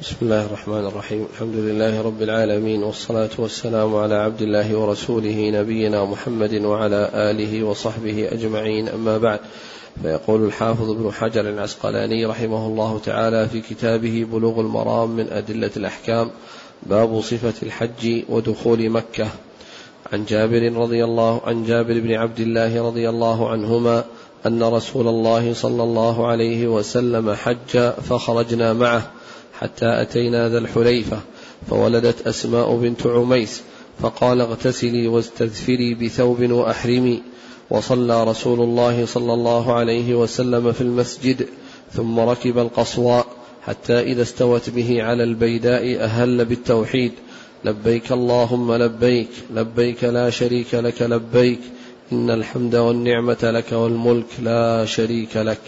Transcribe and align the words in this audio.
بسم 0.00 0.16
الله 0.22 0.46
الرحمن 0.46 0.86
الرحيم. 0.86 1.26
الحمد 1.32 1.54
لله 1.54 2.02
رب 2.02 2.22
العالمين 2.22 2.82
والصلاة 2.82 3.30
والسلام 3.38 3.96
على 3.96 4.14
عبد 4.14 4.42
الله 4.42 4.76
ورسوله 4.76 5.50
نبينا 5.50 6.04
محمد 6.04 6.54
وعلى 6.54 7.10
آله 7.14 7.62
وصحبه 7.62 8.28
أجمعين. 8.32 8.88
أما 8.88 9.18
بعد 9.18 9.40
فيقول 10.02 10.44
الحافظ 10.44 10.90
ابن 10.90 11.12
حجر 11.12 11.40
العسقلاني 11.48 12.26
رحمه 12.26 12.66
الله 12.66 13.00
تعالى 13.04 13.48
في 13.48 13.60
كتابه 13.60 14.26
بلوغ 14.32 14.60
المرام 14.60 15.10
من 15.10 15.28
أدلة 15.28 15.70
الأحكام 15.76 16.30
باب 16.82 17.20
صفة 17.20 17.54
الحج 17.62 18.22
ودخول 18.28 18.90
مكة. 18.90 19.28
عن 20.12 20.24
جابر 20.24 20.72
رضي 20.72 21.04
الله 21.04 21.40
عن 21.44 21.64
جابر 21.64 22.00
بن 22.00 22.12
عبد 22.12 22.40
الله 22.40 22.86
رضي 22.86 23.08
الله 23.08 23.48
عنهما 23.48 24.04
أن 24.46 24.62
رسول 24.62 25.08
الله 25.08 25.54
صلى 25.54 25.82
الله 25.82 26.26
عليه 26.26 26.66
وسلم 26.66 27.34
حج 27.34 27.78
فخرجنا 28.08 28.72
معه. 28.72 29.10
حتى 29.60 30.02
أتينا 30.02 30.48
ذا 30.48 30.58
الحليفة 30.58 31.20
فولدت 31.70 32.26
أسماء 32.26 32.76
بنت 32.76 33.06
عميس 33.06 33.62
فقال 34.00 34.40
اغتسلي 34.40 35.08
واستذفري 35.08 35.94
بثوب 35.94 36.50
وأحرمي. 36.50 37.22
وصلى 37.70 38.24
رسول 38.24 38.60
الله 38.60 39.06
صلى 39.06 39.34
الله 39.34 39.74
عليه 39.74 40.14
وسلم 40.14 40.72
في 40.72 40.80
المسجد 40.80 41.46
ثم 41.92 42.20
ركب 42.20 42.58
القصواء 42.58 43.26
حتى 43.62 44.00
إذا 44.00 44.22
استوت 44.22 44.70
به 44.70 45.02
على 45.02 45.22
البيداء 45.22 45.96
أهل 46.00 46.44
بالتوحيد. 46.44 47.12
لبيك 47.64 48.12
اللهم 48.12 48.74
لبيك 48.74 49.28
لبيك 49.54 50.04
لا 50.04 50.30
شريك 50.30 50.74
لك 50.74 51.02
لبيك 51.02 51.60
إن 52.12 52.30
الحمد 52.30 52.74
والنعمة 52.76 53.38
لك 53.42 53.72
والملك 53.72 54.40
لا 54.42 54.84
شريك 54.84 55.36
لك. 55.36 55.60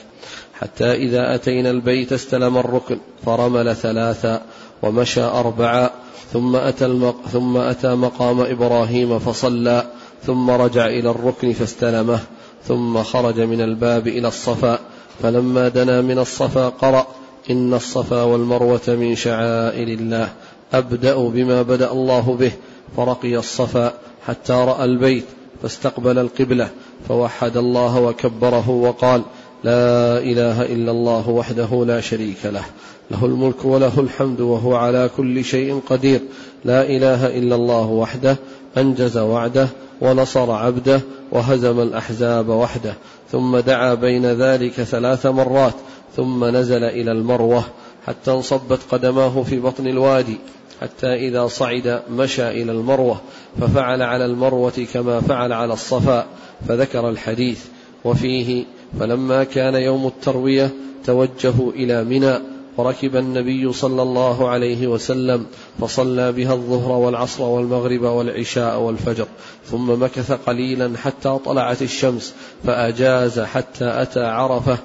حتى 0.60 0.92
إذا 0.92 1.34
أتينا 1.34 1.70
البيت 1.70 2.12
استلم 2.12 2.58
الركن 2.58 2.98
فرمل 3.26 3.76
ثلاثا 3.76 4.42
ومشى 4.82 5.22
أربعا 5.22 5.90
ثم 6.32 6.56
أتى, 6.56 6.86
المق... 6.86 7.16
ثم 7.32 7.56
أتى 7.56 7.94
مقام 7.94 8.40
إبراهيم 8.40 9.18
فصلى 9.18 9.86
ثم 10.26 10.50
رجع 10.50 10.86
إلى 10.86 11.10
الركن 11.10 11.52
فاستلمه 11.52 12.20
ثم 12.64 13.02
خرج 13.02 13.40
من 13.40 13.60
الباب 13.60 14.08
إلى 14.08 14.28
الصفا 14.28 14.78
فلما 15.22 15.68
دنا 15.68 16.00
من 16.00 16.18
الصفا 16.18 16.68
قرأ 16.68 17.06
إن 17.50 17.74
الصفا 17.74 18.22
والمروة 18.22 18.80
من 18.88 19.14
شعائر 19.14 19.88
الله 19.88 20.28
أبدأ 20.72 21.28
بما 21.28 21.62
بدأ 21.62 21.92
الله 21.92 22.36
به 22.40 22.52
فرقي 22.96 23.36
الصفا 23.36 23.92
حتى 24.26 24.52
رأى 24.52 24.84
البيت 24.84 25.24
فاستقبل 25.62 26.18
القبلة 26.18 26.70
فوحد 27.08 27.56
الله 27.56 28.00
وكبره 28.00 28.70
وقال 28.70 29.22
لا 29.64 30.18
إله 30.18 30.62
إلا 30.62 30.90
الله 30.90 31.28
وحده 31.28 31.84
لا 31.86 32.00
شريك 32.00 32.44
له. 32.44 32.64
له 33.10 33.24
الملك 33.24 33.64
وله 33.64 34.00
الحمد 34.00 34.40
وهو 34.40 34.74
على 34.74 35.10
كل 35.16 35.44
شيء 35.44 35.80
قدير. 35.90 36.20
لا 36.64 36.82
إله 36.82 37.26
إلا 37.26 37.54
الله 37.54 37.86
وحده 37.86 38.36
أنجز 38.76 39.18
وعده 39.18 39.68
ونصر 40.00 40.50
عبده 40.50 41.00
وهزم 41.32 41.80
الأحزاب 41.80 42.48
وحده. 42.48 42.94
ثم 43.32 43.58
دعا 43.58 43.94
بين 43.94 44.26
ذلك 44.26 44.72
ثلاث 44.72 45.26
مرات 45.26 45.74
ثم 46.16 46.44
نزل 46.44 46.84
إلى 46.84 47.12
المروة 47.12 47.64
حتى 48.06 48.30
انصبت 48.30 48.78
قدماه 48.90 49.42
في 49.42 49.60
بطن 49.60 49.86
الوادي 49.86 50.36
حتى 50.82 51.14
إذا 51.14 51.46
صعد 51.46 52.02
مشى 52.10 52.48
إلى 52.48 52.72
المروة 52.72 53.20
ففعل 53.60 54.02
على 54.02 54.24
المروة 54.24 54.86
كما 54.94 55.20
فعل 55.20 55.52
على 55.52 55.72
الصفا 55.72 56.26
فذكر 56.68 57.08
الحديث. 57.08 57.64
وفيه 58.04 58.64
فلما 59.00 59.44
كان 59.44 59.74
يوم 59.74 60.06
التروية 60.06 60.70
توجهوا 61.04 61.72
إلى 61.72 62.04
منى 62.04 62.38
وركب 62.76 63.16
النبي 63.16 63.72
صلى 63.72 64.02
الله 64.02 64.48
عليه 64.48 64.86
وسلم 64.86 65.46
فصلى 65.80 66.32
بها 66.32 66.52
الظهر 66.52 66.92
والعصر 66.92 67.42
والمغرب 67.42 68.02
والعشاء 68.02 68.80
والفجر 68.80 69.26
ثم 69.64 70.02
مكث 70.02 70.32
قليلا 70.32 70.98
حتى 70.98 71.38
طلعت 71.44 71.82
الشمس 71.82 72.34
فأجاز 72.64 73.40
حتى 73.40 74.02
أتى 74.02 74.20
عرفة 74.20 74.78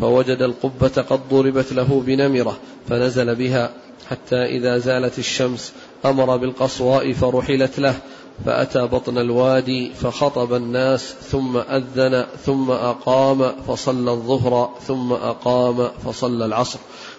فوجد 0.00 0.42
القبة 0.42 1.02
قد 1.10 1.20
ضربت 1.30 1.72
له 1.72 2.02
بنمرة 2.06 2.58
فنزل 2.88 3.34
بها 3.34 3.70
حتى 4.10 4.36
إذا 4.36 4.78
زالت 4.78 5.18
الشمس 5.18 5.72
أمر 6.04 6.36
بالقصواء 6.36 7.12
فرحلت 7.12 7.80
له 7.80 7.94
فأتى 8.46 8.86
بطن 8.86 9.18
الوادي 9.18 9.90
فخطب 9.94 10.54
الناس 10.54 11.14
ثم 11.30 11.56
أذن 11.56 12.26
ثم 12.46 12.70
أقام 12.70 13.52
فصلى 13.68 14.10
الظهر 14.10 14.70
ثم 14.86 15.12
أقام 15.12 15.88
فصلى 16.04 16.44
العصر. 16.44 16.78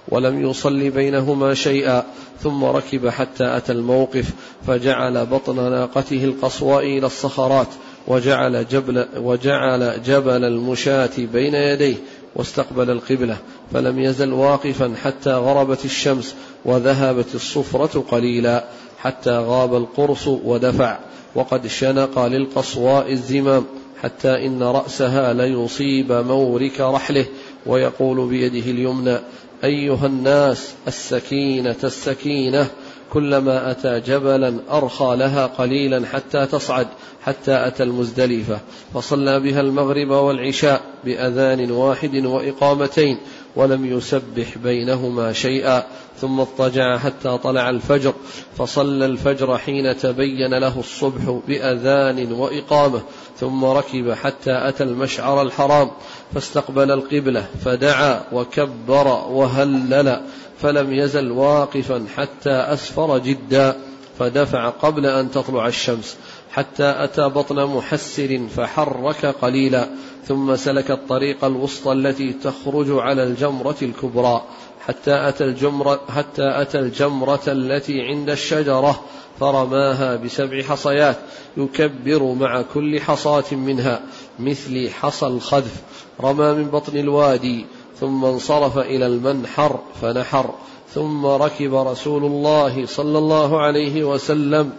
ولم 0.10 0.50
يصلي 0.50 0.90
بينهما 0.90 1.54
شيئا 1.54 2.04
ثم 2.44 2.64
ركب 2.64 3.10
حتى 3.10 3.58
أتى 3.58 3.72
الموقف 3.72 4.32
فجعل 4.68 5.26
بطن 5.26 5.56
ناقته 5.56 6.24
القصواء 6.24 6.84
إلى 6.84 7.06
الصخرات 7.06 7.68
وجعل 8.08 8.68
جبل, 8.68 9.08
وجعل 9.18 10.02
جبل 10.04 10.46
المشاة 10.46 11.10
بين 11.18 11.56
يديه 11.56 11.96
واستقبل 12.36 12.90
القبلة 12.90 13.38
فلم 13.74 14.00
يزل 14.00 14.34
واقفا 14.34 14.94
حتى 15.04 15.34
غربت 15.34 15.86
الشمس 15.86 16.36
وذهبت 16.66 17.36
الصفرة 17.36 18.04
قليلا 18.12 18.66
حتى 19.00 19.32
غاب 19.32 19.76
القرص 19.76 20.28
ودفع. 20.28 20.98
وقد 21.36 21.68
شنق 21.68 22.26
للقصواء 22.26 23.12
الزمام 23.12 23.66
حتى 24.02 24.46
إن 24.46 24.64
رأسها 24.64 25.34
ليصيب 25.34 26.12
مورك 26.12 26.80
رحله 26.80 27.26
ويقول 27.66 28.28
بيده 28.28 28.72
اليمنى 28.72 29.18
أيها 29.64 30.06
الناس 30.06 30.74
السكينة 30.88 31.76
السكينة. 31.84 32.68
كلما 33.14 33.72
أتى 33.72 34.00
جبلا 34.00 34.60
أرخى 34.72 35.16
لها 35.16 35.46
قليلا 35.46 36.06
حتى 36.06 36.46
تصعد 36.46 36.88
حتى 37.24 37.68
أتى 37.68 37.84
المزدلفة. 37.84 38.60
فصلى 38.94 39.40
بها 39.40 39.62
المغرب 39.62 40.10
والعشاء 40.10 40.82
بأذان 41.04 41.72
واحد 41.72 42.26
وإقامتين 42.26 43.18
ولم 43.56 43.86
يسبح 43.86 44.58
بينهما 44.64 45.34
شيئا. 45.34 45.84
ثم 46.18 46.40
اضطجع 46.40 46.98
حتى 46.98 47.38
طلع 47.38 47.70
الفجر 47.70 48.14
فصلى 48.58 49.06
الفجر 49.06 49.58
حين 49.58 49.98
تبين 49.98 50.54
له 50.60 50.80
الصبح 50.80 51.40
بأذان 51.48 52.32
وإقامة. 52.32 53.02
ثم 53.38 53.66
ركب 53.66 54.12
حتى 54.12 54.68
أتى 54.68 54.84
المشعر 54.84 55.42
الحرام 55.42 55.92
فاستقبل 56.34 56.92
القبلة 56.92 57.46
فدعا 57.66 58.24
وكبر 58.34 59.08
وهلل. 59.30 60.22
فلم 60.62 60.94
يزل 60.94 61.32
واقفا 61.32 62.06
حتى 62.16 62.52
أسفر 62.52 63.18
جدا 63.18 63.78
فدفع 64.20 64.70
قبل 64.70 65.06
أن 65.06 65.32
تطلع 65.32 65.68
الشمس 65.68 66.18
حتى 66.52 66.96
أتى 66.98 67.22
بطن 67.22 67.66
محسر 67.66 68.42
فحرك 68.56 69.26
قليلا 69.26 69.90
ثم 70.28 70.56
سلك 70.56 70.92
الطريق 70.92 71.46
الوسطى 71.46 71.92
التي 71.92 72.34
تخرج 72.34 72.88
على 72.90 73.24
الجمرة 73.24 73.76
الكبرى 73.82 74.42
حتى 74.88 75.28
أتى 75.30 75.44
الجمرة 75.44 76.00
حتى 76.10 76.62
أتى 76.62 76.80
الجمرة 76.80 77.42
التي 77.48 78.02
عند 78.02 78.30
الشجرة 78.30 79.04
فرماها 79.40 80.16
بسبع 80.16 80.62
حصيات 80.62 81.18
يكبر 81.58 82.24
مع 82.24 82.62
كل 82.62 83.02
حصاة 83.02 83.44
منها 83.52 84.02
مثل 84.40 84.90
حصى 84.90 85.28
الخذف 85.28 85.82
رمى 86.22 86.54
من 86.54 86.70
بطن 86.70 86.98
الوادي 86.98 87.66
ثم 88.02 88.26
انصرف 88.26 88.78
إلى 88.78 89.06
المنحر 89.06 89.80
فنحر 90.02 90.54
ثم 90.94 91.26
ركب 91.26 91.76
رسول 91.76 92.26
الله 92.26 92.86
صلى 92.86 93.18
الله 93.18 93.62
عليه 93.62 94.04
وسلم 94.04 94.74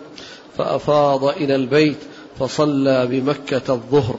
فأفاض 0.59 1.25
إلى 1.25 1.55
البيت 1.55 1.99
فصلى 2.39 3.07
بمكة 3.07 3.73
الظهر. 3.75 4.15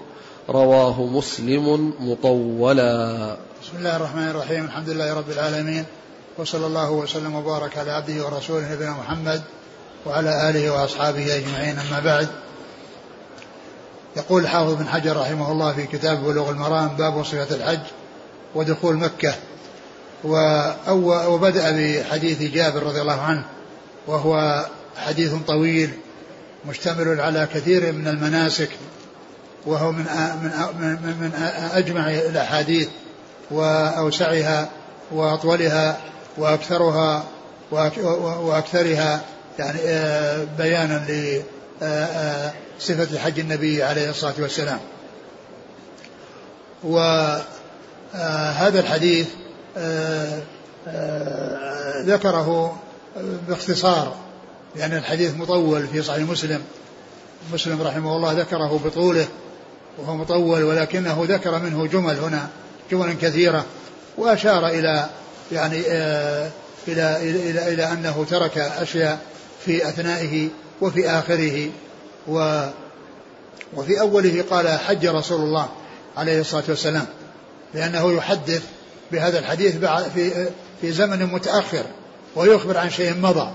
رواه 0.49 1.01
مسلم 1.01 1.93
مطولا. 1.99 3.35
بسم 3.63 3.77
الله 3.77 3.95
الرحمن 3.95 4.27
الرحيم. 4.27 4.65
الحمد 4.65 4.89
لله 4.89 5.13
رب 5.13 5.29
العالمين. 5.29 5.85
وصلى 6.37 6.65
الله 6.65 6.91
وسلم 6.91 7.35
وبارك 7.35 7.77
على 7.77 7.91
عبده 7.91 8.25
ورسوله 8.25 8.73
نبينا 8.73 8.91
محمد 8.91 9.41
وعلى 10.05 10.49
آله 10.49 10.73
وأصحابه 10.73 11.37
أجمعين. 11.37 11.79
أما 11.79 11.99
بعد 11.99 12.27
يقول 14.15 14.41
الحافظ 14.41 14.73
بن 14.73 14.87
حجر 14.87 15.17
رحمه 15.17 15.51
الله 15.51 15.73
في 15.73 15.85
كتاب 15.85 16.23
بلوغ 16.23 16.49
المرام 16.49 16.87
باب 16.87 17.23
صفه 17.23 17.55
الحج 17.55 17.79
ودخول 18.55 18.97
مكة 18.97 19.33
وبدأ 21.27 21.71
بحديث 21.71 22.41
جابر 22.41 22.83
رضي 22.83 23.01
الله 23.01 23.21
عنه 23.21 23.45
وهو 24.07 24.65
حديث 24.97 25.33
طويل 25.47 25.89
مشتمل 26.65 27.21
على 27.21 27.47
كثير 27.53 27.91
من 27.91 28.07
المناسك 28.07 28.69
وهو 29.65 29.91
من 29.91 30.05
من 30.79 31.15
من 31.19 31.31
أجمع 31.73 32.09
الأحاديث 32.09 32.89
وأوسعها 33.51 34.69
وأطولها 35.11 35.97
وأكثرها 36.37 37.23
وأكثرها 38.41 39.21
يعني 39.59 39.79
آه، 39.85 40.47
بيانا 40.57 41.05
لصفه 42.79 43.19
حج 43.19 43.39
النبي 43.39 43.83
عليه 43.83 44.09
الصلاة 44.09 44.33
والسلام. 44.39 44.79
آه، 48.15 48.67
الحديث 48.79 49.27
آه، 49.77 50.41
ذكره 52.01 52.77
باختصار 53.47 54.15
لأن 54.75 54.93
الحديث 54.93 55.35
مطول 55.35 55.87
في 55.87 56.01
صحيح 56.01 56.29
مسلم. 56.29 56.61
مسلم 57.53 57.81
رحمه 57.81 58.15
الله 58.15 58.31
ذكره 58.31 58.81
بطوله 58.85 59.27
وهو 59.97 60.15
مطول 60.15 60.63
ولكنه 60.63 61.25
ذكر 61.27 61.59
منه 61.59 61.87
جمل 61.87 62.15
هنا 62.15 62.47
جمل 62.91 63.13
كثيرة 63.21 63.65
وأشار 64.17 64.67
إلى 64.67 65.09
يعني 65.51 65.81
آه 65.87 66.49
إلى 66.87 67.17
إلى 67.17 67.49
إلى, 67.49 67.73
إلى 67.73 67.91
أنه 67.91 68.25
ترك 68.29 68.57
أشياء 68.57 69.19
في 69.65 69.89
أثنائه 69.89 70.49
وفي 70.81 71.09
آخره 71.09 71.69
و 72.27 72.65
وفي 73.73 73.99
أوله 73.99 74.43
قال 74.49 74.79
حج 74.79 75.05
رسول 75.05 75.41
الله 75.41 75.69
عليه 76.17 76.41
الصلاة 76.41 76.63
والسلام. 76.67 77.05
لأنه 77.73 78.11
يحدث 78.11 78.63
بهذا 79.11 79.39
الحديث 79.39 79.77
في 80.13 80.47
في 80.81 80.91
زمن 80.91 81.25
متأخر 81.25 81.83
ويخبر 82.35 82.77
عن 82.77 82.89
شيء 82.89 83.17
مضى. 83.17 83.51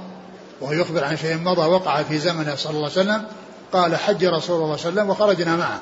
وهو 0.61 0.73
يخبر 0.73 1.05
عن 1.05 1.17
شيء 1.17 1.37
مضى 1.37 1.61
وقع 1.61 2.03
في 2.03 2.19
زمنه 2.19 2.55
صلى 2.55 2.70
الله 2.70 2.91
عليه 2.91 3.00
وسلم. 3.00 3.25
قال 3.73 3.97
حج 3.97 4.25
رسول 4.25 4.62
الله 4.62 4.76
صلى 4.76 4.91
الله 4.91 5.03
عليه 5.03 5.11
وسلم 5.11 5.11
وخرجنا 5.11 5.56
معه. 5.56 5.81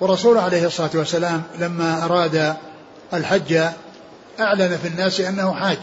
ورسول 0.00 0.38
عليه 0.38 0.66
الصلاة 0.66 0.90
والسلام 0.94 1.42
لما 1.58 2.04
أراد 2.04 2.56
الحج 3.14 3.52
أعلن 4.40 4.78
في 4.82 4.88
الناس 4.88 5.20
أنه 5.20 5.54
حاج. 5.54 5.78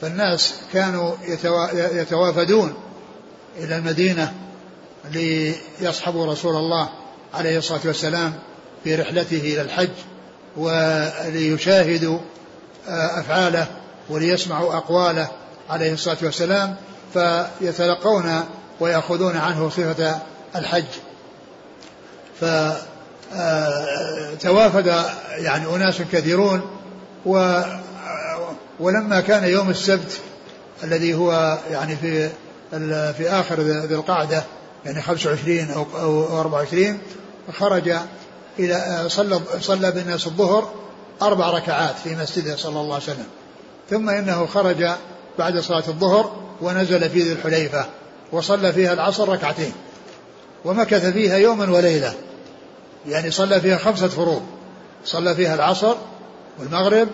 فالناس 0.00 0.54
كانوا 0.72 1.14
يتوافدون 1.72 2.74
إلى 3.56 3.76
المدينة 3.76 4.32
ليصحبوا 5.80 6.32
رسول 6.32 6.56
الله 6.56 6.88
عليه 7.34 7.58
الصلاة 7.58 7.80
والسلام 7.84 8.34
في 8.84 8.94
رحلته 8.94 9.40
إلى 9.40 9.60
الحج. 9.60 9.90
وليشاهدوا 10.56 12.18
آه، 12.88 13.20
أفعاله 13.20 13.66
وليسمعوا 14.08 14.76
أقواله 14.76 15.28
عليه 15.70 15.92
الصلاة 15.92 16.16
والسلام 16.22 16.76
فيتلقون 17.12 18.44
ويأخذون 18.80 19.36
عنه 19.36 19.68
صفة 19.70 20.18
الحج. 20.56 20.84
فتوافد 24.40 24.88
آه، 24.88 25.04
يعني 25.36 25.76
أناس 25.76 26.02
كثيرون 26.12 26.60
و 27.26 27.60
ولما 28.80 29.20
كان 29.20 29.44
يوم 29.44 29.70
السبت 29.70 30.20
الذي 30.84 31.14
هو 31.14 31.58
يعني 31.70 31.96
في 31.96 32.30
في 33.16 33.30
آخر 33.30 33.60
ذي 33.60 33.94
القعدة 33.94 34.44
يعني 34.86 35.02
25 35.02 35.70
أو 35.70 35.86
أو 36.00 36.40
24 36.40 36.98
خرج 37.52 37.92
إلى 38.58 39.04
صلى 39.08 39.40
صلى 39.60 39.90
بالناس 39.90 40.26
الظهر 40.26 40.72
أربع 41.22 41.50
ركعات 41.50 41.94
في 42.04 42.14
مسجده 42.14 42.56
صلى 42.56 42.80
الله 42.80 42.94
عليه 42.94 43.04
وسلم. 43.04 43.26
ثم 43.90 44.10
إنه 44.10 44.46
خرج 44.46 44.90
بعد 45.38 45.58
صلاة 45.58 45.84
الظهر 45.88 46.36
ونزل 46.60 47.10
في 47.10 47.22
ذي 47.22 47.32
الحليفة 47.32 47.86
وصلى 48.32 48.72
فيها 48.72 48.92
العصر 48.92 49.28
ركعتين. 49.28 49.72
ومكث 50.64 51.06
فيها 51.06 51.36
يوما 51.36 51.70
وليلة. 51.70 52.14
يعني 53.08 53.30
صلى 53.30 53.60
فيها 53.60 53.78
خمسة 53.78 54.08
فروض. 54.08 54.42
صلى 55.04 55.34
فيها 55.34 55.54
العصر 55.54 55.94
والمغرب 56.58 57.08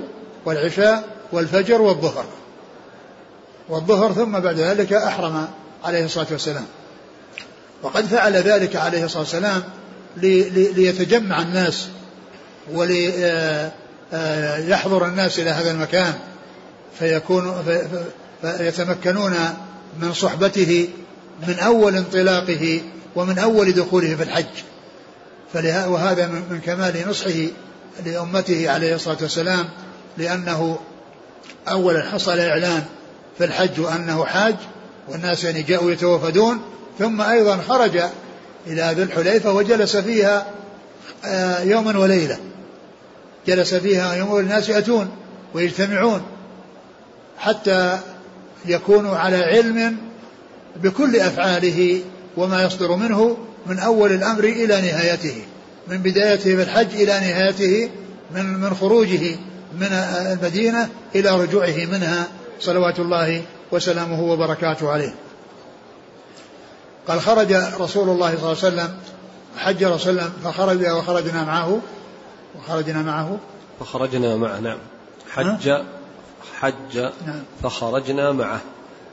والعشاء 0.44 1.04
والفجر 1.32 1.82
والظهر. 1.82 2.24
والظهر 3.68 4.12
ثم 4.12 4.38
بعد 4.38 4.58
ذلك 4.58 4.92
أحرم 4.92 5.48
عليه 5.84 6.04
الصلاة 6.04 6.26
والسلام. 6.30 6.66
وقد 7.82 8.04
فعل 8.04 8.36
ذلك 8.36 8.76
عليه 8.76 9.04
الصلاة 9.04 9.22
والسلام 9.22 9.62
ليتجمع 10.16 11.42
الناس 11.42 11.88
وليحضر 12.72 13.72
آه، 14.12 15.06
آه، 15.06 15.08
الناس 15.08 15.38
إلى 15.38 15.50
هذا 15.50 15.70
المكان 15.70 16.14
فيكون 16.98 17.64
فيتمكنون 18.42 19.34
من 20.00 20.12
صحبته 20.12 20.88
من 21.48 21.58
أول 21.58 21.96
انطلاقه 21.96 22.80
ومن 23.16 23.38
أول 23.38 23.72
دخوله 23.72 24.16
في 24.16 24.22
الحج. 24.22 24.64
وهذا 25.64 26.26
من 26.26 26.60
كمال 26.66 27.08
نصحه 27.08 27.46
لأمته 28.06 28.70
عليه 28.70 28.94
الصلاة 28.94 29.18
والسلام 29.22 29.68
لأنه 30.18 30.78
أولا 31.68 32.02
حصل 32.02 32.38
إعلان 32.38 32.84
في 33.38 33.44
الحج 33.44 33.80
أنه 33.80 34.24
حاج 34.24 34.54
والناس 35.08 35.44
يعني 35.44 35.62
جاءوا 35.62 35.90
يتوافدون 35.90 36.60
ثم 36.98 37.20
أيضا 37.20 37.56
خرج 37.68 38.02
إلى 38.66 38.92
ذي 38.96 39.02
الحليفة 39.02 39.52
وجلس 39.52 39.96
فيها 39.96 40.46
آه، 41.24 41.62
يوما 41.62 41.98
وليلة. 41.98 42.38
جلس 43.46 43.74
فيها 43.74 44.14
يوم 44.14 44.38
الناس 44.38 44.68
يأتون 44.68 45.10
ويجتمعون 45.54 46.22
حتى 47.38 47.98
يكونوا 48.66 49.16
على 49.16 49.36
علم 49.36 49.96
بكل 50.82 51.16
أفعاله 51.16 52.00
وما 52.36 52.62
يصدر 52.62 52.96
منه 52.96 53.36
من 53.66 53.78
أول 53.78 54.12
الأمر 54.12 54.44
إلى 54.44 54.80
نهايته 54.80 55.34
من 55.88 55.98
بدايته 55.98 56.56
في 56.56 56.62
الحج 56.62 56.94
إلى 56.94 57.12
نهايته 57.12 57.90
من 58.34 58.44
من 58.44 58.74
خروجه 58.74 59.36
من 59.80 59.92
المدينة 59.92 60.88
إلى 61.14 61.40
رجوعه 61.42 61.76
منها 61.92 62.26
صلوات 62.60 62.98
الله 62.98 63.42
وسلامه 63.72 64.22
وبركاته 64.22 64.90
عليه. 64.90 65.14
قال 67.08 67.20
خرج 67.20 67.52
رسول 67.80 68.08
الله 68.08 68.36
صلى 68.36 68.38
الله 68.38 68.48
عليه 68.48 68.50
وسلم 68.50 68.96
حج 69.56 69.84
رسول 69.84 70.12
الله 70.12 70.30
فخرج 70.44 70.84
وخرجنا 70.86 71.44
معه 71.44 71.80
وخرجنا 72.58 73.02
معه. 73.02 73.38
فخرجنا 73.80 74.36
معه 74.36 74.60
نعم. 74.60 74.78
حج 75.30 75.70
حج 76.60 76.98
نعم. 77.26 77.42
فخرجنا 77.62 78.32
معه. 78.32 78.60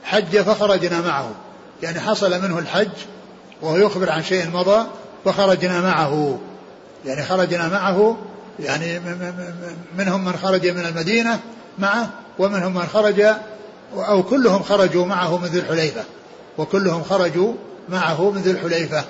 حج 0.04 0.38
فخرجنا 0.38 1.00
معه. 1.00 1.30
يعني 1.82 2.00
حصل 2.00 2.42
منه 2.42 2.58
الحج 2.58 2.90
وهو 3.62 3.76
يخبر 3.76 4.10
عن 4.10 4.22
شيء 4.22 4.50
مضى 4.50 4.86
فخرجنا 5.24 5.80
معه. 5.80 6.38
يعني 7.06 7.24
خرجنا 7.24 7.68
معه 7.68 8.16
يعني 8.60 9.00
منهم 9.98 10.24
من 10.24 10.32
خرج 10.32 10.66
من 10.66 10.86
المدينة 10.86 11.40
معه 11.78 12.10
ومنهم 12.38 12.74
من 12.74 12.86
خرج 12.86 13.24
أو 13.94 14.22
كلهم 14.22 14.62
خرجوا 14.62 15.06
معه 15.06 15.38
من 15.38 15.46
ذي 15.46 15.58
الحليفة 15.58 16.04
وكلهم 16.58 17.02
خرجوا 17.02 17.54
معه 17.88 18.30
من 18.30 18.42
ذي 18.42 18.50
الحليفة 18.50 19.04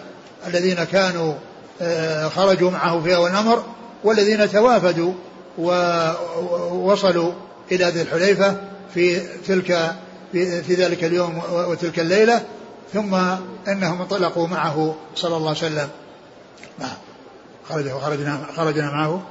الذين 0.47 0.85
كانوا 0.85 1.35
آه، 1.81 2.29
خرجوا 2.29 2.71
معه 2.71 3.01
في 3.01 3.17
أول 3.17 3.31
الأمر 3.31 3.65
والذين 4.05 4.51
توافدوا 4.51 5.13
ووصلوا 5.59 7.33
إلى 7.73 7.85
ذي 7.85 8.03
الحليفة 8.03 8.57
في 8.95 9.21
تلك 9.47 9.95
في 10.33 10.75
ذلك 10.75 11.05
اليوم 11.05 11.43
وتلك 11.53 11.99
الليلة 11.99 12.43
ثم 12.93 13.15
إنهم 13.69 14.01
انطلقوا 14.01 14.47
معه 14.47 14.95
صلى 15.15 15.37
الله 15.37 15.49
عليه 15.49 15.59
وسلم. 15.59 15.89
نعم. 16.79 16.97
خرج 17.69 17.87
وخرجنا 17.87 18.47
خرجنا 18.57 18.91
معه. 18.91 19.23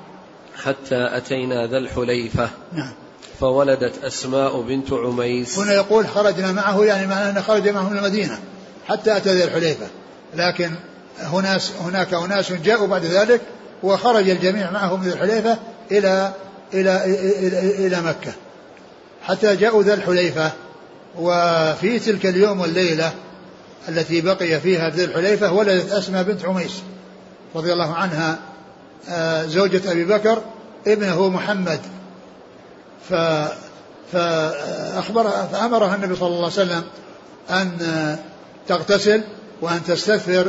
حتى 0.63 1.17
أتينا 1.17 1.67
ذا 1.67 1.77
الحليفة. 1.77 2.50
نعم. 2.74 2.93
فولدت 3.39 4.03
أسماء 4.03 4.62
بنت 4.62 4.93
عميس. 4.93 5.60
هنا 5.60 5.74
يقول 5.74 6.07
خرجنا 6.07 6.51
معه 6.51 6.83
يعني 6.83 7.07
معناه 7.07 7.29
انه 7.29 7.41
خرج 7.41 7.69
معه 7.69 7.89
من 7.89 7.98
المدينة. 7.98 8.39
حتى 8.88 9.17
أتى 9.17 9.34
ذا 9.34 9.44
الحليفة. 9.44 9.88
لكن 10.36 10.72
هناك 11.20 11.62
هناك 11.82 12.13
أناس 12.13 12.51
جاءوا 12.51 12.88
بعد 12.88 13.06
ذلك 13.06 13.41
وخرج 13.84 14.29
الجميع 14.29 14.72
معه 14.72 14.96
من 14.96 15.03
ذي 15.03 15.13
الحليفة 15.13 15.58
إلى 15.91 16.32
إلى 16.74 17.06
إلى, 17.06 17.88
إلى 17.88 18.01
مكة. 18.01 18.34
حتى 19.24 19.56
جاءوا 19.56 19.84
ذا 19.84 19.94
الحليفة. 19.94 20.51
وفي 21.20 22.00
تلك 22.00 22.25
اليوم 22.25 22.60
والليلة 22.60 23.13
التي 23.89 24.22
بقي 24.22 24.60
فيها 24.60 24.89
ذي 24.89 25.03
الحليفة 25.03 25.53
ولدت 25.53 25.91
أسماء 25.91 26.24
بنت 26.24 26.46
عميس 26.46 26.82
رضي 27.56 27.74
الله 27.74 27.94
عنها 27.94 28.39
آه، 29.10 29.46
زوجة 29.46 29.91
أبي 29.91 30.06
بكر 30.06 30.41
ابنه 30.88 31.29
محمد. 31.29 31.79
ف 33.10 33.13
فأخبرها 34.12 35.46
فأمرها 35.51 35.96
النبي 35.96 36.15
صلى 36.15 36.27
الله 36.27 36.38
عليه 36.38 36.48
وسلم 36.48 36.84
أن 37.50 38.17
تغتسل 38.67 39.21
وأن 39.62 39.83
تستثفر 39.88 40.47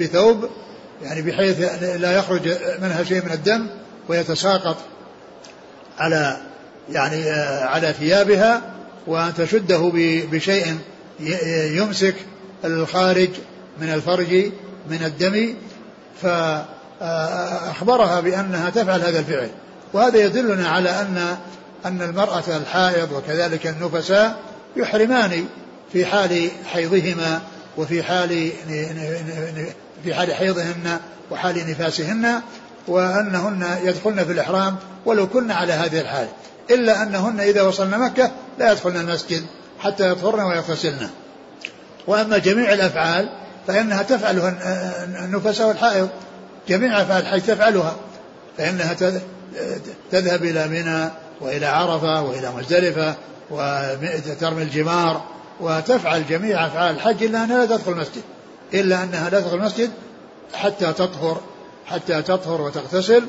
بثوب 0.00 0.48
يعني 1.02 1.22
بحيث 1.22 1.82
لا 1.82 2.12
يخرج 2.18 2.48
منها 2.82 3.04
شيء 3.04 3.24
من 3.24 3.32
الدم 3.32 3.66
ويتساقط 4.08 4.76
على 5.98 6.36
يعني 6.92 7.22
آه، 7.24 7.64
على 7.64 7.92
ثيابها 7.92 8.62
وأن 9.06 9.34
تشده 9.34 9.90
بشيء 10.32 10.78
يمسك 11.70 12.14
الخارج 12.64 13.30
من 13.80 13.92
الفرج 13.92 14.50
من 14.90 15.02
الدم. 15.04 15.54
فأخبرها 17.00 18.20
بأنها 18.20 18.70
تفعل 18.70 19.00
هذا 19.00 19.18
الفعل. 19.18 19.50
وهذا 19.92 20.18
يدلنا 20.18 20.68
على 20.68 20.90
أن 20.90 21.36
أن 21.86 22.02
المرأة 22.02 22.56
الحائض 22.56 23.12
وكذلك 23.12 23.66
النفساء 23.66 24.38
يحرمان 24.76 25.44
في 25.92 26.06
حال 26.06 26.50
حيضهما 26.72 27.40
وفي 27.76 28.02
حال 28.02 28.50
في 30.04 30.14
حال 30.14 30.34
حيضهن 30.34 30.98
وحال 31.30 31.70
نفاسهن 31.70 32.40
وأنهن 32.88 33.78
يدخلن 33.84 34.24
في 34.24 34.32
الإحرام 34.32 34.76
ولو 35.06 35.26
كن 35.28 35.50
على 35.50 35.72
هذه 35.72 36.00
الحال. 36.00 36.28
إلا 36.70 37.02
أنهن 37.02 37.40
إذا 37.40 37.62
وصلن 37.62 37.98
مكة 37.98 38.30
لا 38.58 38.72
يدخلن 38.72 38.96
المسجد 38.96 39.46
حتى 39.80 40.10
يطهرن 40.10 40.44
ويغتسلن. 40.44 41.08
وأما 42.06 42.38
جميع 42.38 42.72
الأفعال 42.72 43.28
فإنها 43.66 44.02
تفعلها 44.02 44.54
النفساء 45.24 45.68
والحائض. 45.68 46.08
جميع 46.68 47.02
أفعال 47.02 47.22
الحج 47.22 47.40
تفعلها. 47.40 47.96
فإنها 48.58 48.94
تذهب 50.10 50.44
إلى 50.44 50.68
منى 50.68 51.10
وإلى 51.40 51.66
عرفة 51.66 52.22
وإلى 52.22 52.52
مزدلفة 52.56 53.14
وترمي 53.50 54.62
الجمار 54.62 55.37
وتفعل 55.60 56.26
جميع 56.26 56.66
أفعال 56.66 56.94
الحج 56.94 57.22
إلا 57.22 57.44
أنها 57.44 57.66
لا 57.66 57.76
تدخل 57.76 57.92
المسجد 57.92 58.22
إلا 58.74 59.02
أنها 59.02 59.30
لا 59.30 59.40
تدخل 59.40 59.56
المسجد 59.56 59.90
حتى 60.54 60.92
تطهر 60.92 61.40
حتى 61.86 62.22
تطهر 62.22 62.62
وتغتسل 62.62 63.22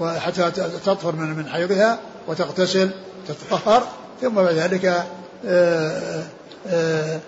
وحتى 0.00 0.50
تطهر 0.84 1.16
من 1.16 1.36
من 1.36 1.48
حيضها 1.48 1.98
وتغتسل 2.28 2.90
تتطهر 3.28 3.88
ثم 4.22 4.34
بعد 4.34 4.54
ذلك 4.54 5.06
آه، 5.46 6.22
آه، 6.66 7.20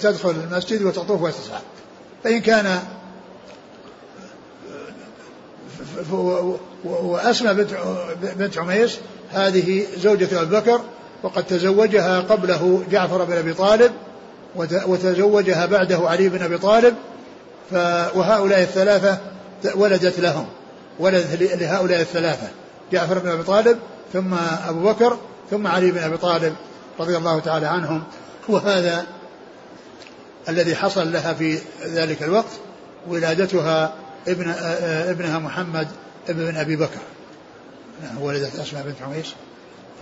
تدخل 0.00 0.30
المسجد 0.30 0.82
وتطوف 0.82 1.22
وتسعى. 1.22 1.60
فإن 2.24 2.40
كان 2.40 2.78
وأسمى 6.84 7.66
بنت 8.22 8.58
عميس 8.58 8.98
هذه 9.30 9.86
زوجة 9.96 10.42
أبي 10.42 10.56
بكر 10.56 10.80
وقد 11.22 11.44
تزوجها 11.44 12.20
قبله 12.20 12.82
جعفر 12.90 13.24
بن 13.24 13.36
أبي 13.36 13.54
طالب 13.54 13.92
وتزوجها 14.86 15.66
بعده 15.66 16.08
علي 16.08 16.28
بن 16.28 16.42
أبي 16.42 16.58
طالب 16.58 16.94
وهؤلاء 18.14 18.62
الثلاثة 18.62 19.18
ولدت 19.74 20.20
لهم 20.20 20.46
ولدت 20.98 21.42
لهؤلاء 21.42 22.00
الثلاثة 22.00 22.48
جعفر 22.92 23.18
بن 23.18 23.28
أبي 23.28 23.42
طالب 23.42 23.78
ثم 24.12 24.34
أبو 24.68 24.92
بكر 24.92 25.18
ثم 25.50 25.66
علي 25.66 25.90
بن 25.90 25.98
أبي 25.98 26.16
طالب 26.16 26.54
رضي 27.00 27.16
الله 27.16 27.40
تعالى 27.40 27.66
عنهم. 27.66 28.02
وهذا 28.48 29.06
الذي 30.48 30.76
حصل 30.76 31.12
لها 31.12 31.32
في 31.32 31.58
ذلك 31.86 32.22
الوقت 32.22 32.52
ولادتها 33.08 33.94
ابن 34.28 34.50
ابنها 35.08 35.38
محمد 35.38 35.88
ابن 36.28 36.56
أبي 36.56 36.76
بكر. 36.76 37.00
نعم، 38.02 38.22
ولدت 38.22 38.58
أسماء 38.58 38.82
بنت 38.82 39.02
عميس 39.02 39.34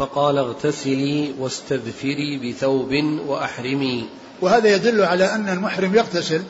فقال 0.01 0.39
اغتسلي 0.39 1.35
واستذفري 1.39 2.39
بثوب 2.39 2.93
وأحرمي. 3.27 4.09
وهذا 4.41 4.75
يدل 4.75 5.03
على 5.05 5.25
أن 5.35 5.49
المحرم 5.49 5.95
يغتسل 5.95 6.43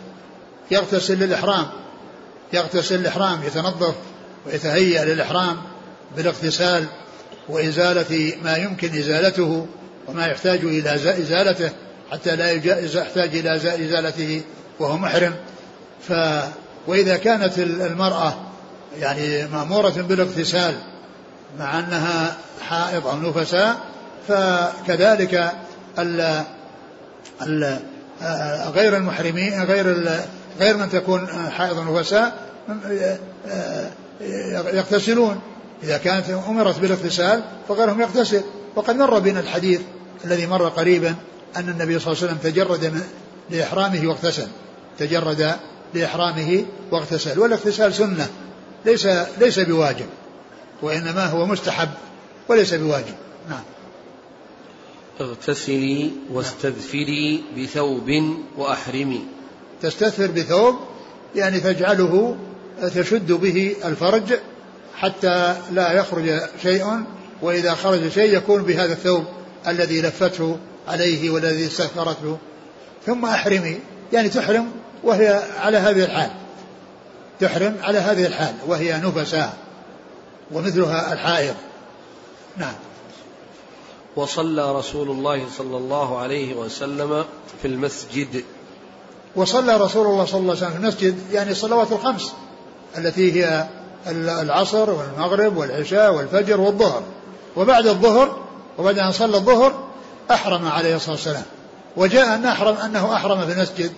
يغتسل 0.70 1.18
للإحرام 1.18 1.66
يغتسل 2.52 2.94
الاحرام 2.94 3.42
يتنظف 3.46 3.94
ويتهيأ 4.46 5.04
للإحرام 5.04 5.56
بالاغتسال 6.16 6.84
وإزالة 7.48 8.32
ما 8.44 8.56
يمكن 8.56 8.98
إزالته 8.98 9.66
وما 10.08 10.26
يحتاج 10.26 10.64
إلى 10.64 10.94
إزالته 10.94 11.70
حتى 12.12 12.36
لا 12.36 12.50
يحتاج 12.50 13.36
إلى 13.36 13.56
إزالته 13.56 14.42
وهو 14.80 14.96
محرم. 14.96 15.34
ف 16.08 16.12
وإذا 16.86 17.16
كانت 17.16 17.58
المرأة 17.58 18.34
يعني 18.98 19.48
مأمورة 19.48 19.90
بالاغتسال 20.08 20.89
مع 21.58 21.78
أنها 21.78 22.36
حائض 22.68 23.06
أو 23.06 23.16
نفساء 23.16 23.76
فكذلك 24.28 25.52
ال 25.98 26.44
ال 27.42 27.78
غير 28.74 28.96
المحرمين 28.96 29.62
غير 29.62 30.10
غير 30.60 30.76
من 30.76 30.90
تكون 30.90 31.26
حائض 31.50 31.78
ونفساء 31.78 32.48
يغتسلون. 34.72 35.40
إذا 35.82 35.98
كانت 35.98 36.30
أمرت 36.30 36.78
بالاغتسال 36.78 37.42
فغيرهم 37.68 38.00
يغتسل. 38.00 38.42
وقد 38.76 38.96
مر 38.96 39.18
بنا 39.18 39.40
الحديث 39.40 39.80
الذي 40.24 40.46
مر 40.46 40.68
قريبا 40.68 41.14
أن 41.56 41.68
النبي 41.68 41.98
صلى 41.98 42.12
الله 42.12 42.22
عليه 42.22 42.32
وسلم 42.32 42.52
تجرد 42.52 43.02
لإحرامه 43.50 44.08
واغتسل. 44.08 44.46
تجرد 44.98 45.54
لإحرامه 45.94 46.64
واغتسل. 46.90 47.38
والاغتسال 47.38 47.94
سنة. 47.94 48.28
ليس 48.84 49.08
ليس 49.38 49.58
بواجب. 49.58 50.06
وإنما 50.82 51.26
هو 51.26 51.46
مستحب 51.46 51.88
وليس 52.48 52.74
بواجب. 52.74 53.14
نعم. 53.48 53.62
اغتسلي 55.20 56.10
واستذفري 56.32 57.42
بثوب 57.58 58.10
وأحرمي. 58.56 59.24
تستثفر 59.82 60.26
بثوب 60.26 60.76
يعني 61.34 61.60
تجعله 61.60 62.36
تشد 62.94 63.32
به 63.32 63.76
الفرج 63.84 64.32
حتى 64.94 65.56
لا 65.72 65.92
يخرج 65.92 66.40
شيء 66.62 67.04
وإذا 67.42 67.74
خرج 67.74 68.08
شيء 68.08 68.36
يكون 68.36 68.62
بهذا 68.62 68.92
الثوب 68.92 69.24
الذي 69.68 70.02
لفته 70.02 70.56
عليه 70.88 71.30
والذي 71.30 71.66
استثمرته. 71.66 72.38
ثم 73.06 73.24
أحرمي 73.24 73.78
يعني 74.12 74.28
تحرم 74.28 74.70
وهي 75.04 75.42
على 75.58 75.78
هذه 75.78 76.04
الحال. 76.04 76.30
تحرم 77.40 77.76
على 77.82 77.98
هذه 77.98 78.26
الحال 78.26 78.54
وهي 78.66 79.00
نفساء 79.04 79.56
ومثلها 80.52 81.12
الحائض. 81.12 81.54
نعم. 82.56 82.74
وصلى 84.16 84.72
رسول 84.72 85.10
الله 85.10 85.46
صلى 85.58 85.76
الله 85.76 86.18
عليه 86.18 86.54
وسلم 86.54 87.24
في 87.62 87.68
المسجد. 87.68 88.44
وصلى 89.36 89.76
رسول 89.76 90.06
الله 90.06 90.24
صلى 90.24 90.40
الله 90.40 90.50
عليه 90.50 90.66
وسلم 90.66 90.70
في 90.70 90.76
المسجد 90.76 91.32
يعني 91.32 91.50
الصلوات 91.50 91.92
الخمس 91.92 92.32
التي 92.98 93.32
هي 93.32 93.66
العصر 94.06 94.90
والمغرب 94.90 95.56
والعشاء 95.56 96.14
والفجر 96.14 96.60
والظهر. 96.60 97.02
وبعد 97.56 97.86
الظهر 97.86 98.36
وبعد 98.78 98.98
أن 98.98 99.12
صلى 99.12 99.36
الظهر 99.36 99.88
أحرم 100.30 100.68
عليه 100.68 100.96
الصلاة 100.96 101.14
والسلام. 101.14 101.44
وجاء 101.96 102.34
أن 102.34 102.46
أحرم 102.46 102.76
أنه 102.76 103.14
أحرم 103.14 103.46
في 103.46 103.52
المسجد. 103.52 103.92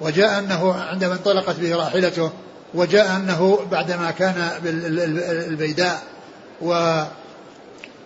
وجاء 0.00 0.38
أنه 0.38 0.74
عندما 0.74 1.12
انطلقت 1.12 1.56
به 1.56 1.76
راحلته 1.76 2.30
وجاء 2.74 3.16
أنه 3.16 3.58
بعدما 3.70 4.10
كان 4.10 4.50
بالبيداء 4.62 6.02
و 6.62 7.02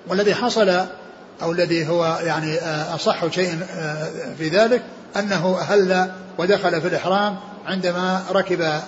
والذي 0.08 0.34
حصل 0.34 0.86
أو 1.42 1.52
الذي 1.52 1.88
هو 1.88 2.18
يعني 2.24 2.58
أصح 2.94 3.26
شيء 3.28 3.58
في 4.38 4.48
ذلك 4.48 4.82
أنه 5.16 5.58
أهل 5.60 6.10
ودخل 6.38 6.80
في 6.80 6.88
الإحرام 6.88 7.36
عندما 7.66 8.22
ركب 8.32 8.80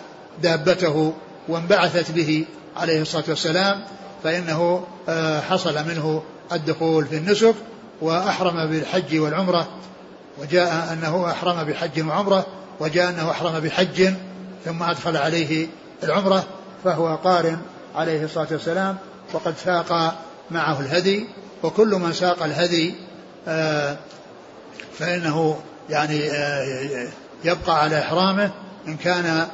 دابته 0.43 1.15
وانبعثت 1.49 2.11
به 2.11 2.45
عليه 2.77 3.03
الصلاة 3.03 3.25
والسلام 3.29 3.85
فإنه 4.25 4.85
حصل 5.51 5.75
منه 5.75 6.23
الدخول 6.53 7.07
في 7.07 7.17
النسك 7.17 7.55
وأحرم 8.01 8.71
بالحج 8.71 9.19
والعمرة 9.19 9.69
وجاء 10.39 10.93
أنه 10.93 11.31
أحرم 11.31 11.65
بحج 11.65 12.01
وعمرة 12.01 12.47
وجاء 12.81 13.11
أنه 13.11 13.31
أحرم 13.31 13.61
بحج 13.61 14.15
ثم 14.65 14.83
أدخل 14.83 15.17
عليه 15.17 15.67
العمرة 16.03 16.45
فهو 16.85 17.17
قارن 17.17 17.59
عليه 17.95 18.25
الصلاة 18.25 18.49
والسلام 18.51 18.97
وقد 19.33 19.55
ساق 19.65 20.15
معه 20.51 20.81
الهدي 20.81 21.27
وكل 21.63 21.89
من 21.89 22.13
ساق 22.13 22.43
الهدي 22.43 22.95
آه، 23.49 23.97
فإنه 24.99 25.61
يعني 25.91 26.31
آه، 26.31 27.09
يبقى 27.45 27.83
على 27.83 27.99
إحرامه. 27.99 28.51
إن 28.89 28.97
كان 28.97 29.47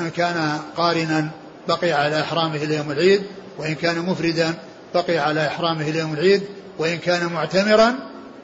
إن 0.00 0.10
كان 0.16 0.58
قارنا 0.76 1.30
بقي 1.68 1.92
على 1.92 2.20
إحرامه 2.20 2.56
إلى 2.56 2.74
يوم 2.74 2.90
العيد 2.90 3.22
وإن 3.58 3.74
كان 3.74 3.98
مفردا 3.98 4.54
بقي 4.94 5.18
على 5.18 5.46
إحرامه 5.46 5.88
إلى 5.88 5.98
يوم 5.98 6.12
العيد 6.12 6.42
وإن 6.78 6.98
كان 6.98 7.32
معتمرا 7.32 7.94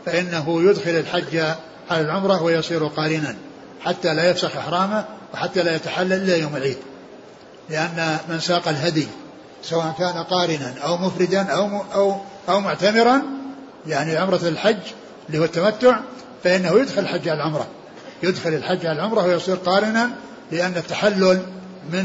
فإنه 0.06 0.62
يدخل 0.62 0.90
الحج 0.90 1.36
على 1.90 2.00
العمرة 2.00 2.42
ويصير 2.42 2.86
قارنا 2.86 3.36
حتى 3.80 4.14
لا 4.14 4.30
يفسخ 4.30 4.56
إحرامه. 4.56 5.04
وحتى 5.34 5.62
لا 5.62 5.76
يتحلل 5.76 6.12
إلا 6.12 6.36
يوم 6.36 6.56
العيد. 6.56 6.76
لأن 7.70 8.18
من 8.28 8.40
ساق 8.40 8.68
الهدي 8.68 9.06
سواء 9.62 9.94
كان 9.98 10.22
قارنا 10.22 10.74
أو 10.84 10.96
مفردا 10.96 11.42
أو 11.42 11.82
أو 11.94 12.16
أو 12.48 12.60
معتمرا 12.60 13.22
يعني 13.86 14.16
عمرة 14.16 14.40
الحج 14.48 14.76
اللي 15.28 15.38
هو 15.38 15.44
التمتع 15.44 16.00
فإنه 16.44 16.80
يدخل 16.80 17.02
الحج 17.02 17.28
على 17.28 17.38
العمرة. 17.40 17.66
يدخل 18.22 18.54
الحج 18.54 18.86
على 18.86 18.98
العمرة 18.98 19.26
ويصير 19.26 19.54
قارنا 19.54 20.10
لأن 20.52 20.72
التحلل 20.76 21.42
من 21.92 22.04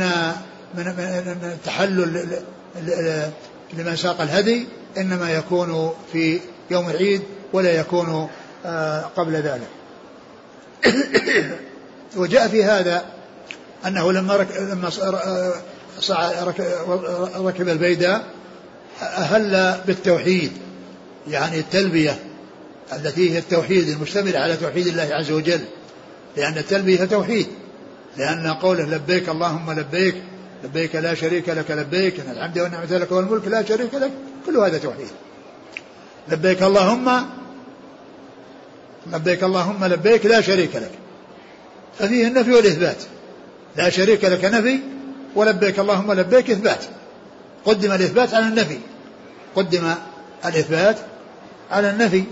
من, 0.76 0.86
من 0.86 1.52
التحلل 1.54 2.28
لمن 3.74 3.96
ساق 3.96 4.22
الهدي 4.22 4.68
إنما 4.98 5.32
يكون 5.32 5.94
في 6.12 6.40
يوم 6.72 6.90
العيد 6.90 7.22
ولا 7.54 7.72
يكون 7.80 8.30
آه، 8.66 9.02
قبل 9.02 9.34
ذلك. 9.34 9.70
وجاء 12.18 12.48
في 12.48 12.64
هذا 12.64 13.19
أنه 13.88 14.12
لما 14.12 14.36
رك... 14.36 14.48
لما 14.58 14.90
ركب 17.38 17.70
البيداء 17.70 18.24
أهل 19.02 19.82
بالتوحيد 19.88 20.52
يعني 21.28 21.60
التلبية 21.60 22.20
التي 22.94 23.34
هي 23.34 23.38
التوحيد 23.38 23.90
المشتملة 23.90 24.40
على 24.40 24.58
توحيد 24.58 24.88
الله 24.88 25.10
عز 25.12 25.32
وجل 25.32 25.62
لأن 26.38 26.58
التلبية 26.58 27.06
توحيد 27.06 27.48
لأن 28.18 28.48
قوله 28.48 28.84
لبيك 28.84 29.30
اللهم 29.30 29.72
لبيك 29.72 30.16
لبيك 30.64 30.96
لا 30.96 31.14
شريك 31.14 31.50
لك 31.50 31.72
لبيك 31.72 32.20
إن 32.20 32.32
الحمد 32.32 32.60
والنعمة 32.60 32.98
لك 32.98 33.12
والملك 33.12 33.48
لا 33.48 33.66
شريك 33.66 33.96
لك 33.96 34.12
كل 34.46 34.58
هذا 34.58 34.78
توحيد. 34.78 35.08
لبيك 36.28 36.64
اللهم 36.64 37.26
لبيك 39.14 39.44
اللهم 39.44 39.86
لبيك 39.86 40.26
لا 40.26 40.42
شريك 40.42 40.76
لك. 40.76 40.92
ففيه 42.00 42.28
النفي 42.28 42.52
والإثبات. 42.52 42.98
لا 43.76 43.90
شريك 43.90 44.26
لك 44.26 44.46
نفي 44.46 44.80
ولبيك 45.36 45.80
اللهم 45.80 46.14
لبيك 46.14 46.50
إثبات. 46.50 46.86
قدم 47.66 47.92
الإثبات 47.92 48.34
على 48.34 48.48
النفي. 48.48 48.80
قدم 49.56 49.94
الإثبات 50.46 50.98
على 51.72 51.90
النفي. 51.90 52.24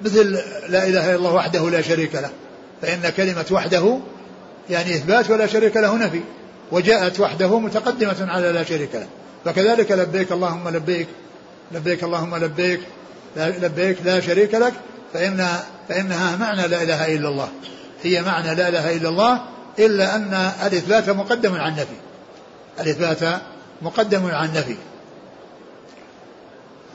مثل 0.00 0.32
لا 0.68 0.86
إله 0.86 1.10
إلا 1.10 1.14
الله 1.14 1.34
وحده 1.34 1.70
لا 1.70 1.82
شريك 1.82 2.14
له. 2.14 2.30
فإن 2.82 3.12
كلمة 3.16 3.46
وحده 3.50 3.98
يعني 4.70 4.94
إثبات 4.94 5.30
ولا 5.30 5.46
شريك 5.46 5.76
له 5.76 5.96
نفي. 5.96 6.20
وجاءت 6.72 7.20
وحده 7.20 7.58
متقدمة 7.58 8.16
على 8.32 8.52
لا 8.52 8.64
شريك 8.64 8.94
له. 8.94 9.06
فكذلك 9.44 9.92
لبيك 9.92 10.32
اللهم 10.32 10.68
لبيك 10.68 11.08
لبيك 11.72 12.04
اللهم 12.04 12.36
لبيك 12.36 12.80
لبيك 13.36 13.96
لا 14.04 14.20
شريك 14.20 14.54
لك. 14.54 14.72
فإن 15.12 15.46
فإنها 15.88 16.36
معنى 16.36 16.68
لا 16.68 16.82
إله 16.82 17.14
إلا 17.14 17.28
الله. 17.28 17.48
هي 18.02 18.22
معنى 18.22 18.54
لا 18.54 18.68
إله 18.68 18.96
إلا 18.96 19.08
الله 19.08 19.42
إلا 19.78 20.16
أن 20.16 20.52
الإثبات 20.66 21.08
مقدم 21.10 21.54
عن 21.54 21.72
النفي. 21.72 21.96
الإثبات 22.80 23.40
مقدم 23.82 24.26
عن 24.26 24.48
النفي. 24.48 24.76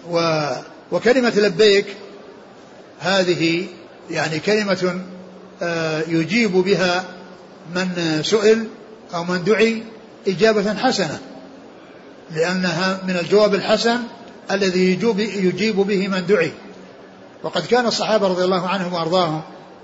و 0.10 0.48
وكلمة 0.92 1.34
لبيك 1.36 1.86
هذه 3.00 3.68
يعني 4.12 4.40
كلمة 4.40 5.02
آه، 5.62 6.02
يجيب 6.08 6.52
بها 6.52 7.04
من 7.76 8.22
سئل 8.24 8.68
أو 9.14 9.24
من 9.24 9.44
دعي 9.44 9.84
إجابة 10.28 10.74
حسنة 10.74 11.20
لأنها 12.32 13.02
من 13.08 13.18
الجواب 13.18 13.56
الحسن 13.56 14.00
الذي 14.52 14.92
يجيب 15.18 15.76
به 15.76 16.08
من 16.08 16.26
دعي. 16.26 16.52
وقد 17.44 17.66
كان 17.66 17.86
الصحابة 17.86 18.28
رضي 18.28 18.44
الله 18.44 18.68
عنهم 18.68 18.94
وأرضاهم 18.94 19.42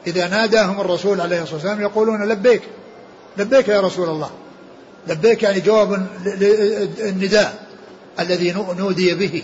إذا 0.08 0.28
ناداهم 0.28 0.82
الرسول 0.82 1.22
عليه 1.22 1.42
الصلاة 1.42 1.56
والسلام 1.56 1.82
يقولون 1.82 2.30
لبيك 2.30 2.62
لبيك 3.38 3.68
يا 3.68 3.82
رسول 3.82 4.10
الله. 4.10 4.30
لبيك 5.08 5.44
يعني 5.44 5.60
جواب 5.60 6.08
النداء 7.00 7.66
الذي 8.20 8.52
نودي 8.52 9.14
به. 9.14 9.44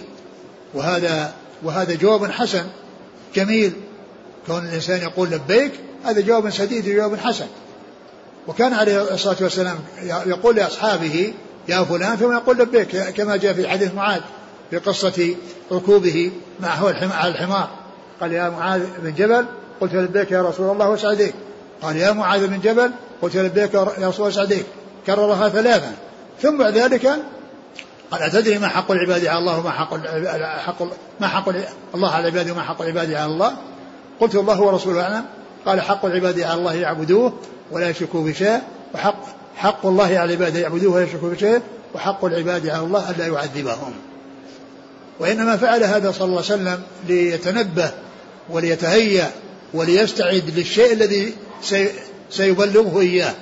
وهذا 0.74 1.34
وهذا 1.64 1.96
جواب 1.96 2.32
حسن 2.32 2.66
جميل. 3.36 3.74
كون 4.48 4.66
الإنسان 4.66 5.02
يقول 5.02 5.30
لبيك 5.30 5.72
هذا 6.06 6.22
جواب 6.22 6.50
سديد 6.50 6.88
وجواب 6.88 7.16
حسن. 7.16 7.48
وكان 8.48 8.74
عليه 8.74 9.14
الصلاة 9.14 9.38
والسلام 9.42 9.80
يقول 10.04 10.56
لأصحابه 10.56 11.34
يا 11.68 11.84
فلان 11.84 12.16
ثم 12.16 12.34
يقول 12.34 12.58
لبيك 12.58 12.98
كما 12.98 13.36
جاء 13.36 13.54
في 13.54 13.68
حديث 13.68 13.94
معاذ 13.94 14.22
في 14.70 14.78
قصة 14.78 15.36
ركوبه 15.72 16.32
معه 16.60 17.14
على 17.14 17.32
الحمار. 17.32 17.70
قال 18.22 18.34
يا 18.34 18.50
معاذ 18.50 18.82
بن 19.04 19.14
جبل 19.14 19.46
قلت 19.82 19.94
لبيك 19.94 20.32
يا 20.32 20.42
رسول 20.42 20.72
الله 20.72 20.90
وسعديك 20.90 21.34
قال 21.82 21.98
يا 21.98 22.12
معاذ 22.12 22.48
بن 22.48 22.60
جبل 22.60 22.92
قلت 23.22 23.38
لبيك 23.38 23.74
يا 23.74 23.84
رسول 23.84 24.04
الله 24.04 24.28
وسعديك 24.28 24.66
كررها 25.08 25.50
ثلاثا. 25.50 25.92
ثم 26.42 26.58
بعد 26.58 26.78
ذلك 26.78 27.06
قال 28.12 28.22
أتدري 28.22 28.60
ما 28.60 28.68
حق 28.68 28.92
العباد 28.92 29.26
على 29.26 29.40
الله 29.40 29.60
وما 29.60 29.72
حق 29.72 30.08
حق 30.58 30.82
ما 31.20 31.28
حق 31.28 31.50
الله 31.96 32.12
على 32.12 32.28
العباد 32.28 32.50
وما 32.50 32.62
حق 32.62 32.82
العباد 32.82 33.14
على 33.14 33.26
الله؟ 33.26 33.58
قلت 34.20 34.36
الله 34.36 34.62
ورسوله 34.62 35.02
أعلم. 35.02 35.26
قال 35.66 35.82
حق 35.82 36.06
العباد 36.06 36.40
على 36.40 36.60
الله 36.60 36.74
يعبدوه 36.74 37.34
ولا 37.72 37.90
يشركوا 37.90 38.24
بشيء 38.24 38.62
وحق 38.96 39.24
حق 39.56 39.86
الله 39.86 40.06
على 40.06 40.24
العباد 40.24 40.56
يعبدوه 40.56 40.94
ولا 40.94 41.04
يشركوا 41.04 41.30
بشيء 41.30 41.62
وحق 41.96 42.26
العباد 42.26 42.70
على 42.70 42.84
الله 42.84 43.10
ألا 43.10 43.28
يعذبهم. 43.28 43.94
وإنما 45.20 45.58
فعل 45.58 45.84
هذا 45.84 46.12
صلى 46.12 46.26
الله 46.26 46.44
عليه 46.44 46.54
وسلم 46.54 46.82
ليتنبه 47.08 47.92
وليتهيأ 48.50 49.32
وليستعد 49.74 50.44
للشيء 50.56 50.94
الذي 50.94 51.34
سيبلغه 52.30 53.00
إياه 53.00 53.34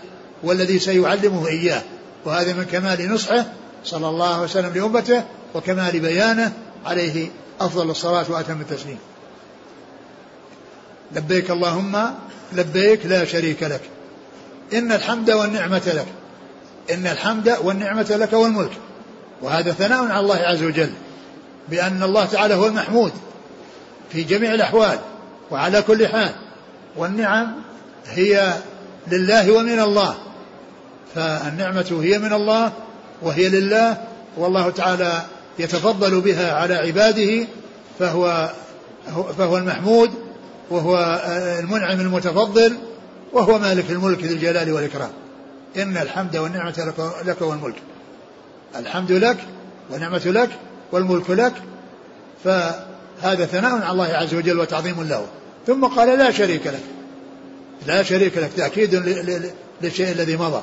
والذي 0.44 0.80
سيعلمه 0.80 1.48
إياه. 1.48 1.82
وهذا 2.26 2.54
من 2.54 2.64
كمال 2.64 3.12
نصحه 3.12 3.46
صلى 3.84 4.10
الله 4.10 4.34
عليه 4.34 4.44
وسلم 4.44 4.74
لأمته 4.74 5.24
وكمال 5.56 6.00
بيانه 6.00 6.54
عليه 6.86 7.30
أفضل 7.62 7.90
الصلاة 7.90 8.26
وأتم 8.30 8.62
التسليم. 8.62 8.98
لبيك 11.16 11.52
اللهم 11.52 12.14
لبيك 12.54 13.06
لا 13.06 13.26
شريك 13.26 13.64
لك. 13.64 13.82
إن 14.74 14.92
الحمد 14.92 15.32
والنعمة 15.32 15.82
لك. 15.86 16.08
إن 16.94 17.08
الحمد 17.08 17.58
والنعمة 17.64 18.16
لك 18.20 18.34
والملك. 18.34 18.72
وهذا 19.42 19.72
ثناء 19.72 20.06
على 20.06 20.20
الله 20.20 20.36
عز 20.36 20.64
وجل 20.64 20.92
بأن 21.70 22.04
الله 22.04 22.26
تعالى 22.26 22.54
هو 22.54 22.66
المحمود 22.66 23.12
في 24.12 24.24
جميع 24.24 24.54
الأحوال. 24.54 25.00
وعلى 25.52 25.82
كل 25.82 26.08
حال 26.08 26.32
والنعم 26.96 27.54
هي 28.08 28.54
لله 29.08 29.52
ومن 29.52 29.80
الله 29.80 30.16
فالنعمة 31.16 32.00
هي 32.04 32.20
من 32.20 32.34
الله 32.34 32.72
وهي 33.22 33.50
لله 33.50 33.98
والله 34.38 34.70
تعالى 34.70 35.22
يتفضل 35.60 36.22
بها 36.22 36.54
على 36.54 36.76
عباده 36.76 37.48
فهو 38.00 38.52
فهو 39.38 39.58
المحمود 39.58 40.12
وهو 40.70 41.22
المنعم 41.60 42.00
المتفضل 42.00 42.78
وهو 43.34 43.60
مالك 43.60 43.92
الملك 43.92 44.24
ذي 44.24 44.34
الجلال 44.34 44.72
والإكرام. 44.72 45.10
إن 45.78 45.98
الحمد 45.98 46.38
والنعمة 46.38 46.94
لك 47.26 47.42
والملك. 47.42 47.76
الحمد 48.76 49.12
لك 49.12 49.38
والنعمة 49.90 50.22
لك 50.26 50.50
والملك 50.92 51.30
لك 51.30 51.54
فهذا 53.22 53.46
ثناء 53.46 53.74
على 53.74 53.92
الله 53.92 54.06
عز 54.06 54.34
وجل 54.34 54.60
وتعظيم 54.60 55.04
له. 55.04 55.26
ثم 55.68 55.86
قال 55.86 56.20
لا 56.20 56.32
شريك 56.32 56.68
لك. 56.68 56.84
لا 57.88 58.04
شريك 58.04 58.38
لك. 58.38 58.50
تأكيد 58.58 58.96
للشيء 59.82 60.12
الذي 60.12 60.38
مضى. 60.38 60.62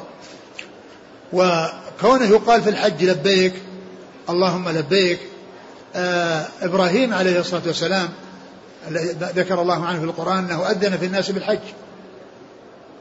وكونه 1.32 2.24
يقال 2.24 2.62
في 2.62 2.70
الحج 2.70 3.04
لبيك 3.04 3.54
اللهم 4.30 4.68
لبيك. 4.68 5.18
آه 5.96 6.46
إبراهيم 6.62 7.14
عليه 7.14 7.40
الصلاة 7.40 7.62
والسلام 7.66 8.08
ذكر 9.20 9.62
الله 9.62 9.86
عنه 9.86 9.98
في 9.98 10.04
القرآن 10.04 10.38
أنه 10.38 10.70
أذن 10.70 10.96
في 10.96 11.06
الناس 11.06 11.30
بالحج. 11.30 11.58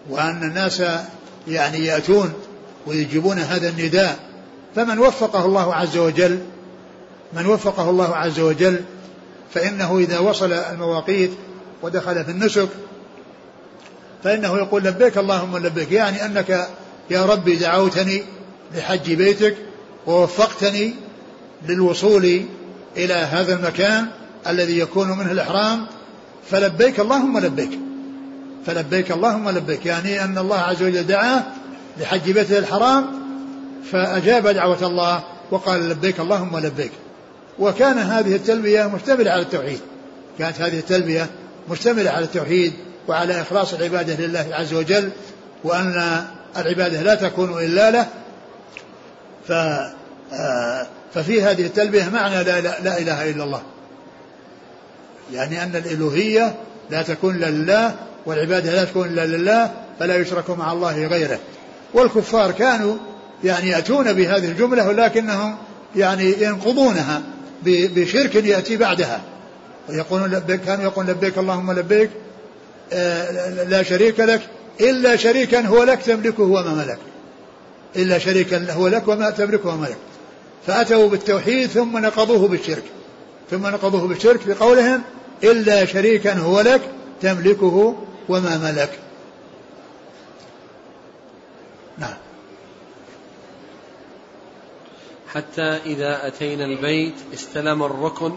وأن 0.09 0.43
الناس 0.43 0.83
يعني 1.47 1.85
يأتون 1.85 2.33
ويجيبون 2.87 3.39
هذا 3.39 3.69
النداء. 3.69 4.19
فمن 4.75 4.99
وفقه 4.99 5.45
الله 5.45 5.75
عز 5.75 5.97
وجل 5.97 6.39
من 7.33 7.45
وفقه 7.45 7.89
الله 7.89 8.15
عز 8.15 8.39
وجل 8.39 8.81
فإنه 9.53 9.97
إذا 9.97 10.19
وصل 10.19 10.53
المواقيت 10.53 11.31
ودخل 11.81 12.25
في 12.25 12.31
النسك 12.31 12.69
فإنه 14.23 14.57
يقول 14.57 14.83
لبيك 14.83 15.17
اللهم 15.17 15.57
لبيك 15.57 15.91
يعني 15.91 16.25
أنك 16.25 16.67
يا 17.09 17.25
ربي 17.25 17.55
دعوتني 17.55 18.23
لحج 18.75 19.13
بيتك 19.13 19.55
ووفقتني 20.07 20.93
للوصول 21.67 22.41
إلى 22.97 23.13
هذا 23.13 23.55
المكان 23.55 24.07
الذي 24.47 24.79
يكون 24.79 25.07
منه 25.07 25.31
الإحرام 25.31 25.85
فلبيك 26.49 26.99
اللهم 26.99 27.39
لبيك. 27.39 27.79
فلبيك 28.65 29.11
اللهم 29.11 29.49
لبيك 29.49 29.85
يعني 29.85 30.23
أن 30.23 30.37
الله 30.37 30.57
عز 30.57 30.83
وجل 30.83 31.03
دعاه 31.03 31.43
لحج 31.97 32.31
بيته 32.31 32.57
الحرام 32.57 33.05
فأجاب 33.91 34.47
دعوة 34.47 34.87
الله 34.87 35.23
وقال 35.51 35.89
لبيك 35.89 36.19
اللهم 36.19 36.57
لبيك. 36.57 36.91
وكان 37.61 37.97
هذه 37.97 38.35
التلبية 38.35 38.83
مشتملة 38.83 39.31
على 39.31 39.41
التوحيد. 39.41 39.79
كانت 40.39 40.61
هذه 40.61 40.79
التلبية 40.79 41.29
مشتملة 41.69 42.11
على 42.11 42.25
التوحيد 42.25 42.73
وعلى 43.07 43.41
إخلاص 43.41 43.73
العبادة 43.73 44.25
لله 44.25 44.47
عز 44.51 44.73
وجل 44.73 45.09
وأن 45.63 46.23
العبادة 46.57 47.01
لا 47.01 47.15
تكون 47.15 47.63
إلا 47.63 47.91
له. 47.91 48.07
ف 49.47 49.51
آه، 50.33 50.87
ففي 51.13 51.41
هذه 51.41 51.65
التلبية 51.65 52.09
معنى 52.09 52.43
لا, 52.43 52.61
لا, 52.61 52.81
لا 52.81 52.97
إله 52.97 53.29
إلا 53.29 53.43
الله. 53.43 53.61
يعني 55.33 55.63
أن 55.63 55.75
الإلوهية 55.75 56.55
لا 56.89 57.01
تكون 57.01 57.35
إلا 57.35 57.49
لله 57.49 57.95
والعبادة 58.25 58.71
لا 58.71 58.83
تكون 58.83 59.07
إلا 59.07 59.25
لله 59.25 59.71
فلا 59.99 60.15
يشرك 60.15 60.49
مع 60.49 60.71
الله 60.71 61.07
غيره. 61.07 61.39
والكفار 61.93 62.51
كانوا 62.51 62.95
يعني 63.43 63.69
يأتون 63.69 64.13
بهذه 64.13 64.45
الجملة 64.45 64.87
ولكنهم 64.87 65.57
يعني 65.95 66.43
ينقضونها. 66.43 67.21
بشرك 67.65 68.35
يأتي 68.35 68.77
بعدها. 68.77 69.21
ويقولون 69.89 70.31
لبيك 70.31 70.61
كانوا 70.61 70.83
يقولون 70.83 71.11
لبيك 71.11 71.37
اللهم 71.37 71.71
لبيك 71.71 72.09
آه، 72.93 73.63
لا 73.63 73.83
شريك 73.83 74.19
لك 74.19 74.41
إلا 74.81 75.15
شريكا 75.15 75.67
هو 75.67 75.83
لك 75.83 76.01
تملكه 76.01 76.43
وما 76.43 76.73
ملك. 76.73 76.99
إلا 77.95 78.17
شريكا 78.17 78.71
هو 78.71 78.87
لك 78.87 79.07
وما 79.07 79.29
تملكه 79.29 79.69
وما 79.69 79.87
ملك. 79.87 79.97
فأتوا 80.67 81.09
بالتوحيد 81.09 81.69
ثم 81.69 81.97
نقضوه 81.97 82.47
بالشرك. 82.47 82.83
ثم 83.51 83.67
نقضوه 83.67 84.07
بالشرك 84.07 84.47
بقولهم 84.47 85.01
إلا 85.43 85.85
شريكا 85.85 86.33
هو 86.33 86.61
لك 86.61 86.81
تملكه 87.21 87.95
وما 88.29 88.57
ملك. 88.57 88.89
نعم. 91.97 92.30
حتى 95.33 95.79
إذا 95.85 96.27
أتينا 96.27 96.65
البيت 96.65 97.15
استلم 97.33 97.83
الركن 97.83 98.31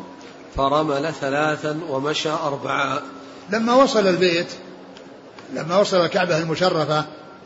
فرمل 0.57 1.13
ثلاثا 1.21 1.81
ومشى 1.91 2.31
أربعا 2.31 3.01
لما 3.51 3.75
وصل 3.75 4.07
البيت 4.07 4.47
لما 5.55 5.79
وصل 5.79 6.05
الكعبة 6.05 6.39
المشرفة 6.39 7.05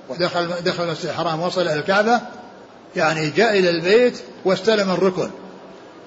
ودخل 0.08 0.48
دخل 0.64 0.84
المسجد 0.84 1.06
الحرام 1.06 1.40
وصل 1.40 1.60
إلى 1.60 1.74
الكعبة 1.74 2.20
يعني 2.96 3.30
جاء 3.30 3.58
إلى 3.58 3.70
البيت 3.70 4.18
واستلم 4.44 4.90
الركن. 4.90 5.30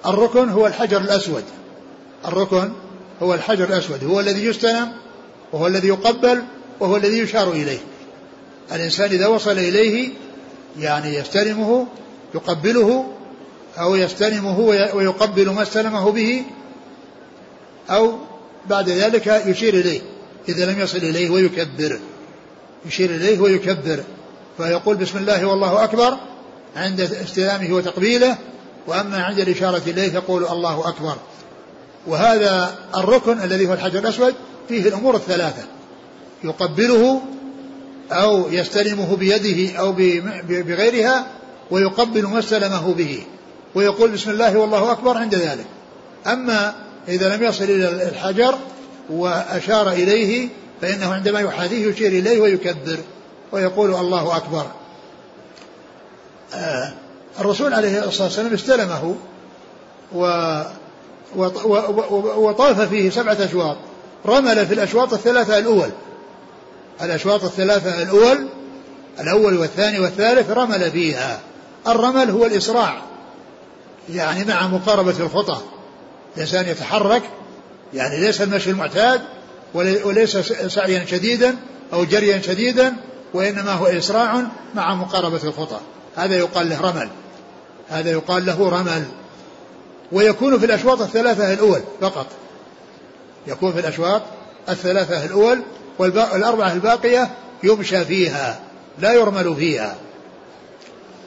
الركن 0.06 0.50
هو 0.50 0.68
الحجر 0.68 1.02
الأسود. 1.02 1.44
الركن 2.26 2.72
هو 3.22 3.34
الحجر 3.34 3.64
الأسود. 3.64 4.04
هو 4.04 4.20
الذي 4.20 4.46
يستلم 4.46 4.92
وهو 5.54 5.68
الذي 5.68 5.88
يقبل 5.88 6.44
وهو 6.80 6.98
الذي 6.98 7.18
يشار 7.20 7.52
إليه. 7.52 7.80
الإنسان 8.72 9.10
إذا 9.10 9.28
وصل 9.28 9.52
إليه 9.52 10.10
يعني 10.80 11.16
يستلمه 11.16 11.88
يقبله 12.36 13.08
أو 13.78 13.96
يستلمه 13.96 14.60
ويقبل 14.94 15.50
ما 15.50 15.62
استلمه 15.62 16.12
به 16.12 16.44
أو 17.90 18.18
بعد 18.70 18.90
ذلك 18.90 19.28
يشير 19.46 19.74
إليه. 19.74 20.02
إذا 20.50 20.72
لم 20.72 20.80
يصل 20.80 20.98
إليه 20.98 21.30
ويكبر. 21.30 22.00
يشير 22.86 23.10
إليه 23.10 23.40
ويكبر. 23.40 24.04
فيقول 24.58 24.96
بسم 24.96 25.18
الله 25.18 25.46
والله 25.46 25.84
أكبر 25.84 26.18
عند 26.76 27.02
استلامه 27.02 27.74
وتقبيله 27.74 28.38
وأما 28.88 29.24
عند 29.24 29.40
الإشارة 29.40 29.82
إليه 29.88 30.14
يقول 30.14 30.46
الله 30.46 30.90
أكبر. 30.90 31.16
وهذا 32.08 32.76
الركن 32.96 33.44
الذي 33.44 33.68
هو 33.68 33.74
الحجر 33.74 34.00
الأسود 34.00 34.34
فيه 34.70 34.88
الأمور 34.88 35.16
الثلاثة. 35.16 35.64
يقبله 36.44 37.22
أو 38.12 38.52
يستلمه 38.52 39.16
بيده 39.16 39.80
أو 39.80 39.92
بغيرها 40.48 41.26
ويقبل 41.72 42.24
ما 42.28 42.40
استلمه 42.40 42.94
به. 42.94 43.24
ويقول 43.76 44.12
بسم 44.12 44.30
الله 44.30 44.58
والله 44.58 44.92
أكبر 44.92 45.18
عند 45.18 45.36
ذلك. 45.36 45.66
أما 46.28 46.74
إذا 47.08 47.36
لم 47.36 47.44
يصل 47.44 47.64
إلى 47.64 48.10
الحجر 48.10 48.56
وأشار 49.10 49.90
إليه 49.90 50.50
فإنه 50.82 51.14
عندما 51.14 51.40
يحاذيه 51.40 51.88
يشير 51.88 52.12
إليه 52.12 52.42
ويكبر 52.42 52.98
ويقول 53.52 53.96
الله 53.96 54.38
أكبر. 54.38 54.66
آه 56.54 56.94
الرسول 57.40 57.74
عليه 57.74 58.06
الصلاة 58.06 58.28
والسلام 58.28 58.54
استلمه 58.54 59.16
و 60.16 60.26
وطاف 62.36 62.82
فيه 62.82 63.10
سبعة 63.10 63.38
أشواط. 63.40 63.78
رمل 64.26 64.68
في 64.68 64.74
الأشواط 64.74 65.14
الثلاثة 65.14 65.58
الأول. 65.58 65.90
الأشواط 67.02 67.44
الثلاثة 67.44 68.02
الأول 68.02 68.48
الأول 69.20 69.58
والثاني 69.58 70.00
والثالث 70.00 70.50
رمل 70.50 70.92
فيها. 70.92 71.40
الرمل 71.88 72.30
هو 72.30 72.46
الإسراع. 72.46 73.02
يعني 74.10 74.46
مع 74.46 74.68
مقاربة 74.68 75.20
الخطى 75.20 75.62
الإنسان 76.36 76.68
يتحرك 76.68 77.24
يعني 77.94 78.20
ليس 78.20 78.42
المشي 78.42 78.70
المعتاد 78.70 79.22
وليس 79.74 80.38
سعيا 80.68 81.06
شديدا 81.06 81.56
أو 81.94 82.06
جريا 82.06 82.42
شديدا 82.42 82.94
وإنما 83.34 83.72
هو 83.72 83.86
إسراع 83.86 84.44
مع 84.76 84.96
مقاربة 84.96 85.44
الخطى 85.44 85.80
هذا 86.16 86.38
يقال 86.38 86.70
له 86.70 86.82
رمل. 86.82 87.10
هذا 87.90 88.12
يقال 88.12 88.46
له 88.46 88.70
رمل. 88.70 89.04
ويكون 90.12 90.60
في 90.60 90.66
الأشواط 90.66 91.02
الثلاثة 91.02 91.54
الأول 91.54 91.82
فقط. 92.02 92.28
يكون 93.48 93.74
في 93.74 93.80
الأشواط 93.80 94.22
الثلاثة 94.70 95.26
الأول 95.26 95.62
والأربعة 96.00 96.74
الباقية 96.74 97.30
يمشى 97.64 98.06
فيها 98.06 98.60
لا 99.00 99.14
يرمل 99.14 99.56
فيها. 99.56 99.96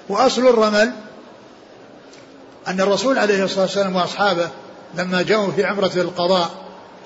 وأصل 0.09 0.47
الرمل 0.47 0.93
أن 2.69 2.81
الرسول 2.81 3.19
عليه 3.19 3.45
الصلاة 3.45 3.63
والسلام 3.63 3.97
وأصحابه 3.97 4.49
لما 4.95 5.23
جاءوا 5.23 5.53
في 5.53 5.65
عمرة 5.65 5.93
القضاء 5.97 6.51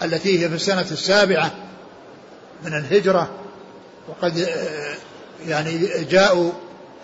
التي 0.03 0.44
هي 0.44 0.49
في 0.49 0.55
السنة 0.55 0.87
السابعة 0.90 1.53
من 2.64 2.75
الهجرة 2.75 3.31
وقد 4.09 4.49
يعني 5.47 6.05
جاءوا 6.11 6.53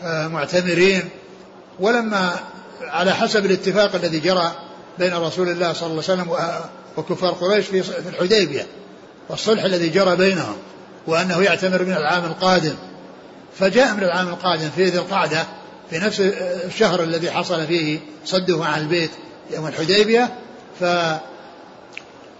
آه، 0.03 0.29
معتمرين 0.29 1.03
ولما 1.81 2.37
على 2.83 3.15
حسب 3.15 3.47
الاتفاق 3.47 3.95
الذي 3.95 4.19
جرى 4.19 4.53
بين 4.99 5.15
رسول 5.15 5.49
الله 5.49 5.73
صلى 5.73 5.91
الله 5.91 6.03
عليه 6.09 6.23
وسلم 6.23 6.37
وكفار 6.97 7.31
قريش 7.31 7.67
في 7.67 8.09
الحديبية 8.09 8.67
والصلح 9.29 9.65
الذي 9.65 9.89
جرى 9.89 10.17
بينهم 10.17 10.57
وأنه 11.07 11.43
يعتمر 11.43 11.83
من 11.83 11.93
العام 11.93 12.25
القادم. 12.25 12.75
فجاء 13.59 13.95
من 13.95 14.03
العام 14.03 14.29
القادم 14.29 14.71
في 14.77 14.85
ذي 14.85 14.99
القعدة 14.99 15.47
في 15.95 16.01
نفس 16.01 16.21
الشهر 16.67 17.03
الذي 17.03 17.31
حصل 17.31 17.67
فيه 17.67 17.99
صده 18.25 18.65
عن 18.65 18.81
البيت 18.81 19.11
يوم 19.51 19.67
الحديبية 19.67 20.35
ف 20.81 20.85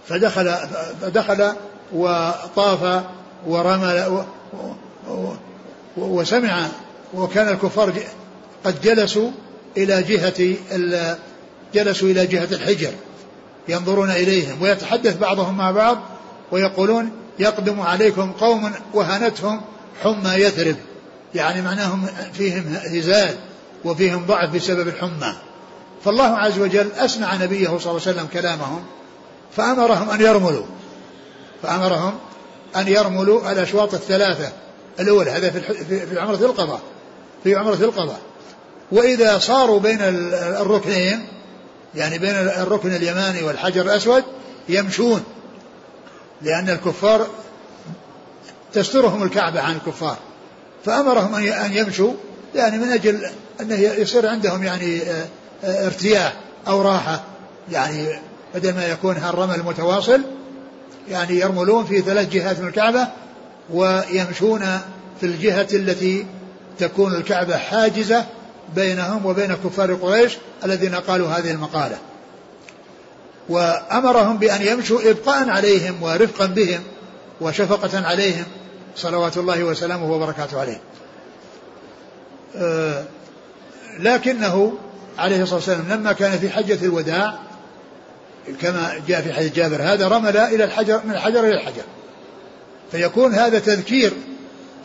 فدخل 0.07 0.55
فدخل 1.01 1.53
وطاف 1.93 3.03
ورمل 3.47 4.23
وسمع 5.97 6.67
وكان 7.13 7.47
الكفار 7.47 7.93
قد 8.65 8.81
جلسوا 8.81 9.31
إلى 9.77 10.03
جهة 10.03 10.55
جلسوا 11.73 12.09
إلى 12.09 12.25
جهة 12.25 12.47
الحجر 12.51 12.91
ينظرون 13.67 14.09
إليهم 14.09 14.61
ويتحدث 14.61 15.17
بعضهم 15.17 15.57
مع 15.57 15.71
بعض 15.71 15.97
ويقولون 16.51 17.11
يقدم 17.39 17.81
عليكم 17.81 18.31
قوم 18.31 18.71
وهنتهم 18.93 19.61
حمى 20.03 20.33
يثرب. 20.33 20.75
يعني 21.35 21.61
معناهم 21.61 22.07
فيهم 22.33 22.75
هزال 22.75 23.35
وفيهم 23.85 24.25
ضعف 24.25 24.55
بسبب 24.55 24.87
الحمى. 24.87 25.33
فالله 26.05 26.23
عز 26.23 26.59
وجل 26.59 26.91
أسمع 26.91 27.35
نبيه 27.35 27.67
صلى 27.67 27.75
الله 27.75 27.87
عليه 27.87 27.95
وسلم 27.95 28.27
كلامهم 28.33 28.83
فأمرهم 29.55 30.09
أن 30.09 30.21
يرملوا. 30.21 30.65
فأمرهم 31.63 32.13
أن 32.75 32.87
يرملوا 32.87 33.51
الأشواط 33.51 33.93
الثلاثة. 33.93 34.51
الأولى 34.99 35.31
هذا 35.31 35.49
في 35.49 36.19
عمرة 36.19 36.35
القضاء. 36.35 36.81
في 37.43 37.55
عمرة 37.55 37.73
القضاء. 37.73 38.19
وإذا 38.91 39.39
صاروا 39.39 39.79
بين 39.79 39.97
الركنين 40.01 41.27
يعني 41.95 42.17
بين 42.17 42.35
الركن 42.35 42.95
اليماني 42.95 43.43
والحجر 43.43 43.81
الأسود 43.81 44.23
يمشون. 44.69 45.23
لأن 46.41 46.69
الكفار 46.69 47.27
تسترهم 48.73 49.23
الكعبة 49.23 49.61
عن 49.61 49.75
الكفار. 49.75 50.17
فأمرهم 50.85 51.35
أن 51.35 51.73
يمشوا 51.73 52.13
يعني 52.55 52.77
من 52.77 52.91
أجل 52.91 53.29
أنه 53.61 53.75
يصير 53.75 54.27
عندهم 54.27 54.63
يعني 54.63 55.01
آه، 55.01 55.25
آه، 55.63 55.85
ارتياح 55.85 56.33
أو 56.67 56.81
راحة. 56.81 57.23
يعني 57.71 58.07
بدل 58.55 58.73
ما 58.73 58.87
يكون 58.87 59.17
هالرمل 59.17 59.63
متواصل 59.63 60.21
يعني 61.09 61.39
يرملون 61.39 61.85
في 61.85 62.01
ثلاث 62.01 62.29
جهات 62.29 62.59
من 62.59 62.67
الكعبة 62.67 63.07
ويمشون 63.73 64.61
في 65.19 65.25
الجهة 65.25 65.67
التي 65.73 66.25
تكون 66.79 67.15
الكعبة 67.15 67.57
حاجزة 67.57 68.25
بينهم 68.75 69.25
وبين 69.25 69.53
كفار 69.53 69.93
قريش 69.93 70.37
الذين 70.65 70.95
قالوا 70.95 71.27
هذه 71.27 71.51
المقالة. 71.51 71.97
وأمرهم 73.49 74.37
بأن 74.37 74.61
يمشوا 74.61 75.11
إبقاء 75.11 75.49
عليهم 75.49 76.03
ورفقا 76.03 76.45
بهم 76.45 76.81
وشفقة 77.41 78.07
عليهم. 78.07 78.45
صلوات 78.95 79.37
الله 79.37 79.63
وسلامه 79.63 80.11
وبركاته 80.11 80.59
عليه. 80.59 80.81
آه، 82.55 83.03
لكنه 83.99 84.77
عليه 85.17 85.41
الصلاة 85.41 85.55
والسلام 85.55 85.85
لما 85.89 86.13
كان 86.13 86.39
في 86.39 86.49
حجة 86.49 86.85
الوداع 86.85 87.39
كما 88.61 89.01
جاء 89.07 89.21
في 89.21 89.33
حديث 89.33 89.53
جابر 89.53 89.81
هذا 89.81 90.07
رمل 90.07 90.37
إلى 90.37 90.63
الحجر 90.63 91.01
من 91.05 91.11
الحجر 91.11 91.39
إلى 91.39 91.53
الحجر. 91.53 91.83
فيكون 92.91 93.33
هذا 93.33 93.59
تذكير 93.59 94.13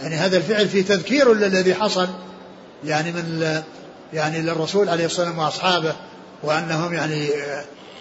يعني 0.03 0.15
هذا 0.15 0.37
الفعل 0.37 0.69
فيه 0.69 0.85
تذكير 0.85 1.35
للذي 1.35 1.75
حصل 1.75 2.09
يعني 2.85 3.13
من 3.13 3.61
يعني 4.13 4.41
للرسول 4.41 4.89
عليه 4.89 5.07
الصلاة 5.07 5.27
والسلام 5.27 5.45
وأصحابه 5.45 5.97
وأنهم 6.43 6.95
يعني 6.95 7.29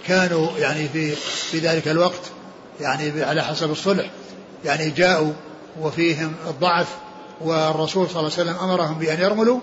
كانوا 0.07 0.47
يعني 0.57 0.89
في 0.89 1.11
في 1.51 1.59
ذلك 1.59 1.87
الوقت 1.87 2.21
يعني 2.81 3.23
على 3.23 3.43
حسب 3.43 3.71
الصلح 3.71 4.11
يعني 4.65 4.89
جاءوا 4.89 5.33
وفيهم 5.81 6.33
الضعف 6.47 6.87
والرسول 7.41 8.09
صلى 8.09 8.19
الله 8.19 8.31
عليه 8.33 8.51
وسلم 8.51 8.69
أمرهم 8.69 8.99
بأن 8.99 9.21
يرملوا 9.21 9.59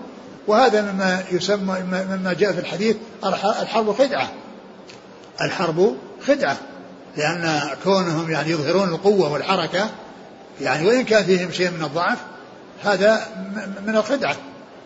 وهذا 0.47 0.81
مما 0.81 1.23
يسمى 1.31 1.79
مما 1.91 2.35
جاء 2.39 2.51
في 2.51 2.59
الحديث 2.59 2.95
الحرب 3.61 3.91
خدعة. 3.91 4.29
الحرب 5.41 5.95
خدعة 6.27 6.57
لأن 7.17 7.61
كونهم 7.83 8.31
يعني 8.31 8.51
يظهرون 8.51 8.89
القوة 8.89 9.31
والحركة 9.31 9.89
يعني 10.61 10.87
وإن 10.87 11.03
كان 11.03 11.23
فيهم 11.23 11.51
شيء 11.51 11.71
من 11.71 11.83
الضعف 11.83 12.17
هذا 12.83 13.21
من 13.87 13.95
الخدعة. 13.95 14.35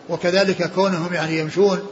وكذلك 0.08 0.70
كونهم 0.70 1.14
يعني 1.14 1.38
يمشون 1.38 1.86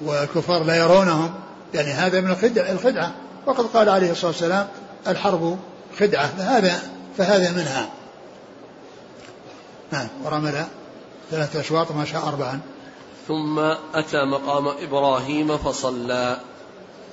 والكفار 0.00 0.64
لا 0.64 0.76
يرونهم 0.76 1.34
يعني 1.74 1.92
هذا 1.92 2.20
من 2.20 2.30
الخدعة, 2.30 2.72
الخدعة. 2.72 3.12
وقد 3.46 3.64
قال 3.64 3.88
عليه 3.88 4.10
الصلاة 4.10 4.30
والسلام 4.30 4.68
الحرب 5.08 5.58
خدعة 6.00 6.26
فهذا 6.26 6.82
فهذا 7.18 7.50
منها. 7.50 7.88
نعم 9.92 10.08
ورمل 10.24 10.64
ثلاثة 11.30 11.60
أشواط 11.60 11.92
ما 11.92 12.04
شاء 12.04 12.28
أربعا. 12.28 12.60
ثم 13.28 13.58
أتى 13.94 14.24
مقام 14.24 14.68
إبراهيم 14.68 15.58
فصلى. 15.58 16.40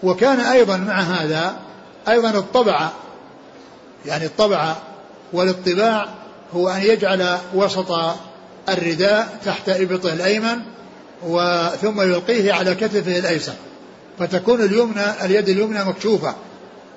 وكان 0.03 0.39
أيضا 0.39 0.77
مع 0.77 0.99
هذا 1.01 1.55
أيضا 2.07 2.29
الطبع 2.29 2.89
يعني 4.05 4.25
الطبع 4.25 4.75
والاطباع 5.33 6.09
هو 6.55 6.69
أن 6.69 6.81
يجعل 6.81 7.37
وسط 7.53 7.91
الرداء 8.69 9.39
تحت 9.45 9.69
إبطه 9.69 10.13
الأيمن 10.13 10.59
وثم 11.23 12.01
يلقيه 12.01 12.53
على 12.53 12.75
كتفه 12.75 13.19
الأيسر. 13.19 13.53
فتكون 14.19 14.61
اليمنى 14.61 15.25
اليد 15.25 15.49
اليمنى 15.49 15.83
مكشوفة 15.83 16.35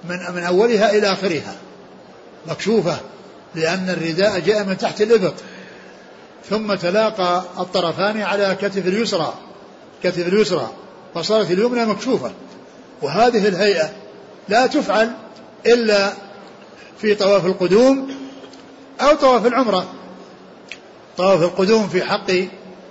من 0.05 0.35
من 0.35 0.43
أولها 0.43 0.91
إلى 0.91 1.12
آخرها. 1.12 1.55
مكشوفة 2.47 2.97
لأن 3.55 3.91
الرداء 3.91 4.39
جاء 4.39 4.65
من 4.65 4.79
تحت 4.79 5.01
الإبط. 5.03 5.35
ثم 6.51 6.75
تلاقى 6.75 7.43
الطرفان 7.59 8.21
على 8.21 8.57
كتف 8.61 8.87
اليسرى 8.87 9.35
كتف 10.03 10.29
اليسرى 10.29 10.71
فصارت 11.15 11.51
اليمنى 11.51 11.87
مكشوفة. 11.87 12.31
وهذه 13.03 13.49
الهيئة 13.49 13.91
لا 14.49 14.67
تفعل 14.67 15.11
إلا 15.67 16.13
في 17.01 17.15
طواف 17.15 17.47
القدوم 17.47 18.11
أو 19.01 19.15
طواف 19.15 19.47
العمرة. 19.47 19.87
طواف 21.17 21.43
القدوم 21.43 21.89
في 21.89 22.03
حق 22.03 22.31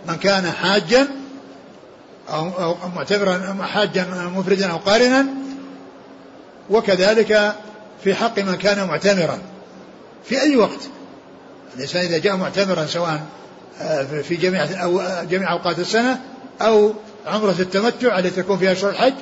من 0.07 0.15
كان 0.21 0.51
حاجا 0.51 1.07
أو, 2.29 2.75
معتبرا 2.95 3.57
حاجا 3.63 4.07
مفردا 4.35 4.71
أو 4.71 4.77
قارنا 4.77 5.25
وكذلك 6.69 7.55
في 8.03 8.15
حق 8.15 8.39
من 8.39 8.55
كان 8.55 8.87
معتمرا 8.87 9.39
في 10.23 10.41
أي 10.41 10.55
وقت. 10.55 10.89
الإنسان 11.75 12.01
إذا 12.01 12.17
جاء 12.17 12.35
معتمرا 12.35 12.85
سواء 12.85 13.21
في 14.23 14.35
جميع 14.35 14.83
أو 14.83 15.01
جميع 15.29 15.51
أوقات 15.51 15.79
السنة 15.79 16.19
أو 16.61 16.93
عمرة 17.25 17.55
التمتع 17.59 18.19
التي 18.19 18.41
تكون 18.41 18.57
فيها 18.57 18.71
أشهر 18.71 18.89
الحج 18.89 19.13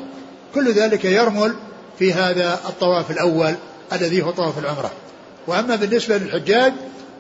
كل 0.56 0.74
ذلك 0.74 1.06
يرمل 1.06 1.56
في 2.00 2.14
هذا 2.14 2.54
الطواف 2.54 3.12
الأول 3.12 3.56
الذي 3.94 4.22
هو 4.22 4.32
طواف 4.32 4.60
العمرة. 4.60 4.92
وأما 5.48 5.76
بالنسبة 5.76 6.18
للحجاج 6.18 6.74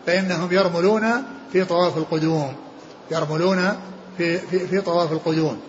فإنهم 0.05 0.53
يرملون 0.53 1.23
في 1.53 1.65
طواف 1.65 1.97
القدوم 1.97 2.55
يرملون 3.11 3.77
في, 4.17 4.37
في, 4.37 4.67
في 4.67 4.81
طواف 4.81 5.11
القدوم. 5.11 5.59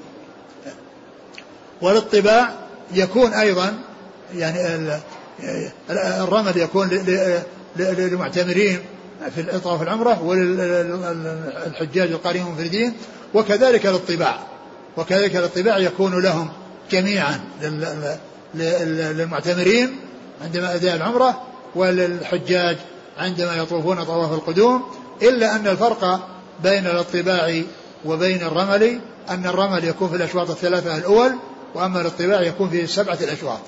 والاطباع 1.82 2.50
يكون 2.92 3.32
أيضا 3.32 3.74
يعني 4.34 4.58
الرمل 5.90 6.56
يكون 6.56 6.88
للمعتمرين 7.76 8.78
في 9.30 9.60
طواف 9.60 9.82
العمرة 9.82 10.22
وللحجاج 10.22 12.10
القارئين 12.10 12.46
المنفردين 12.46 12.92
وكذلك 13.34 13.86
الاطباع 13.86 14.38
وكذلك 14.96 15.36
الاطباع 15.36 15.78
يكون 15.78 16.22
لهم 16.22 16.48
جميعا 16.90 17.40
للمعتمرين 18.54 19.96
عندما 20.44 20.74
أداء 20.74 20.96
العمرة 20.96 21.42
وللحجاج 21.74 22.76
عندما 23.18 23.56
يطوفون 23.56 24.04
طواف 24.04 24.32
القدوم 24.32 24.82
إلا 25.22 25.56
أن 25.56 25.66
الفرق 25.66 26.28
بين 26.62 26.86
الاطباع 26.86 27.62
وبين 28.04 28.42
الرمل 28.42 29.00
أن 29.30 29.46
الرمل 29.46 29.84
يكون 29.84 30.08
في 30.08 30.16
الأشواط 30.16 30.50
الثلاثة 30.50 30.96
الأول 30.96 31.34
وأما 31.74 32.00
الاطباع 32.00 32.42
يكون 32.42 32.70
في 32.70 32.86
سبعة 32.86 33.18
الأشواط. 33.20 33.60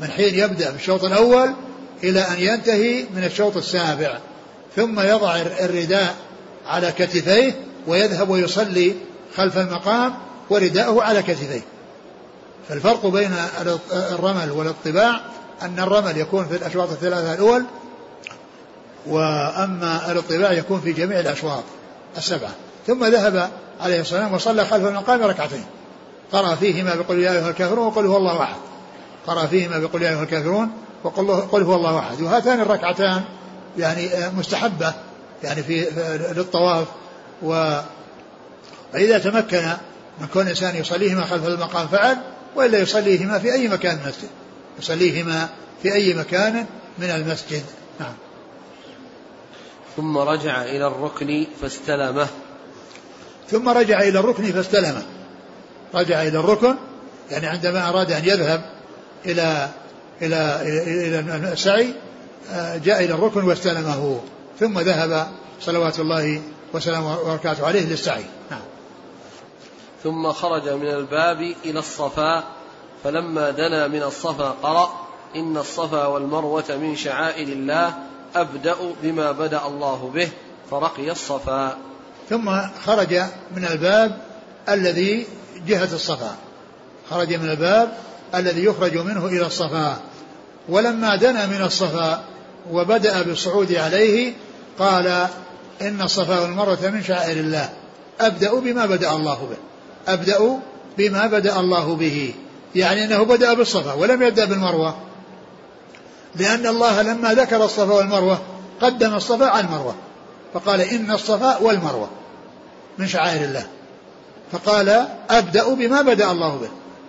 من 0.00 0.10
حين 0.10 0.38
يبدأ 0.38 0.70
بالشوط 0.70 1.04
الأول 1.04 1.50
إلى 2.04 2.20
أن 2.20 2.38
ينتهي 2.38 3.04
من 3.14 3.24
الشوط 3.24 3.56
السابع. 3.56 4.18
ثم 4.76 5.00
يضع 5.00 5.36
الرداء 5.36 6.14
على 6.66 6.92
كتفيه 6.92 7.54
ويذهب 7.86 8.28
ويصلي 8.28 8.94
خلف 9.36 9.58
المقام 9.58 10.14
ورداءه 10.50 11.02
على 11.02 11.22
كتفيه. 11.22 11.62
فالفرق 12.68 13.06
بين 13.06 13.34
الرمل 13.92 14.50
والاطباع 14.50 15.20
أن 15.62 15.78
الرمل 15.78 16.18
يكون 16.18 16.48
في 16.48 16.56
الأشواط 16.56 16.90
الثلاثة 16.90 17.34
الأول 17.34 17.64
وأما 19.06 20.12
الاطباع 20.12 20.52
يكون 20.52 20.80
في 20.80 20.92
جميع 20.92 21.20
الأشواط 21.20 21.62
السبعة. 22.16 22.50
ثم 22.86 23.04
ذهب 23.04 23.50
عليه 23.80 24.00
الصلاة 24.00 24.32
والسلام 24.32 24.34
وصلى 24.34 24.64
خلف 24.64 24.86
المقام 24.86 25.22
ركعتين. 25.22 25.64
قرأ 26.32 26.54
فيهما 26.54 26.94
بقول 26.94 27.18
يا 27.18 27.32
أيها 27.32 27.50
الكافرون 27.50 27.86
وقل 27.86 28.06
هو 28.06 28.16
الله 28.16 28.42
أحد. 28.42 28.56
قرأ 29.26 29.46
فيهما 29.46 29.78
بقول 29.78 30.02
يا 30.02 30.10
أيها 30.10 30.22
الكافرون 30.22 30.70
وقل 31.04 31.62
هو 31.62 31.74
الله 31.74 31.98
أحد. 31.98 32.20
وهاتان 32.20 32.60
الركعتان 32.60 33.22
يعني 33.78 34.08
مستحبة 34.36 34.94
يعني 35.44 35.62
في 35.62 35.86
للطواف. 36.36 36.86
و 37.42 37.80
وإذا 38.94 39.18
تمكن 39.18 39.72
من 40.20 40.26
كون 40.26 40.42
الإنسان 40.42 40.76
يصليهما 40.76 41.24
خلف 41.24 41.46
المقام 41.46 41.88
فعل 41.88 42.16
وإلا 42.56 42.78
يصليهما 42.78 43.38
في 43.38 43.52
أي 43.52 43.68
مكان 43.68 43.96
من 43.96 44.02
المسجد. 44.02 44.28
يصليهما 44.78 45.48
في 45.82 45.94
أي 45.94 46.14
مكان 46.14 46.66
من 46.98 47.10
المسجد. 47.10 47.62
نعم. 48.00 48.14
ثم 49.96 50.18
رجع 50.18 50.62
إلى 50.62 50.86
الركن 50.86 51.46
فاستلمه. 51.60 52.26
ثم 53.50 53.68
رجع 53.68 54.00
إلى 54.00 54.18
الركن 54.18 54.44
فاستلمه. 54.44 55.02
رجع 55.94 56.22
إلى 56.22 56.38
الركن 56.38 56.76
يعني 57.30 57.46
عندما 57.46 57.88
أراد 57.88 58.12
أن 58.12 58.24
يذهب 58.24 58.70
إلى 59.26 59.68
إلى 60.22 60.60
إلى, 60.62 61.52
السعي 61.52 61.88
آه، 61.88 61.94
جاء 62.84 63.04
إلى 63.04 63.14
الركن 63.14 63.44
واستلمه 63.44 64.20
ثم 64.60 64.78
ذهب 64.78 65.28
صلوات 65.60 66.00
الله 66.00 66.42
وسلامه 66.72 67.20
وبركاته 67.20 67.66
عليه 67.66 67.86
للسعي. 67.86 68.24
نعم. 68.50 68.60
ثم 70.04 70.32
خرج 70.32 70.68
من 70.68 70.88
الباب 70.88 71.54
إلى 71.64 71.78
الصفا 71.78 72.44
فلما 73.04 73.50
دنا 73.50 73.88
من 73.88 74.02
الصفا 74.02 74.54
قرأ 74.62 75.06
إن 75.36 75.56
الصفا 75.56 76.06
والمروة 76.06 76.64
من 76.68 76.96
شعائر 76.96 77.48
الله 77.48 77.94
أبدأ 78.34 78.76
بما 79.02 79.32
بدأ 79.32 79.66
الله 79.66 80.10
به 80.14 80.28
فرقي 80.70 81.10
الصفا. 81.10 81.76
ثم 82.30 82.60
خرج 82.84 83.14
من 83.56 83.64
الباب 83.64 84.18
الذي 84.68 85.26
جهة 85.66 85.88
الصفا. 85.92 86.36
خرج 87.10 87.34
من 87.34 87.50
الباب 87.50 87.92
الذي 88.34 88.64
يخرج 88.64 88.96
منه 88.96 89.26
إلى 89.26 89.46
الصفا. 89.46 89.96
ولما 90.68 91.16
دنا 91.16 91.46
من 91.46 91.62
الصفا 91.62 92.24
وبدأ 92.72 93.22
بالصعود 93.22 93.72
عليه 93.72 94.32
قال 94.78 95.26
إن 95.82 96.02
الصفا 96.02 96.40
والمروة 96.40 96.78
من 96.82 97.02
شعائر 97.02 97.36
الله. 97.36 97.68
أبدأ 98.20 98.54
بما 98.54 98.86
بدأ 98.86 99.10
الله 99.10 99.34
به. 99.34 99.56
أبدأ 100.12 100.58
بما 100.98 101.26
بدأ 101.26 101.60
الله 101.60 101.96
به. 101.96 102.34
يعني 102.74 103.04
أنه 103.04 103.22
بدأ 103.22 103.54
بالصفا 103.54 103.92
ولم 103.92 104.22
يبدأ 104.22 104.44
بالمروة. 104.44 104.96
لأن 106.34 106.66
الله 106.66 107.02
لما 107.02 107.34
ذكر 107.34 107.64
الصفا 107.64 107.92
والمروة 107.92 108.38
قدم 108.80 109.14
الصفا 109.14 109.46
على 109.46 109.66
المروة. 109.66 109.94
فقال 110.54 110.80
إن 110.80 111.10
الصفا 111.10 111.58
والمروة 111.58 112.08
من 112.98 113.08
شعائر 113.08 113.44
الله. 113.44 113.66
فقال 114.52 115.06
أبدأ 115.30 115.74
بما 115.74 116.02
بدأ 116.02 116.30
الله 116.30 116.56
به. 116.56 116.68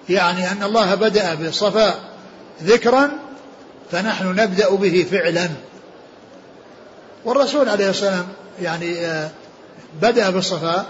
يعني 0.09 0.51
أن 0.51 0.63
الله 0.63 0.95
بدأ 0.95 1.33
بالصفا 1.33 1.95
ذكرا 2.63 3.26
فنحن 3.91 4.27
نبدأ 4.27 4.75
به 4.75 5.07
فعلا. 5.11 5.49
والرسول 7.25 7.69
عليه 7.69 7.89
السلام 7.89 8.27
يعني 8.61 9.05
آه، 9.05 9.29
بدأ 10.01 10.29
بالصفا 10.29 10.85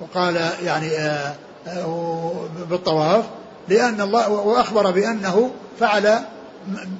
وقال 0.00 0.50
يعني 0.64 0.96
آه، 0.96 1.34
آه، 1.66 2.48
بالطواف 2.70 3.24
لأن 3.68 4.00
الله 4.00 4.28
وأخبر 4.30 4.90
بأنه 4.90 5.50
فعل 5.80 6.18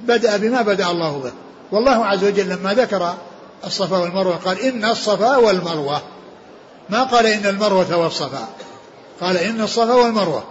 بدأ 0.05 0.37
بما 0.37 0.63
بدأ 0.63 0.91
الله 0.91 1.19
به. 1.19 1.33
والله 1.73 2.07
عز 2.07 2.25
وجل 2.25 2.49
لما 2.49 2.75
ذكر 2.75 3.15
الصفا 3.65 3.99
والمروة 3.99 4.37
قال 4.37 4.61
إن 4.61 4.85
الصفا 4.85 5.37
والمروة. 5.37 6.03
ما 6.91 7.03
قال 7.03 7.27
إن 7.27 7.47
المروة 7.47 7.97
والصفا؟ 7.97 8.49
قال 9.21 9.37
إن 9.37 9.61
الصفا 9.61 9.95
والمروة. 9.95 10.43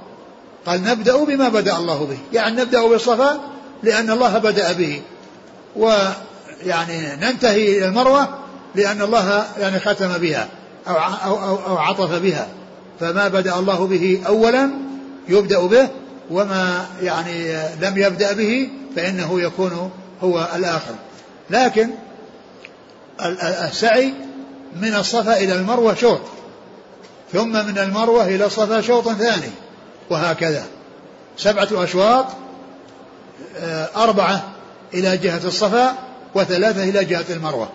قال 0.65 0.83
نبدأ 0.83 1.23
بما 1.23 1.49
بدأ 1.49 1.77
الله 1.77 2.05
به. 2.05 2.17
يعني 2.33 2.61
نبدأ 2.61 2.87
بالصفا 2.87 3.39
لأن 3.83 4.09
الله 4.09 4.37
بدأ 4.37 4.73
به. 4.73 5.01
ويعني 5.75 7.15
ننتهي 7.21 7.77
إلى 7.77 7.87
المروة 7.87 8.27
لأن 8.75 9.01
الله 9.01 9.45
يعني 9.59 9.79
ختم 9.79 10.17
بها 10.17 10.47
أو, 10.87 10.95
أو, 10.95 11.43
أو, 11.43 11.55
أو 11.67 11.77
عطف 11.77 12.11
بها. 12.11 12.47
فما 12.99 13.27
بدأ 13.27 13.59
الله 13.59 13.87
به 13.87 14.21
أولا 14.27 14.69
يبدأ 15.27 15.59
به 15.59 15.89
وما 16.31 16.85
يعني 17.01 17.53
لم 17.81 17.97
يبدأ 17.97 18.33
به 18.33 18.69
فإنه 18.95 19.41
يكون 19.41 19.91
هو 20.23 20.49
الآخر. 20.55 20.95
لكن 21.49 21.89
السعي 23.69 24.13
من 24.81 24.95
الصفا 24.95 25.37
إلى 25.37 25.55
المروة 25.55 25.93
شوط 25.93 26.21
ثم 27.33 27.51
من 27.51 27.77
المروة 27.77 28.25
إلى 28.25 28.45
الصفا 28.45 28.81
شوط 28.81 29.09
ثاني 29.09 29.51
وهكذا. 30.09 30.65
سبعة 31.37 31.67
أشواط 31.71 32.25
أربعة 33.95 34.51
إلى 34.93 35.17
جهة 35.17 35.41
الصفا 35.45 35.95
وثلاثة 36.35 36.83
إلى 36.83 37.05
جهة 37.05 37.25
المروة. 37.29 37.69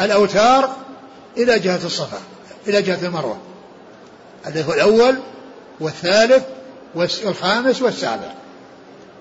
الأوتار 0.00 0.76
إلى 1.36 1.58
جهة 1.58 1.80
الصفا 1.84 2.18
إلى 2.66 2.82
جهة 2.82 3.06
المروة. 3.06 3.36
اللي 4.46 4.64
هو 4.64 4.72
الأول 4.72 5.18
والثالث 5.80 6.42
والخامس 6.94 7.82
والسابع. 7.82 8.34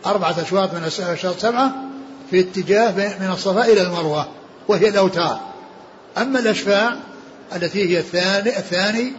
أربعة 0.06 0.36
أشواط 0.42 0.74
من 0.74 0.92
الأشواط 1.00 1.40
سبعة 1.40 1.72
في 2.32 2.40
اتجاه 2.40 2.92
من 3.20 3.30
الصفا 3.34 3.66
إلى 3.66 3.82
المروة 3.82 4.28
وهي 4.68 4.90
الأوتار. 4.90 5.40
أما 6.18 6.40
الأشفاع 6.40 6.96
التي 7.56 7.90
هي 7.90 8.00
الثاني, 8.00 8.58
الثاني 8.58 9.14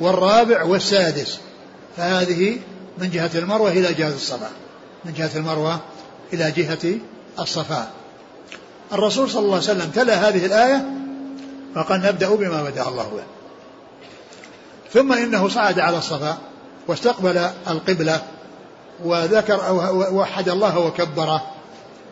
والرابع 0.00 0.62
والسادس 0.62 1.38
فهذه 1.96 2.58
من 2.98 3.10
جهة 3.10 3.30
المروة 3.34 3.70
إلى 3.70 3.94
جهة 3.94 4.14
الصفا. 4.14 4.50
من 5.04 5.12
جهة 5.12 5.30
المروة 5.36 5.80
إلى 6.32 6.50
جهة 6.50 6.98
الصفا 7.38 7.90
الرسول 8.92 9.30
صلى 9.30 9.42
الله 9.42 9.54
عليه 9.54 9.64
وسلم 9.64 9.90
تلا 9.90 10.28
هذه 10.28 10.46
الآية 10.46 10.84
فقال 11.74 12.02
نبدأ 12.02 12.34
بما 12.34 12.62
بدأ 12.62 12.88
الله 12.88 13.04
به. 13.04 13.22
ثم 14.92 15.12
إنه 15.12 15.48
صعد 15.48 15.80
على 15.80 15.98
الصفا 15.98 16.38
واستقبل 16.88 17.38
القبلة 17.68 18.22
وذكر 19.04 19.60
وحد 20.12 20.48
الله 20.48 20.78
وكبره. 20.78 21.42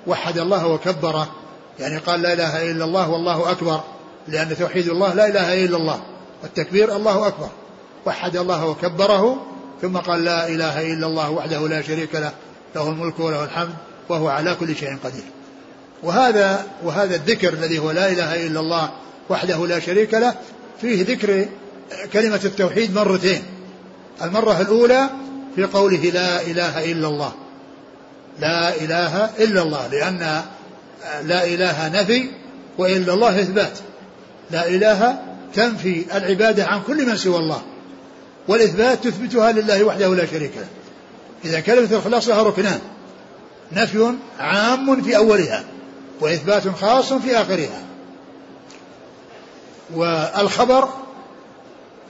وحد 0.07 0.39
الله 0.39 0.67
وكبره. 0.67 1.29
يعني 1.79 1.99
قال 1.99 2.23
لا 2.23 2.33
إله 2.33 2.71
إلا 2.71 2.85
الله 2.85 3.11
والله 3.11 3.51
أكبر. 3.51 3.81
لأن 4.29 4.57
توحيد 4.57 4.89
الله 4.89 5.15
لا 5.15 5.27
إله 5.27 5.65
إلا 5.65 5.77
الله. 5.77 6.01
والتكبير 6.43 6.97
الله 6.97 7.27
أكبر. 7.27 7.49
وحد 8.07 8.37
الله 8.37 8.67
وكبره. 8.67 9.47
ثم 9.83 9.97
قال 9.97 10.25
لا 10.25 10.49
إله 10.49 10.93
إلا 10.93 11.07
الله 11.07 11.31
وحده 11.31 11.69
لا 11.69 11.83
شريك 11.83 12.15
له. 12.15 12.33
له 12.77 12.89
الملك 12.89 13.21
وله 13.21 13.45
الحمد 13.45 13.75
وهو 14.09 14.29
على 14.29 14.55
كل 14.61 14.77
شيء 14.77 14.97
قدير. 15.05 15.25
وهذا 16.03 16.67
وهذا 16.85 17.15
الذكر 17.15 17.53
الذي 17.53 17.79
هو 17.79 17.91
لا 17.91 18.13
إله 18.13 18.47
إلا 18.47 18.61
الله 18.61 18.91
وحده 19.31 19.67
لا 19.67 19.81
شريك 19.81 20.15
له 20.15 20.35
فيه 20.81 21.05
ذكر 21.05 21.47
كلمة 22.13 22.41
التوحيد 22.45 22.95
مرتين. 22.95 23.43
المرة 24.23 24.61
الأولى 24.61 25.11
في 25.57 25.65
قوله 25.65 26.11
لا 26.11 26.43
إله 26.43 26.93
إلا 26.93 27.09
الله. 27.09 27.33
لا 28.41 28.77
إله 28.77 29.25
إلا 29.25 29.63
الله 29.63 29.87
لأن 29.87 30.43
لا 31.25 31.45
إله 31.45 31.89
نفي 31.89 32.31
وإلا 32.79 33.15
الله 33.15 33.41
إثبات. 33.41 33.79
لا 34.51 34.69
إله 34.69 35.19
تنفي 35.55 36.05
العبادة 36.15 36.67
عن 36.67 36.83
كل 36.83 37.07
من 37.07 37.17
سوى 37.17 37.37
الله 37.37 37.63
والإثبات 38.49 39.05
تثبتها 39.05 39.53
لله 39.53 39.85
وحده 39.85 40.15
لا 40.15 40.27
شريك 40.27 40.53
له. 40.57 40.69
إذا 41.47 41.61
كلمة 41.61 41.89
الإخلاص 41.91 42.29
لها 42.29 42.43
ركنان. 42.43 42.81
نفي 43.73 44.15
عام 44.39 45.03
في 45.03 45.17
أولها 45.17 45.65
وإثبات 46.21 46.69
خاص 46.69 47.13
في 47.13 47.37
آخرها. 47.37 47.83
والخبر 49.95 50.89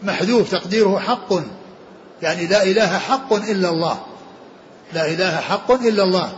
محذوف 0.02 0.50
تقديره 0.50 0.98
حق. 0.98 1.32
يعني 2.22 2.46
لا 2.46 2.62
إله 2.62 2.98
حق 2.98 3.32
إلا 3.32 3.68
الله. 3.68 3.98
لا 4.92 5.06
إله 5.06 5.36
حق 5.36 5.72
إلا 5.72 6.02
الله. 6.02 6.32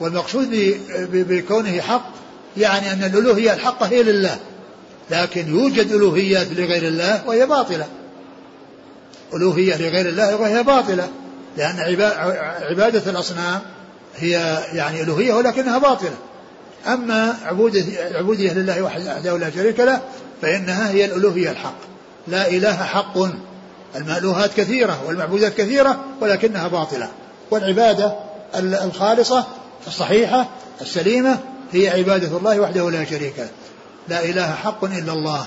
والمقصود 0.00 0.80
بكونه 1.12 1.80
حق 1.80 2.10
يعني 2.56 2.92
أن 2.92 3.04
الألوهية 3.04 3.52
الحقة 3.52 3.86
هي 3.86 4.02
لله. 4.02 4.38
لكن 5.10 5.48
يوجد 5.48 5.92
ألوهيات 5.92 6.46
لغير 6.52 6.82
الله 6.82 7.22
وهي 7.26 7.46
باطلة. 7.46 7.86
ألوهية 9.34 9.76
لغير 9.76 10.08
الله 10.08 10.36
وهي 10.36 10.62
باطلة. 10.62 11.08
لأن 11.56 11.78
عبادة 12.70 13.10
الأصنام 13.10 13.60
هي 14.16 14.58
يعني 14.72 15.02
ألوهية 15.02 15.34
ولكنها 15.34 15.78
باطلة. 15.78 16.14
أما 16.86 17.36
عبودية, 17.44 18.16
عبودية 18.16 18.52
لله 18.52 18.82
وحده 18.82 19.38
لا 19.38 19.50
شريك 19.50 19.80
له 19.80 20.00
فإنها 20.42 20.90
هي 20.90 21.04
الألوهية 21.04 21.50
الحق. 21.50 21.78
لا 22.28 22.48
إله 22.48 22.76
حق. 22.76 23.18
المألوهات 23.96 24.54
كثيرة 24.54 25.02
والمعبودات 25.06 25.54
كثيرة 25.54 26.04
ولكنها 26.20 26.68
باطلة. 26.68 27.08
والعبادة 27.50 28.14
الخالصة 28.54 29.46
الصحيحة 29.86 30.48
السليمة 30.80 31.38
هي 31.72 31.88
عبادة 31.88 32.36
الله 32.36 32.60
وحده 32.60 32.90
لا 32.90 33.04
شريك 33.04 33.38
له. 33.38 33.48
لا 34.08 34.24
إله 34.24 34.54
حق 34.54 34.84
إلا 34.84 35.12
الله. 35.12 35.46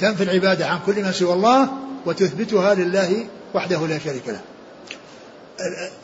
تنفي 0.00 0.22
العبادة 0.22 0.66
عن 0.66 0.78
كل 0.86 1.02
ما 1.02 1.12
سوى 1.12 1.32
الله 1.32 1.68
وتثبتها 2.06 2.74
لله 2.74 3.26
وحده 3.54 3.86
لا 3.86 3.98
شريك 3.98 4.28
له. 4.28 4.40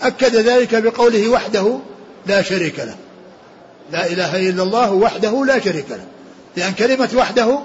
أكد 0.03 0.37
ذلك 0.37 0.75
بقوله 0.75 1.29
وحده 1.29 1.79
لا 2.27 2.43
شريك 2.43 2.79
له. 2.79 2.97
لا 3.93 4.07
إله 4.07 4.49
إلا 4.51 4.63
الله 4.63 4.93
وحده 4.93 5.45
لا 5.45 5.59
شريك 5.59 5.91
له. 5.91 6.07
لأن 6.57 6.73
كلمة 6.73 7.11
وحده 7.15 7.61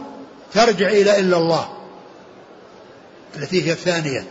ترجع 0.54 0.88
إلى 0.88 1.20
إلا 1.20 1.38
الله. 1.38 1.78
التي 3.36 3.68
هي 3.68 3.72
الثانية. 3.72 4.26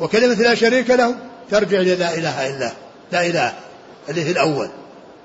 وكلمة 0.00 0.34
لا 0.34 0.54
شريك 0.54 0.90
له 0.90 1.14
ترجع 1.50 1.80
إلى 1.80 1.94
لا 1.94 2.14
إله 2.14 2.46
إلا 2.46 2.72
لا 3.12 3.26
إله 3.26 3.54
اللي 4.08 4.24
هي 4.24 4.30
الأول. 4.30 4.70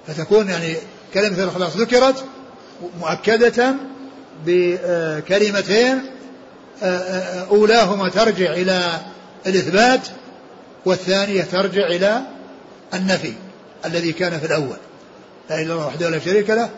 فتكون 0.08 0.50
يعني 0.50 0.76
كلمة 1.14 1.44
الإخلاص 1.44 1.78
ذكرت 1.78 2.26
مؤكدة 3.00 3.76
بكلمتين 4.46 6.02
أولاهما 7.52 8.10
ترجع 8.10 8.54
إلى 8.54 9.00
الإثبات 9.48 10.08
والثانية 10.86 11.42
ترجع 11.44 11.88
إلى 11.88 12.22
النفي 12.94 13.34
الذي 13.86 14.14
كان 14.14 14.40
في 14.40 14.46
الأول. 14.46 14.78
لا 15.50 15.56
إله 15.56 15.64
إلا 15.64 15.74
الله 15.74 15.88
وحده 15.88 16.10
لا 16.10 16.20
شريك 16.20 16.50
له 16.50 16.70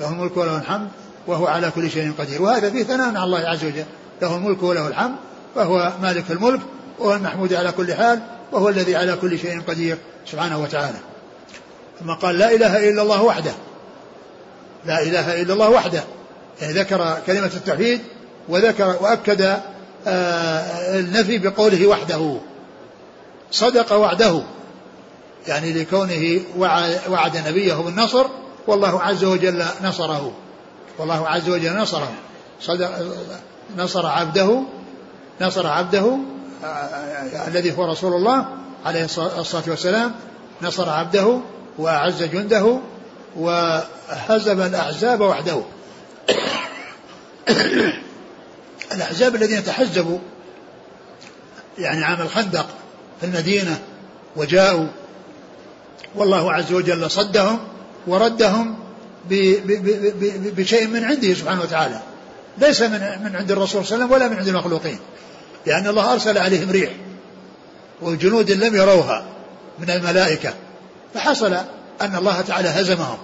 له 0.00 0.08
الملك 0.08 0.36
وله 0.36 0.56
الحمد 0.56 0.88
وهو 1.26 1.46
على 1.46 1.70
كل 1.70 1.90
شيء 1.90 2.12
قدير. 2.18 2.42
وهذا 2.42 2.70
فيه 2.70 2.84
ثناء 2.84 3.08
على 3.08 3.24
الله 3.24 3.38
عز 3.38 3.64
وجل. 3.64 3.84
له 4.22 4.36
الملك 4.36 4.62
وله 4.62 4.88
الحمد 4.88 5.16
وهو 5.56 5.92
مالك 6.02 6.30
الملك 6.30 6.60
وهو 6.98 7.14
المحمود 7.14 7.54
على 7.54 7.72
كل 7.72 7.94
حال 7.94 8.20
وهو 8.52 8.68
الذي 8.68 8.96
على 8.96 9.16
كل 9.16 9.38
شيء 9.38 9.60
قدير 9.60 9.98
سبحانه 10.26 10.62
وتعالى. 10.62 10.98
ثم 12.00 12.10
قال 12.10 12.38
لا 12.38 12.54
إله 12.54 12.88
إلا 12.90 13.02
الله 13.02 13.22
وحده. 13.22 13.52
لا 14.86 15.02
إله 15.02 15.42
إلا 15.42 15.52
الله 15.52 15.70
وحده. 15.70 16.04
يعني 16.60 16.72
ذكر 16.72 17.18
كلمة 17.26 17.50
التوحيد 17.54 18.00
وذكر 18.48 18.96
وأكد 19.00 19.58
آه، 20.06 20.98
النفي 20.98 21.38
بقوله 21.38 21.86
وحده. 21.86 22.40
صدق 23.50 23.92
وعده. 23.92 24.42
يعني 25.46 25.72
لكونه 25.72 26.40
وعد 27.08 27.36
نبيه 27.48 27.74
بالنصر 27.74 28.26
والله 28.66 29.02
عز 29.02 29.24
وجل 29.24 29.64
نصره. 29.82 30.32
والله 30.98 31.28
عز 31.28 31.48
وجل 31.48 31.76
نصره. 31.76 32.12
صدق 32.60 32.90
نصر 33.76 34.06
عبده 34.06 34.62
نصر 35.40 35.66
عبده 35.66 36.18
آه، 36.64 37.48
الذي 37.48 37.76
هو 37.78 37.84
رسول 37.84 38.12
الله 38.12 38.46
عليه 38.86 39.04
الصلاة 39.04 39.64
والسلام. 39.66 40.14
نصر 40.62 40.90
عبده 40.90 41.40
وأعز 41.78 42.22
جنده 42.22 42.78
وهزم 43.36 44.62
الأحزاب 44.62 45.20
وحده. 45.20 45.62
الأحزاب 48.94 49.34
الذين 49.34 49.64
تحزبوا 49.64 50.18
يعني 51.78 52.04
عام 52.04 52.20
الخندق 52.20 52.66
في 53.20 53.26
المدينة 53.26 53.78
وجاءوا 54.36 54.86
والله 56.14 56.52
عز 56.52 56.72
وجل 56.72 57.10
صدهم 57.10 57.58
وردهم 58.06 58.76
بشيء 60.56 60.86
من 60.86 61.04
عنده 61.04 61.34
سبحانه 61.34 61.60
وتعالى. 61.60 62.00
ليس 62.58 62.82
من 62.82 63.00
من 63.24 63.36
عند 63.36 63.50
الرسول 63.50 63.86
صلى 63.86 63.94
الله 63.94 64.04
عليه 64.04 64.04
وسلم 64.04 64.12
ولا 64.12 64.28
من 64.28 64.36
عند 64.36 64.48
المخلوقين. 64.48 64.98
لأن 65.66 65.86
الله 65.86 66.12
أرسل 66.12 66.38
عليهم 66.38 66.70
ريح 66.70 66.90
وجنود 68.02 68.50
لم 68.50 68.76
يروها 68.76 69.26
من 69.78 69.90
الملائكة. 69.90 70.54
فحصل 71.14 71.52
أن 72.00 72.16
الله 72.16 72.40
تعالى 72.40 72.68
هزمهم. 72.68 73.18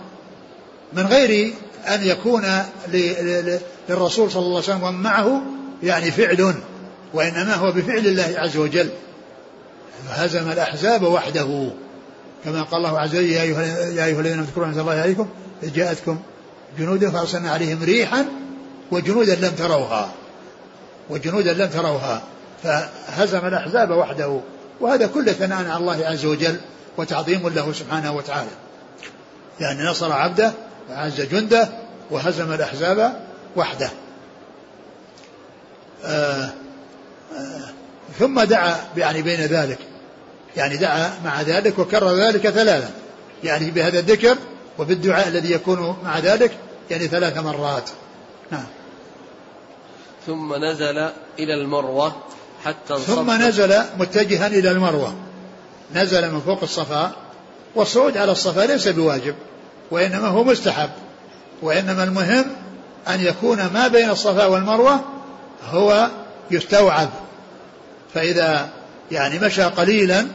من 0.92 1.06
غير 1.06 1.52
أن 1.88 2.06
يكون 2.06 2.44
للرسول 3.88 4.30
صلى 4.30 4.42
الله 4.42 4.56
عليه 4.56 4.68
وسلم 4.68 4.82
ومن 4.82 5.02
معه 5.02 5.42
يعني 5.82 6.10
فعل 6.10 6.54
وإنما 7.14 7.54
هو 7.54 7.72
بفعل 7.72 8.06
الله 8.06 8.34
عز 8.36 8.56
وجل. 8.56 8.90
فهزم 10.08 10.50
الأحزاب 10.50 11.02
وحده. 11.02 11.70
كما 12.44 12.62
قال 12.62 12.86
الله 12.86 13.00
عز 13.00 13.10
وجل 13.10 13.24
يا 13.30 13.42
أيها 14.04 14.20
الذين 14.20 14.38
اذكروا 14.38 14.66
نعمة 14.66 14.80
الله 14.80 14.92
عليكم 14.92 15.28
إذ 15.62 15.72
جاءتكم 15.72 16.18
جنود 16.78 17.08
فأرسلنا 17.08 17.50
عليهم 17.50 17.82
ريحا 17.82 18.26
وجنودا 18.90 19.34
لم 19.34 19.54
تروها. 19.54 20.12
وجنودا 21.10 21.52
لم 21.52 21.68
تروها. 21.68 22.22
فهزم 22.62 23.46
الأحزاب 23.46 23.90
وحده. 23.90 24.40
وهذا 24.80 25.06
كل 25.06 25.34
ثناء 25.34 25.58
على 25.58 25.76
الله 25.76 26.06
عز 26.06 26.24
وجل 26.24 26.56
وتعظيم 26.96 27.48
له 27.48 27.72
سبحانه 27.72 28.12
وتعالى. 28.12 28.50
يعني 29.60 29.82
نصر 29.82 30.12
عبده 30.12 30.52
وعز 30.90 31.20
جنده 31.20 31.68
وهزم 32.10 32.52
الأحزاب 32.52 33.20
وحده. 33.56 33.90
آه 36.04 36.48
آه 37.36 37.64
ثم 38.18 38.40
دعا 38.40 38.76
يعني 38.96 39.22
بين 39.22 39.40
ذلك 39.40 39.78
يعني 40.56 40.76
دعا 40.76 41.12
مع 41.24 41.42
ذلك 41.42 41.78
وكرر 41.78 42.16
ذلك 42.16 42.48
ثلاثا. 42.48 42.90
يعني 43.44 43.70
بهذا 43.70 43.98
الذكر 43.98 44.36
وبالدعاء 44.78 45.28
الذي 45.28 45.52
يكون 45.52 45.96
مع 46.04 46.18
ذلك 46.18 46.56
يعني 46.90 47.06
ثلاث 47.06 47.38
مرات. 47.38 47.90
نعم. 48.50 48.66
ثم 50.26 50.54
نزل 50.54 50.98
إلى 51.38 51.54
المروة 51.54 52.12
حتى 52.64 52.98
ثم 52.98 53.30
نزل 53.30 53.82
متجها 53.98 54.46
إلى 54.46 54.70
المروة. 54.70 55.14
نزل 55.94 56.30
من 56.30 56.40
فوق 56.40 56.62
الصفا 56.62 57.12
والصعود 57.74 58.16
على 58.16 58.32
الصفا 58.32 58.60
ليس 58.60 58.88
بواجب 58.88 59.34
وإنما 59.90 60.28
هو 60.28 60.44
مستحب. 60.44 60.90
وإنما 61.62 62.04
المهم 62.04 62.44
أن 63.08 63.20
يكون 63.20 63.66
ما 63.74 63.88
بين 63.88 64.10
الصفا 64.10 64.46
والمروة 64.46 65.00
هو 65.70 66.08
يستوعب. 66.50 67.08
فإذا 68.14 68.68
يعني 69.12 69.38
مشى 69.38 69.62
قليلا 69.62 70.26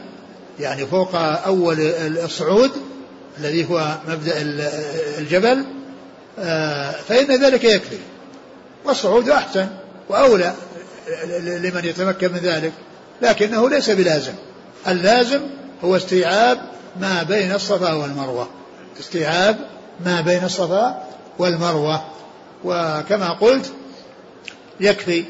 يعني 0.60 0.86
فوق 0.86 1.14
أول 1.46 1.80
الصعود 2.24 2.70
الذي 3.38 3.70
هو 3.70 3.94
مبدأ 4.08 4.34
الجبل 5.18 5.64
آه، 6.38 6.90
فإن 6.90 7.44
ذلك 7.44 7.64
يكفي. 7.64 7.98
والصعود 8.84 9.28
أحسن 9.28 9.68
وأولى 10.08 10.54
لمن 11.40 11.84
يتمكن 11.84 12.32
من 12.32 12.38
ذلك 12.38 12.72
لكنه 13.22 13.68
ليس 13.68 13.90
بلازم. 13.90 14.32
اللازم 14.88 15.40
هو 15.84 15.96
استيعاب 15.96 16.58
ما 17.00 17.22
بين 17.22 17.52
الصفا 17.52 17.92
والمروة. 17.92 18.48
استيعاب 19.00 19.56
ما 20.04 20.20
بين 20.20 20.44
الصفا 20.44 21.04
والمروة. 21.38 22.04
وكما 22.64 23.30
قلت 23.30 23.72
يكفي 24.80 25.24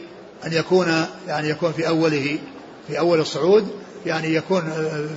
أن 0.47 0.53
يكون 0.53 1.07
يعني 1.29 1.49
يكون 1.49 1.73
في 1.73 1.89
أوله 1.89 2.39
في 2.91 2.99
أول 2.99 3.21
الصعود 3.21 3.69
يعني 4.07 4.35
يكون 4.35 4.73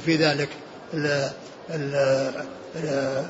في 0.06 0.16
ذلك 0.16 0.50
ال 0.94 1.30
ال 1.70 3.26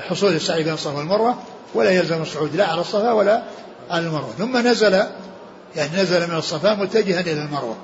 حصول 0.00 0.32
السعي 0.32 0.62
بين 0.62 0.72
الصفا 0.72 0.98
والمروة 0.98 1.38
ولا 1.74 1.90
يلزم 1.90 2.22
الصعود 2.22 2.56
لا 2.56 2.66
على 2.66 2.80
الصفا 2.80 3.12
ولا 3.12 3.42
على 3.90 4.06
المروة. 4.06 4.30
ثم 4.38 4.56
نزل 4.56 4.92
يعني 5.76 5.96
نزل 5.96 6.30
من 6.30 6.36
الصفا 6.36 6.74
متجها 6.74 7.20
إلى 7.20 7.32
المروة 7.32 7.76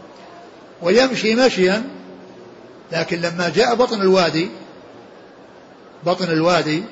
ويمشي 0.82 1.34
مشيا 1.34 1.82
لكن 2.92 3.20
لما 3.20 3.48
جاء 3.48 3.74
بطن 3.74 4.00
الوادي 4.00 4.50
بطن 6.06 6.24
الوادي 6.24 6.84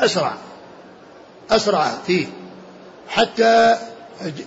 أسرع 0.00 0.34
أسرع 1.50 1.92
فيه 2.06 2.26
حتى 3.08 3.76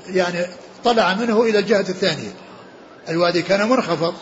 يعني 0.07 0.45
طلع 0.83 1.13
منه 1.13 1.41
إلى 1.43 1.59
الجهة 1.59 1.79
الثانية. 1.79 2.31
الوادي 3.09 3.41
كان 3.41 3.69
منخفض 3.69 4.13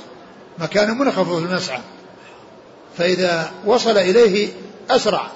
مكان 0.60 0.98
منخفض 0.98 1.34
المسعى. 1.34 1.80
فإذا 2.98 3.52
وصل 3.66 3.98
إليه 3.98 4.50
أسرع 4.90 5.28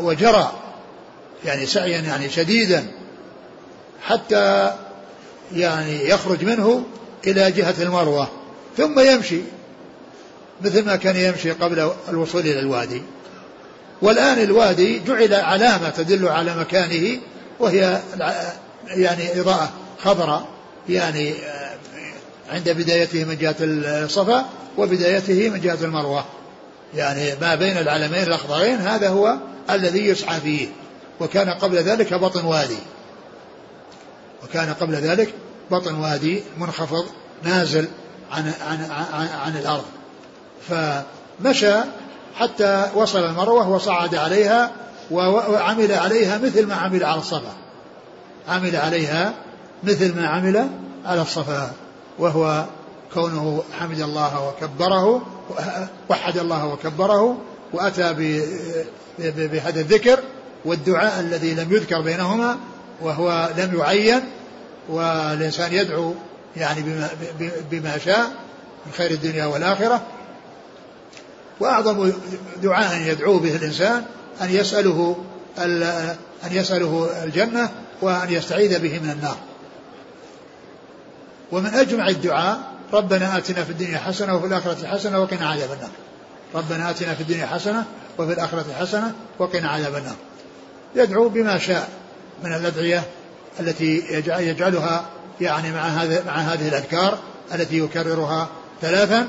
وجرى 0.00 0.52
يعني 1.44 1.66
سعيا 1.66 2.00
يعني 2.00 2.30
شديدا 2.30 2.86
حتى 4.02 4.74
يعني 5.52 6.08
يخرج 6.08 6.44
منه 6.44 6.84
إلى 7.26 7.50
جهة 7.50 7.74
المروة 7.82 8.28
ثم 8.76 9.00
يمشي 9.00 9.40
مثل 10.60 10.84
ما 10.86 10.96
كان 10.96 11.16
يمشي 11.16 11.50
قبل 11.50 11.90
الوصول 12.08 12.40
إلى 12.40 12.60
الوادي. 12.60 13.02
والآن 14.02 14.38
الوادي 14.38 14.98
جعل 14.98 15.34
علامة 15.34 15.90
تدل 15.90 16.28
على 16.28 16.56
مكانه 16.56 17.18
وهي 17.60 18.00
يعني 18.86 19.40
إضاءة 19.40 19.72
خضراء 20.04 20.48
يعني 20.88 21.34
عند 22.50 22.70
بدايته 22.70 23.24
من 23.24 23.38
جهة 23.38 23.56
الصفا 23.60 24.46
وبدايته 24.78 25.50
من 25.50 25.60
جهة 25.60 25.78
المروة. 25.84 26.24
يعني 26.94 27.34
ما 27.40 27.54
بين 27.54 27.78
العلمين 27.78 28.22
الأخضرين 28.22 28.78
هذا 28.80 29.08
هو 29.08 29.36
الذي 29.70 30.06
يسعى 30.06 30.40
فيه. 30.40 30.68
وكان 31.20 31.50
قبل 31.50 31.76
ذلك 31.76 32.14
بطن 32.14 32.44
وادي. 32.44 32.78
وكان 34.44 34.74
قبل 34.74 34.94
ذلك 34.94 35.34
بطن 35.70 35.94
وادي 35.94 36.42
منخفض 36.58 37.06
نازل 37.42 37.88
عن 38.32 38.52
عن 38.68 38.90
عن, 39.12 39.28
عن 39.28 39.56
الأرض. 39.56 39.84
فمشى 40.68 41.74
حتى 42.34 42.90
وصل 42.94 43.24
المروة 43.24 43.68
وصعد 43.68 44.14
عليها 44.14 44.70
وعمل 45.10 45.92
عليها 45.92 46.38
مثل 46.38 46.66
ما 46.66 46.74
عمل 46.74 47.04
على 47.04 47.20
الصفا. 47.20 47.52
عمل 48.48 48.76
عليها 48.76 49.32
مثل 49.84 50.16
ما 50.16 50.28
عمل 50.28 50.68
على 51.04 51.22
الصفا. 51.22 51.72
وهو 52.18 52.64
كونه 53.14 53.62
حمد 53.78 54.00
الله 54.00 54.48
وكبره 54.48 55.22
وحد 56.08 56.38
الله 56.38 56.66
وكبره 56.66 57.38
وأتى 57.72 58.14
بهذا 59.18 59.80
الذكر 59.80 60.18
والدعاء 60.64 61.20
الذي 61.20 61.54
لم 61.54 61.72
يذكر 61.72 62.00
بينهما 62.00 62.56
وهو 63.02 63.48
لم 63.58 63.78
يعين 63.78 64.20
والإنسان 64.88 65.72
يدعو 65.72 66.14
يعني 66.56 66.82
بما, 66.82 67.10
بما 67.70 67.98
شاء 67.98 68.30
من 68.86 68.92
خير 68.92 69.10
الدنيا 69.10 69.46
والآخرة. 69.46 70.02
وأعظم 71.60 72.12
دعاء 72.62 73.00
يدعو 73.00 73.38
به 73.38 73.56
الإنسان 73.56 74.04
أن 74.42 74.50
يسأله 74.50 75.16
أن 76.44 76.50
يسأله 76.50 77.08
الجنة 77.24 77.70
وأن 78.02 78.32
يستعيذ 78.32 78.78
به 78.78 78.98
من 78.98 79.10
النار. 79.10 79.36
ومن 81.52 81.74
أجمع 81.74 82.08
الدعاء 82.08 82.58
ربنا 82.92 83.38
آتنا 83.38 83.64
في 83.64 83.70
الدنيا 83.70 83.98
حسنة 83.98 84.36
وفي 84.36 84.46
الآخرة 84.46 84.86
حسنة 84.86 85.20
وقنا 85.20 85.48
عذاب 85.48 85.72
النار. 85.72 85.90
ربنا 86.54 86.90
آتنا 86.90 87.14
في 87.14 87.20
الدنيا 87.20 87.46
حسنة 87.46 87.84
وفي 88.18 88.32
الآخرة 88.32 88.64
حسنة 88.80 89.12
وقنا 89.38 89.68
عذاب 89.68 89.94
النار. 89.94 90.16
يدعو 90.94 91.28
بما 91.28 91.58
شاء 91.58 91.88
من 92.44 92.54
الأدعية 92.54 93.02
التي 93.60 94.02
يجعلها 94.38 95.04
يعني 95.40 95.72
مع 95.72 95.80
هذا 95.80 96.24
مع 96.24 96.32
هذه 96.32 96.68
الأذكار 96.68 97.18
التي 97.54 97.78
يكررها 97.78 98.48
ثلاثا 98.82 99.28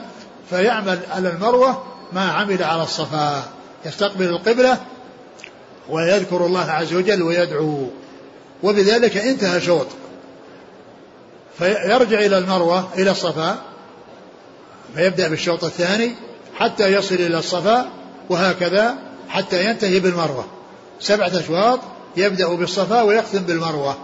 فيعمل 0.49 0.99
على 1.11 1.29
المروة 1.29 1.83
ما 2.13 2.31
عمل 2.31 2.63
على 2.63 2.83
الصفا. 2.83 3.43
يستقبل 3.85 4.27
القبلة 4.27 4.77
ويذكر 5.89 6.45
الله 6.45 6.71
عز 6.71 6.93
وجل 6.93 7.23
ويدعو. 7.23 7.89
وبذلك 8.63 9.17
انتهى 9.17 9.61
شوط. 9.61 9.87
فيرجع 11.59 12.19
إلى 12.19 12.37
المروة 12.37 12.89
إلى 12.97 13.11
الصفا 13.11 13.57
فيبدأ 14.95 15.27
بالشوط 15.27 15.63
الثاني 15.63 16.15
حتى 16.55 16.93
يصل 16.93 17.15
إلى 17.15 17.37
الصفا 17.37 17.89
وهكذا 18.29 18.95
حتى 19.29 19.65
ينتهي 19.65 19.99
بالمروة. 19.99 20.45
سبعة 20.99 21.31
أشواط 21.39 21.79
يبدأ 22.17 22.47
بالصفا 22.47 23.01
ويختم 23.01 23.39
بالمروة. 23.39 23.97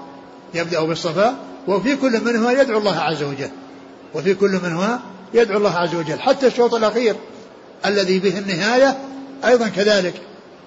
يبدأ 0.53 0.82
بالصفا 0.82 1.36
وفي 1.68 1.95
كل 1.95 2.24
منهما 2.24 2.51
يدعو 2.51 2.80
الله 2.80 2.99
عز 2.99 3.24
وجل. 3.24 3.49
وفي 4.14 4.34
كل 4.34 4.51
منهما 4.64 4.99
يدعو 5.34 5.58
الله 5.58 5.78
عز 5.78 5.95
وجل. 5.95 6.20
حتى 6.20 6.47
الشوط 6.47 6.74
الأخير 6.74 7.16
الذي 7.86 8.20
به 8.20 8.38
النهاية 8.38 8.97
أيضا 9.45 9.68
كذلك 9.68 10.14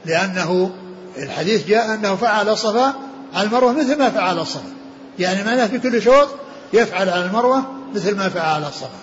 لأنه 0.05 0.70
الحديث 1.18 1.66
جاء 1.66 1.95
أنه 1.95 2.16
فعل 2.16 2.49
الصفا 2.49 2.95
على 3.34 3.47
المروة 3.47 3.72
مثل 3.72 3.99
ما 3.99 4.11
فعل 4.11 4.39
الصفا. 4.39 4.72
يعني 5.18 5.45
معناه 5.45 5.66
في 5.66 5.78
كل 5.78 6.03
شوط 6.03 6.28
يفعل 6.72 7.08
على 7.08 7.24
المروة 7.24 7.62
مثل 7.94 8.16
ما 8.16 8.28
فعل 8.28 8.54
على 8.54 8.68
الصفا. 8.68 8.98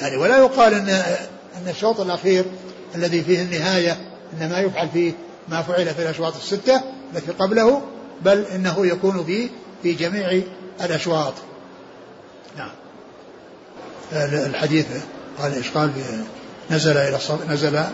يعني 0.00 0.16
ولا 0.16 0.38
يقال 0.38 0.74
أن 0.74 0.88
أن 1.56 1.68
الشوط 1.68 2.00
الأخير 2.00 2.44
الذي 2.94 3.22
فيه 3.22 3.42
النهاية 3.42 3.96
إنما 4.32 4.58
يفعل 4.58 4.88
فيه 4.88 5.12
ما 5.48 5.62
فعل 5.62 5.86
في 5.86 6.02
الأشواط 6.02 6.36
الستة 6.36 6.80
التي 7.14 7.32
قبله 7.32 7.82
بل 8.22 8.38
إنه 8.54 8.86
يكون 8.86 9.24
فيه 9.24 9.48
في 9.82 9.92
جميع 9.92 10.42
الأشواط. 10.80 11.34
نعم. 12.56 12.70
الحديث 14.46 14.86
قال 15.38 15.54
إيش 15.54 15.70
قال 15.70 15.92
نزل 16.70 16.96
إلى 16.96 17.18
نزل 17.48 17.84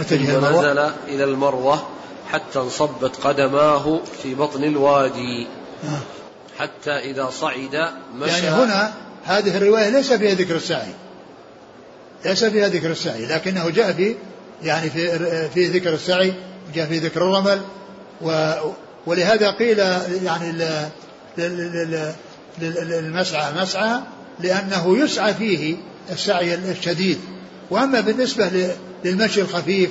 متجه 0.00 0.36
المروة. 0.36 0.72
نزل 0.72 0.90
إلى 1.08 1.24
المروة 1.24 1.82
حتى 2.32 2.58
انصبت 2.58 3.16
قدماه 3.16 4.00
في 4.22 4.34
بطن 4.34 4.64
الوادي. 4.64 5.46
آه. 5.84 6.25
حتى 6.58 6.90
إذا 6.90 7.30
صعد 7.30 7.90
مشى. 8.14 8.32
يعني 8.32 8.48
هنا 8.48 8.92
هذه 9.24 9.56
الرواية 9.56 9.88
ليس 9.88 10.12
فيها 10.12 10.34
ذكر 10.34 10.56
السعي 10.56 10.94
ليس 12.24 12.44
فيها 12.44 12.68
ذكر 12.68 12.90
السعي 12.90 13.26
لكنه 13.26 13.70
جاء 13.70 13.92
في 13.92 14.14
يعني 14.62 14.90
في 14.90 15.48
في 15.48 15.66
ذكر 15.66 15.94
السعي 15.94 16.34
جاء 16.74 16.86
في 16.86 16.98
ذكر 16.98 17.22
الرمل 17.22 17.60
و 18.22 18.52
ولهذا 19.06 19.50
قيل 19.50 19.78
يعني 20.24 20.54
المسعى 22.98 23.52
مسعى 23.62 24.00
لأنه 24.40 24.98
يسعى 24.98 25.34
فيه 25.34 25.76
السعي 26.12 26.54
الشديد. 26.54 27.18
وأما 27.70 28.00
بالنسبة 28.00 28.70
للمشي 29.04 29.40
الخفيف 29.40 29.90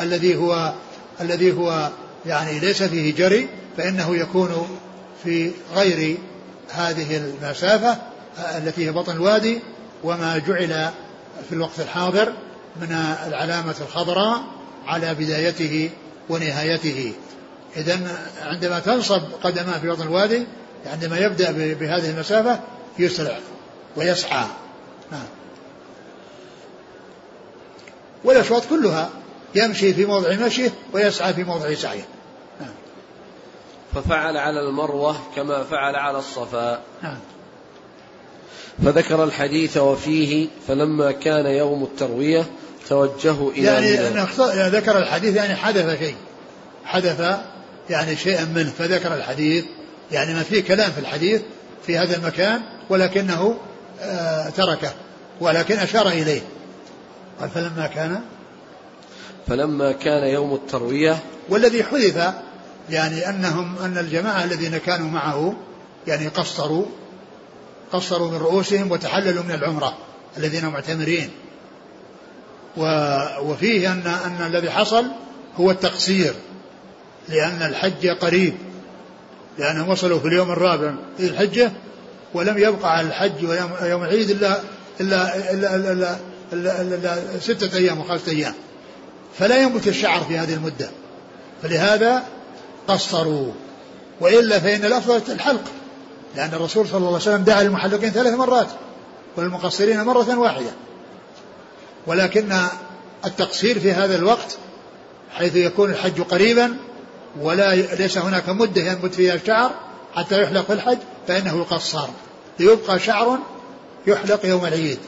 الذي 0.00 0.36
هو 0.36 0.72
الذي 1.20 1.52
هو 1.52 1.90
يعني 2.26 2.58
ليس 2.58 2.82
فيه 2.82 3.14
جري 3.14 3.48
فإنه 3.76 4.16
يكون 4.16 4.78
في 5.24 5.50
غير 5.74 6.16
هذه 6.70 7.16
المسافة 7.16 7.96
التي 8.38 8.86
هي 8.86 8.92
بطن 8.92 9.12
الوادي 9.12 9.60
وما 10.04 10.38
جعل 10.38 10.90
في 11.48 11.52
الوقت 11.52 11.80
الحاضر 11.80 12.32
من 12.80 12.92
العلامة 13.26 13.74
الخضراء 13.80 14.42
على 14.86 15.14
بدايته 15.14 15.90
ونهايته. 16.28 17.12
إذا 17.76 17.98
عندما 18.42 18.80
تنصب 18.80 19.22
قدماه 19.42 19.78
في 19.78 19.88
بطن 19.88 20.02
الوادي 20.02 20.46
عندما 20.86 21.18
يبدأ 21.18 21.52
بهذه 21.52 22.10
المسافة 22.10 22.60
يسرع 22.98 23.38
ويسعى. 23.96 24.46
نعم. 25.12 25.26
والأشواط 28.24 28.64
كلها 28.64 29.10
يمشي 29.54 29.94
في 29.94 30.06
موضع 30.06 30.34
مشيه 30.34 30.72
ويسعى 30.92 31.34
في 31.34 31.44
موضع 31.44 31.74
سعيه. 31.74 32.04
ففعل 33.94 34.36
على 34.36 34.60
المروة 34.60 35.16
كما 35.36 35.62
فعل 35.62 35.96
على 35.96 36.18
الصفا 36.18 36.80
نعم. 37.02 37.18
فذكر 38.84 39.24
الحديث 39.24 39.76
وفيه 39.76 40.48
فلما 40.68 41.12
كان 41.12 41.46
يوم 41.46 41.82
التروية 41.82 42.46
توجهوا 42.88 43.50
إلى 43.50 43.64
يعني 43.64 43.86
يعني 43.90 44.70
ذكر 44.70 44.98
الحديث 44.98 45.36
يعني 45.36 45.56
حدث 45.56 45.98
شيء. 45.98 46.14
حدث 46.84 47.38
يعني 47.90 48.16
شيئا 48.16 48.44
منه 48.44 48.70
فذكر 48.78 49.14
الحديث. 49.14 49.64
يعني 50.12 50.34
ما 50.34 50.42
فيه 50.42 50.62
كلام 50.62 50.90
في 50.90 51.00
الحديث 51.00 51.42
في 51.86 51.98
هذا 51.98 52.16
المكان 52.16 52.60
ولكنه 52.90 53.56
آه 54.00 54.48
تركه 54.48 54.92
ولكن 55.40 55.78
أشار 55.78 56.08
إليه. 56.08 56.42
قال 57.40 57.50
فلما 57.50 57.86
كان؟ 57.94 58.20
فلما 59.48 59.92
كان 59.92 60.28
يوم 60.28 60.54
التروية 60.54 61.18
والذي 61.48 61.84
حدث 61.84 62.32
يعني 62.90 63.28
أنهم 63.28 63.78
أن 63.78 63.98
الجماعة 63.98 64.44
الذين 64.44 64.76
كانوا 64.78 65.10
معه 65.10 65.54
يعني 66.06 66.28
قصروا 66.28 66.86
قصروا 67.92 68.30
من 68.30 68.36
رؤوسهم 68.36 68.90
وتحللوا 68.90 69.42
من 69.42 69.50
العمرة 69.50 69.96
الذين 70.36 70.66
معتمرين. 70.66 71.30
وفيه 73.42 73.92
أن 73.92 74.02
أن 74.06 74.46
الذي 74.46 74.70
حصل 74.70 75.04
هو 75.56 75.70
التقصير 75.70 76.34
لأن 77.28 77.62
الحج 77.62 78.06
قريب 78.06 78.54
لأنهم 79.58 79.88
وصلوا 79.88 80.18
في 80.18 80.28
اليوم 80.28 80.50
الرابع 80.50 80.94
في 81.18 81.26
الحجة 81.26 81.72
ولم 82.34 82.58
يبقى 82.58 82.96
على 82.96 83.06
الحج 83.06 83.44
ويوم 83.44 84.04
العيد 84.04 84.30
إلا 84.30 84.60
إلا 85.00 85.50
إلا, 85.50 85.76
إلا, 85.76 85.92
إلا, 85.92 86.16
إلا, 86.52 86.80
إلا, 86.82 87.38
ستة 87.40 87.76
أيام 87.76 88.00
وخمسة 88.00 88.32
أيام. 88.32 88.54
فلا 89.38 89.62
ينبت 89.62 89.88
الشعر 89.88 90.20
في 90.20 90.38
هذه 90.38 90.54
المدة. 90.54 90.90
فلهذا 91.62 92.22
قصروا. 92.88 93.52
وإلا 94.20 94.58
فإن 94.58 94.84
الأفضل 94.84 95.20
الحلق 95.32 95.64
لأن 96.36 96.54
الرسول 96.54 96.88
صلى 96.88 96.96
الله 96.96 97.06
عليه 97.06 97.16
وسلم 97.16 97.44
دعا 97.44 97.62
للمحلقين 97.62 98.10
ثلاث 98.10 98.34
مرات 98.34 98.68
وللمقصرين 99.36 100.02
مرة 100.02 100.38
واحدة. 100.38 100.70
ولكن 102.06 102.52
التقصير 103.24 103.80
في 103.80 103.92
هذا 103.92 104.16
الوقت 104.16 104.56
حيث 105.30 105.56
يكون 105.56 105.90
الحج 105.90 106.20
قريبا 106.20 106.76
ولا 107.40 107.74
ليس 107.74 108.18
هناك 108.18 108.48
مدة 108.48 108.80
ينبت 108.82 109.14
فيها 109.14 109.34
الشعر 109.34 109.70
حتى 110.14 110.42
يحلق 110.42 110.66
في 110.66 110.72
الحج 110.72 110.98
فإنه 111.28 111.56
يقصر. 111.58 112.08
ليبقى 112.58 112.98
شعر 112.98 113.38
يحلق 114.06 114.46
يوم 114.46 114.66
العيد. 114.66 114.98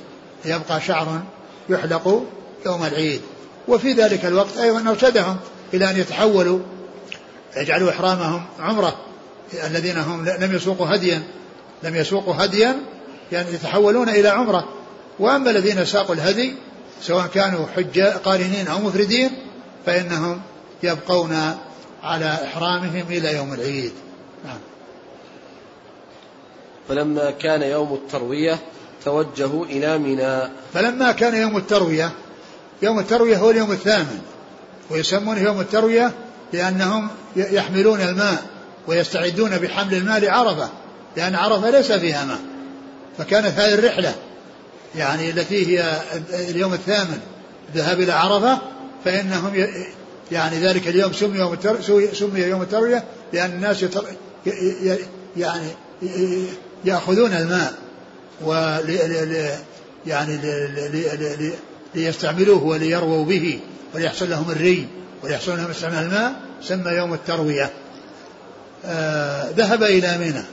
يبقى 0.44 0.80
شعر 0.80 1.22
يحلق 1.68 2.22
يوم 2.66 2.84
العيد. 2.84 3.20
وفي 3.68 3.92
ذلك 3.92 4.24
الوقت 4.24 4.56
أيضا 4.56 4.90
أرشدهم 4.90 5.36
إلى 5.74 5.90
أن 5.90 5.96
يتحولوا 5.96 6.58
يجعلوا 7.57 7.90
إحرامهم 7.90 8.44
عمرة. 8.61 8.96
الذين 9.66 9.96
هم 9.96 10.24
لم 10.24 10.57
يسوقوا 10.57 10.86
هديا 10.86 11.22
لم 11.82 11.96
يسوقوا 11.96 12.34
هديا 12.38 12.76
يعني 13.32 13.52
يتحولون 13.52 14.09
إلى 14.09 14.28
عمرة. 14.28 14.68
وأما 15.18 15.50
الذين 15.50 15.84
ساقوا 15.84 16.14
الهدي 16.14 16.55
سواء 17.00 17.26
كانوا 17.26 17.66
حجاء 17.76 18.16
قارنين 18.16 18.68
أو 18.68 18.78
مفردين 18.78 19.30
فإنهم 19.86 20.40
يبقون 20.82 21.57
على 22.02 22.38
إحرامهم 22.44 23.05
إلى 23.11 23.36
يوم 23.36 23.55
العيد. 23.55 23.92
نعم. 24.44 24.59
فلما 26.88 27.30
كان 27.30 27.62
يوم 27.62 27.94
التروية 27.94 28.59
توجهوا 29.05 29.64
إلى 29.64 29.98
منى 29.98 30.50
فلما 30.74 31.12
كان 31.12 31.34
يوم 31.34 31.57
التروية 31.57 32.11
يوم 32.82 32.98
التروية 32.98 33.36
هو 33.36 33.50
اليوم 33.50 33.72
الثامن 33.72 34.20
ويسمونه 34.90 35.40
يوم 35.40 35.61
التروية 35.61 36.12
لأنهم 36.53 37.09
يحملون 37.36 38.01
الماء 38.01 38.42
ويستعدون 38.86 39.59
بحمل 39.59 39.95
الماء 39.95 40.20
لعرفة 40.20 40.68
لأن 41.16 41.34
عرفة 41.34 41.70
ليس 41.70 41.92
فيها 41.92 42.24
ماء. 42.24 42.40
فكانت 43.18 43.59
هذه 43.59 43.74
الرحلة 43.74 44.14
يعني 44.97 45.30
التي 45.30 45.66
هي 45.66 46.01
اليوم 46.32 46.74
الثامن 46.74 47.18
الذهاب 47.68 48.01
إلى 48.01 48.12
عرفة 48.12 48.59
فإنهم 49.05 49.66
يعني 50.32 50.57
ذلك 50.57 50.88
اليوم 50.88 51.12
سمي 51.12 51.38
يوم 51.38 51.57
سمي 52.12 52.40
يوم 52.40 52.62
التروية 52.62 53.05
لأن 53.32 53.51
الناس 53.51 53.84
يعني 55.36 55.68
يأخذون 56.84 57.32
الماء 57.32 57.74
و 58.45 58.53
يعني 60.07 60.40
ليستعملوه 61.95 62.64
وليرووا 62.64 63.24
به 63.24 63.61
وليحصل 63.95 64.30
لهم 64.30 64.51
الري. 64.51 64.88
وليحصل 65.24 65.56
لهم 65.56 65.70
استعمال 65.70 65.98
الماء 66.04 66.32
سمى 66.62 66.90
يوم 66.90 67.14
التروية. 67.14 67.72
آه 68.84 69.50
ذهب 69.50 69.82
إلى 69.82 70.18
منى. 70.18 70.44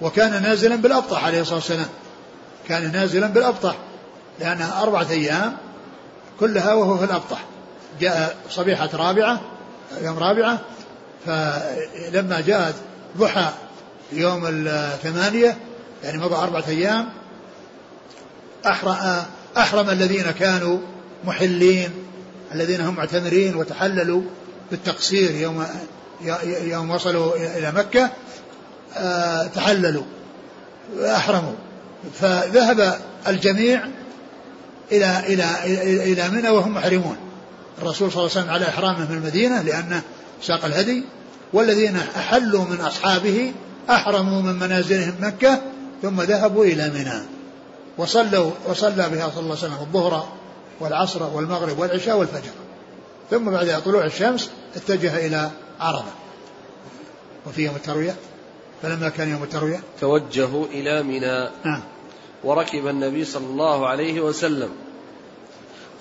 وكان 0.00 0.42
نازلا 0.42 0.76
بالأبطح 0.76 1.24
عليه 1.24 1.40
الصلاة 1.40 1.56
والسلام. 1.56 1.88
كان 2.68 2.92
نازلا 2.92 3.26
بالأبطح 3.26 3.76
لأنها 4.40 4.82
أربعة 4.82 5.10
أيام 5.10 5.56
كلها 6.40 6.74
وهو 6.74 6.98
في 6.98 7.04
الأبطح. 7.04 7.44
جاء 8.00 8.36
صبيحة 8.50 8.88
رابعة 8.94 9.40
يوم 10.02 10.18
رابعة 10.18 10.60
فلما 11.26 12.40
جاءت 12.46 12.74
ضحى 13.18 13.50
يوم 14.12 14.42
الثمانية 14.46 15.56
يعني 16.04 16.18
مضى 16.18 16.34
أربعة 16.34 16.64
أيام 16.68 17.08
أحرم 19.56 19.90
الذين 19.90 20.30
كانوا 20.30 20.78
محلين 21.24 21.90
الذين 22.54 22.80
هم 22.80 22.94
معتمرين 22.94 23.56
وتحللوا 23.56 24.22
بالتقصير 24.70 25.30
يوم 25.30 25.66
يوم 26.62 26.90
وصلوا 26.90 27.36
إلى 27.36 27.72
مكة 27.72 28.10
آه، 28.96 29.46
تحللوا 29.46 30.04
أحرموا 31.02 31.54
فذهب 32.20 32.98
الجميع 33.28 33.84
إلى 34.92 35.22
إلى 35.26 35.44
إلى 36.12 36.28
منى 36.28 36.50
وهم 36.50 36.74
محرمون. 36.74 37.16
الرسول 37.78 38.12
صلى 38.12 38.20
الله 38.20 38.30
عليه 38.30 38.40
وسلم 38.40 38.50
على 38.50 38.68
إحرامه 38.68 39.10
من 39.10 39.16
المدينة 39.16 39.62
لأنه 39.62 40.02
ساق 40.42 40.64
الهدي 40.64 41.04
والذين 41.52 41.96
أحلوا 42.16 42.64
من 42.64 42.80
أصحابه 42.80 43.52
أحرموا 43.90 44.42
من 44.42 44.58
منازلهم 44.58 45.14
مكة 45.20 45.60
ثم 46.02 46.22
ذهبوا 46.22 46.64
إلى 46.64 46.90
منى. 46.90 47.22
وصلوا 47.98 48.50
وصلى 48.68 49.08
بها 49.08 49.30
صلى 49.30 49.40
الله 49.40 49.56
عليه 49.56 49.66
وسلم 49.66 49.78
الظهر 49.80 50.28
والعصر 50.80 51.22
والمغرب 51.22 51.78
والعشاء 51.78 52.18
والفجر. 52.18 52.50
ثم 53.30 53.50
بعد 53.50 53.82
طلوع 53.84 54.04
الشمس 54.04 54.50
اتجه 54.76 55.26
إلى 55.26 55.50
عرفة. 55.80 56.12
وفي 57.46 57.64
يوم 57.64 57.76
التروية؟ 57.76 58.14
فلما 58.82 59.08
كان 59.08 59.28
يوم 59.28 59.42
التروية؟ 59.42 59.80
توجهوا 60.00 60.66
إلى 60.66 61.02
منى. 61.02 61.48
نعم. 61.64 61.82
وركب 62.44 62.86
النبي 62.86 63.24
صلى 63.24 63.46
الله 63.46 63.88
عليه 63.88 64.20
وسلم. 64.20 64.68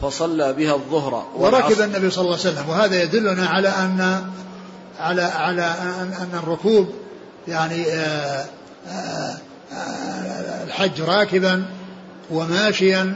فصلى 0.02 0.54
بها 0.54 0.74
الظهر 0.74 1.28
وركب 1.36 1.82
النبي 1.82 2.10
صلى 2.10 2.26
الله 2.26 2.40
عليه 2.40 2.50
وسلم. 2.50 2.70
وهذا 2.70 3.04
يدلنا 3.04 3.48
على 3.48 3.68
أن 3.68 4.24
على 5.00 5.22
على 5.22 5.62
أن 6.22 6.40
الركوب 6.44 6.90
يعني 7.48 7.86
آه، 7.92 8.46
آه، 8.88 9.38
آه، 9.74 10.64
الحج 10.64 11.02
راكبا 11.02 11.66
وماشيا 12.32 13.14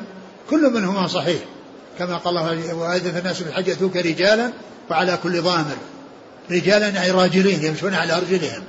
كل 0.49 0.73
منهما 0.73 1.07
صحيح. 1.07 1.39
كما 1.99 2.17
قال 2.17 2.37
الله 2.37 2.73
وأذن 2.73 3.17
الناس 3.17 3.41
بالحج 3.41 3.67
يأتوك 3.67 3.95
رجالا 3.95 4.51
وعلى 4.89 5.17
كل 5.23 5.41
ضامر. 5.41 5.75
رجالا 6.51 6.89
يعني 6.89 7.11
راجلين 7.11 7.65
يمشون 7.65 7.93
على 7.93 8.17
أرجلهم. 8.17 8.63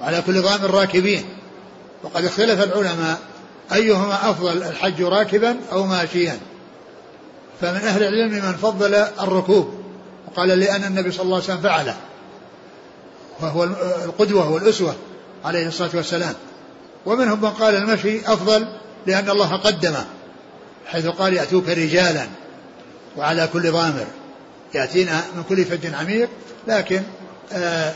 وعلى 0.00 0.22
كل 0.26 0.42
ضامر 0.42 0.70
راكبين. 0.70 1.24
وقد 2.02 2.24
اختلف 2.24 2.62
العلماء 2.62 3.18
أيهما 3.72 4.30
أفضل 4.30 4.62
الحج 4.62 5.02
راكبا 5.02 5.56
أو 5.72 5.86
ماشيا. 5.86 6.38
فمن 7.60 7.76
أهل 7.76 8.02
العلم 8.02 8.46
من 8.46 8.52
فضل 8.52 8.94
الركوب. 8.94 9.74
وقال 10.28 10.48
لأن 10.48 10.84
النبي 10.84 11.10
صلى 11.10 11.22
الله 11.22 11.34
عليه 11.34 11.44
وسلم 11.44 11.60
فعله 11.60 11.96
وهو 13.40 13.64
القدوة 14.04 14.50
والأسوة 14.50 14.94
عليه 15.44 15.68
الصلاة 15.68 15.90
والسلام. 15.94 16.34
ومنهم 17.06 17.40
من 17.40 17.50
قال 17.50 17.74
المشي 17.74 18.20
أفضل 18.26 18.66
لأن 19.06 19.30
الله 19.30 19.56
قدمه. 19.56 20.04
حيث 20.86 21.06
قال 21.06 21.34
يأتوك 21.34 21.68
رجالا 21.68 22.26
وعلى 23.16 23.48
كل 23.52 23.72
ضامر. 23.72 24.06
يأتينا 24.74 25.22
من 25.36 25.42
كل 25.48 25.64
فج 25.64 25.94
عميق 25.94 26.28
لكن 26.68 27.02
آه 27.52 27.92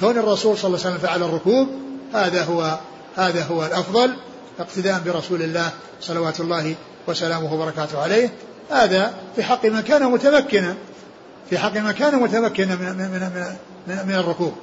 كون 0.00 0.18
الرسول 0.18 0.58
صلى 0.58 0.68
الله 0.68 0.86
عليه 0.86 0.96
وسلم 0.96 1.08
فعل 1.08 1.22
الركوب 1.22 1.68
هذا 2.14 2.44
هو 2.44 2.78
هذا 3.16 3.44
هو 3.44 3.66
الأفضل 3.66 4.16
اقتداء 4.58 5.00
برسول 5.06 5.42
الله 5.42 5.70
صلوات 6.00 6.40
الله 6.40 6.74
وسلامه 7.06 7.54
وبركاته 7.54 8.02
عليه. 8.02 8.30
هذا 8.70 9.14
في 9.36 9.42
حق 9.42 9.66
من 9.66 9.80
كان 9.80 10.10
متمكنا 10.10 10.74
في 11.50 11.58
حق 11.58 11.76
من 11.76 11.92
كان 11.92 12.18
متمكنا 12.18 12.74
من 12.74 12.86
من 12.86 13.10
من, 13.10 13.56
من, 13.86 14.06
من 14.06 14.14
الركوب. 14.14 14.54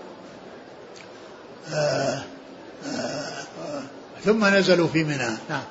آه، 1.74 2.24
آه، 2.88 3.84
ثم 4.26 4.46
نزلوا 4.46 4.88
في 4.88 5.04
منى. 5.04 5.30
نعم. 5.50 5.64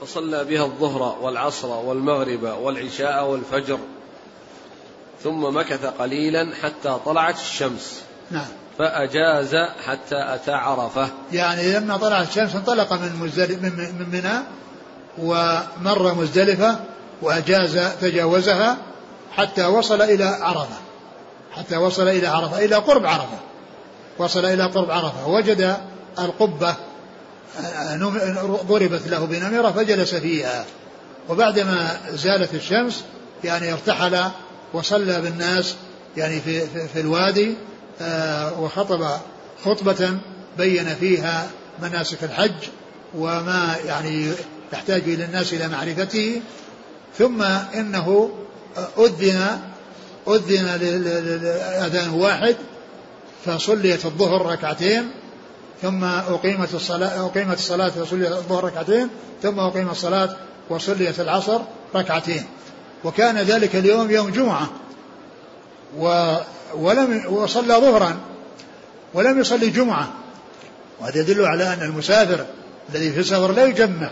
فصلى 0.00 0.44
بها 0.44 0.64
الظهر 0.64 1.18
والعصر 1.20 1.68
والمغرب 1.68 2.42
والعشاء 2.42 3.26
والفجر. 3.26 3.78
ثم 5.24 5.56
مكث 5.56 5.86
قليلا 5.86 6.54
حتى 6.62 6.98
طلعت 7.04 7.36
الشمس. 7.38 8.02
نعم. 8.30 8.46
فأجاز 8.78 9.54
حتى 9.86 10.34
أتى 10.34 10.52
عرفة. 10.52 11.08
يعني 11.32 11.72
لما 11.72 11.96
طلعت 11.96 12.28
الشمس 12.28 12.54
انطلق 12.54 12.92
من 12.92 13.16
مزدلف 13.16 13.62
من 13.62 14.08
منى 14.12 14.38
ومر 15.18 16.14
مزدلفة 16.14 16.80
وأجاز 17.22 17.78
تجاوزها 18.00 18.76
حتى 19.32 19.66
وصل 19.66 20.02
إلى 20.02 20.24
عرفة. 20.24 20.78
حتى 21.52 21.76
وصل 21.76 22.08
إلى 22.08 22.26
عرفة 22.26 22.64
إلى 22.64 22.76
قرب 22.76 23.06
عرفة. 23.06 23.38
وصل 24.18 24.44
إلى 24.44 24.64
قرب 24.64 24.90
عرفة. 24.90 25.28
وجد 25.28 25.76
القبة 26.18 26.74
ضربت 28.68 29.08
له 29.08 29.24
بنمرة 29.24 29.70
فجلس 29.70 30.14
فيها. 30.14 30.64
وبعدما 31.28 32.00
زالت 32.10 32.54
الشمس 32.54 33.04
يعني 33.44 33.72
ارتحل 33.72 34.24
وصلى 34.72 35.20
بالناس 35.20 35.74
يعني 36.16 36.40
في, 36.40 36.60
في, 36.60 36.88
في 36.88 37.00
الوادي 37.00 37.54
آه، 38.00 38.60
وخطب 38.60 39.06
خطبة 39.64 40.18
بين 40.58 40.94
فيها 40.94 41.50
مناسك 41.82 42.24
الحج 42.24 42.68
وما 43.14 43.76
يعني 43.86 44.32
يحتاج 44.72 45.02
إلى 45.02 45.24
الناس 45.24 45.52
إلى 45.52 45.68
معرفته. 45.68 46.40
ثم 47.18 47.42
إنه 47.74 48.30
أذن 48.98 49.60
أذن 50.28 50.64
لأذان 51.42 52.10
واحد 52.10 52.56
فصليت 53.44 54.04
الظهر 54.04 54.46
ركعتين 54.46 55.10
ثم 55.82 56.04
أقيمت 56.04 56.74
الصلاة 56.74 57.26
أقيمت 57.26 57.58
الصلاة 57.58 57.88
فصليت 57.88 58.32
الظهر 58.32 58.64
ركعتين 58.64 59.08
ثم 59.42 59.60
أقيمت 59.60 59.90
الصلاة 59.90 60.36
وصليت 60.70 61.20
العصر 61.20 61.60
ركعتين. 61.94 62.44
وكان 63.04 63.38
ذلك 63.38 63.76
اليوم 63.76 64.10
يوم 64.10 64.30
جمعة. 64.30 64.68
و 65.98 66.34
ولم 66.74 67.22
وصلى 67.28 67.74
ظهرا. 67.74 68.16
ولم 69.14 69.40
يصلي 69.40 69.68
جمعة. 69.68 70.08
وهذا 71.00 71.20
يدل 71.20 71.44
على 71.44 71.74
أن 71.74 71.82
المسافر 71.82 72.44
الذي 72.90 73.12
في 73.12 73.22
سفر 73.22 73.52
لا 73.52 73.64
يجمع. 73.64 74.10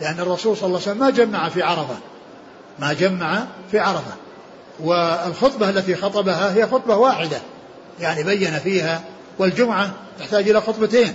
لأن 0.00 0.20
الرسول 0.20 0.56
صلى 0.56 0.66
الله 0.66 0.80
عليه 0.80 0.90
وسلم 0.90 0.98
ما 0.98 1.10
جمع 1.10 1.48
في 1.48 1.62
عرفة. 1.62 1.96
ما 2.78 2.92
جمع 2.92 3.44
في 3.70 3.78
عرفة. 3.78 4.12
والخطبة 4.80 5.68
التي 5.68 5.96
خطبها 5.96 6.54
هي 6.54 6.66
خطبة 6.66 6.96
واحدة. 6.96 7.38
يعني 8.00 8.22
بين 8.22 8.58
فيها 8.58 9.00
والجمعة 9.38 9.94
تحتاج 10.18 10.48
إلى 10.48 10.60
خطبتين 10.60 11.14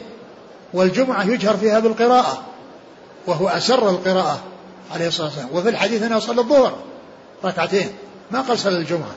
والجمعة 0.73 1.23
يجهر 1.23 1.57
فيها 1.57 1.79
بالقراءة 1.79 2.43
وهو 3.27 3.47
أسر 3.47 3.89
القراءة 3.89 4.43
عليه 4.91 5.07
الصلاة 5.07 5.27
والسلام. 5.27 5.49
وفي 5.53 5.69
الحديث 5.69 6.03
أنه 6.03 6.19
صلى 6.19 6.41
الظهر 6.41 6.77
ركعتين 7.43 7.91
ما 8.31 8.41
قال 8.41 8.59
صلى 8.59 8.77
الجمعة. 8.77 9.15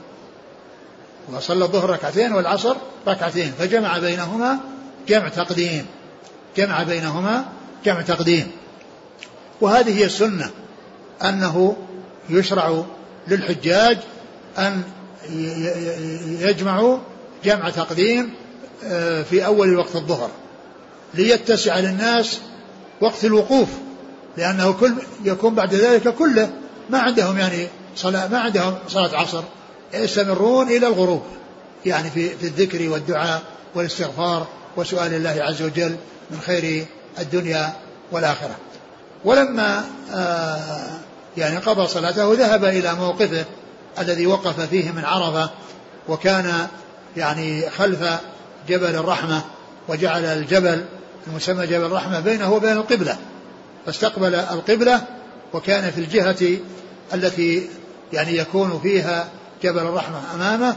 وصلى 1.33 1.65
الظهر 1.65 1.91
ركعتين 1.91 2.33
والعصر 2.33 2.77
ركعتين 3.09 3.53
فجمع 3.59 3.99
بينهما 3.99 4.59
جمع 5.09 5.29
تقديم 5.29 5.87
جمع 6.57 6.83
بينهما 6.83 7.45
جمع 7.85 8.01
تقديم. 8.01 8.51
وهذه 9.61 9.99
هي 9.99 10.05
السنة 10.05 10.51
أنه 11.23 11.77
يشرع 12.31 12.85
للحجاج 13.29 13.99
أن 14.59 14.83
يجمعوا 16.41 16.99
جمع 17.45 17.71
تقديم 17.71 18.35
في 19.31 19.47
أول 19.47 19.77
وقت 19.77 19.97
الظهر 19.97 20.31
ليتسع 21.15 21.79
للناس 21.79 22.39
وقت 23.01 23.25
الوقوف 23.25 23.69
لأنه 24.37 24.73
كل 24.73 24.93
يكون 25.25 25.55
بعد 25.55 25.75
ذلك 25.75 26.09
كله 26.09 26.51
ما 26.91 26.99
عندهم 26.99 27.39
يعني 27.39 27.69
صلاة 27.97 28.29
ما 28.29 28.39
عندهم 28.39 28.75
صلاة 28.89 29.17
عصر 29.17 29.43
يستمرون 29.95 30.69
إلى 30.69 30.87
الغروب 30.87 31.23
يعني 31.87 32.11
في 32.11 32.29
في 32.29 32.47
الذكر 32.47 32.89
والدعاء 32.89 33.43
والاستغفار 33.75 34.47
وسؤال 34.77 35.15
الله 35.15 35.43
عز 35.43 35.63
وجل 35.63 35.97
من 36.31 36.41
خير 36.41 36.87
الدنيا 37.19 37.73
والآخرة. 38.13 38.57
ولما 39.25 39.85
آه، 40.13 40.99
يعني 41.37 41.57
قضى 41.57 41.87
صلاته 41.87 42.35
ذهب 42.35 42.65
إلى 42.65 42.95
موقفه 42.95 43.45
الذي 43.99 44.27
وقف 44.27 44.61
فيه 44.61 44.91
من 44.91 45.05
عرفة 45.05 45.51
وكان 46.09 46.69
يعني 47.17 47.71
خلف 47.71 48.03
جبل 48.69 48.95
الرحمة 48.95 49.43
وجعل 49.89 50.25
الجبل 50.25 50.85
المسمى 51.27 51.67
جبل 51.67 51.85
الرحمة 51.85 52.21
بينه 52.21 52.53
وبين 52.53 52.73
القبلة 52.73 53.17
فاستقبل 53.87 54.35
القبلة 54.35 55.03
وكان 55.53 55.91
في 55.91 55.99
الجهة 55.99 56.59
التي 57.15 57.69
يعني 58.13 58.37
يكون 58.37 58.81
فيها 58.83 59.29
جبل 59.63 59.79
الرحمة 59.79 60.21
أمامه 60.35 60.77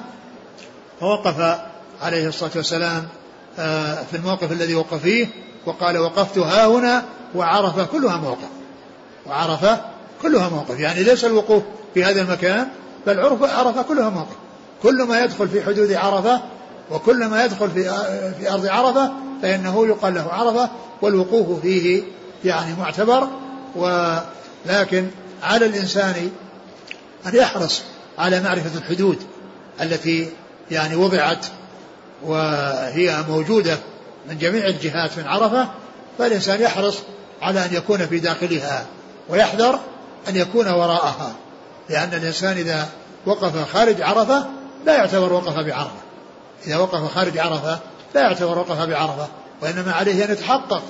فوقف 0.99 1.59
عليه 2.01 2.27
الصلاة 2.27 2.51
والسلام 2.55 3.07
آه، 3.59 4.03
في 4.11 4.17
الموقف 4.17 4.51
الذي 4.51 4.75
وقف 4.75 5.01
فيه 5.01 5.27
وقال 5.65 5.97
وقفت 5.97 6.37
ها 6.37 6.67
هنا 6.67 7.03
وعرفة 7.35 7.85
كلها 7.85 8.17
موقف 8.17 8.49
وعرفة 9.25 9.81
كلها 10.21 10.49
موقف 10.49 10.79
يعني 10.79 11.03
ليس 11.03 11.25
الوقوف 11.25 11.63
في 11.93 12.03
هذا 12.03 12.21
المكان 12.21 12.67
بل 13.07 13.19
عرف 13.19 13.43
عرفة 13.43 13.81
كلها 13.81 14.09
موقف 14.09 14.35
كل 14.83 15.03
ما 15.03 15.23
يدخل 15.23 15.47
في 15.47 15.63
حدود 15.63 15.93
عرفة 15.93 16.41
وكل 16.91 17.25
ما 17.25 17.45
يدخل 17.45 17.71
في 17.71 17.83
في 18.39 18.51
أرض 18.51 18.67
عرفة 18.67 19.11
فإنه 19.41 19.87
يقال 19.87 20.13
له 20.13 20.27
عرفة 20.31 20.69
والوقوف 21.01 21.61
فيه 21.61 22.03
يعني 22.45 22.75
معتبر 22.79 23.27
ولكن 23.75 25.07
على 25.43 25.65
الإنسان 25.65 26.31
أن 27.25 27.35
يحرص 27.35 27.81
على 28.17 28.39
معرفة 28.39 28.77
الحدود 28.77 29.17
التي 29.81 30.29
يعني 30.71 30.95
وضعت 30.95 31.45
وهي 32.23 33.23
موجودة 33.29 33.77
من 34.29 34.37
جميع 34.37 34.67
الجهات 34.67 35.17
من 35.17 35.27
عرفة 35.27 35.67
فالإنسان 36.17 36.61
يحرص 36.61 36.97
على 37.41 37.65
أن 37.65 37.73
يكون 37.73 38.07
في 38.07 38.19
داخلها 38.19 38.85
ويحذر 39.29 39.79
أن 40.29 40.35
يكون 40.35 40.67
وراءها 40.67 41.33
لأن 41.89 42.13
الإنسان 42.13 42.57
إذا 42.57 42.89
وقف 43.25 43.73
خارج 43.73 44.01
عرفة 44.01 44.45
لا 44.85 44.97
يعتبر 44.97 45.33
وقف 45.33 45.53
بعرفة. 45.53 46.10
إذا 46.67 46.77
وقف 46.77 47.13
خارج 47.13 47.37
عرفة 47.37 47.79
لا 48.15 48.21
يعتبر 48.21 48.57
وقف 48.59 48.77
بعرفة 48.77 49.27
وإنما 49.61 49.91
عليه 49.91 50.25
أن 50.25 50.31
يتحقق 50.31 50.83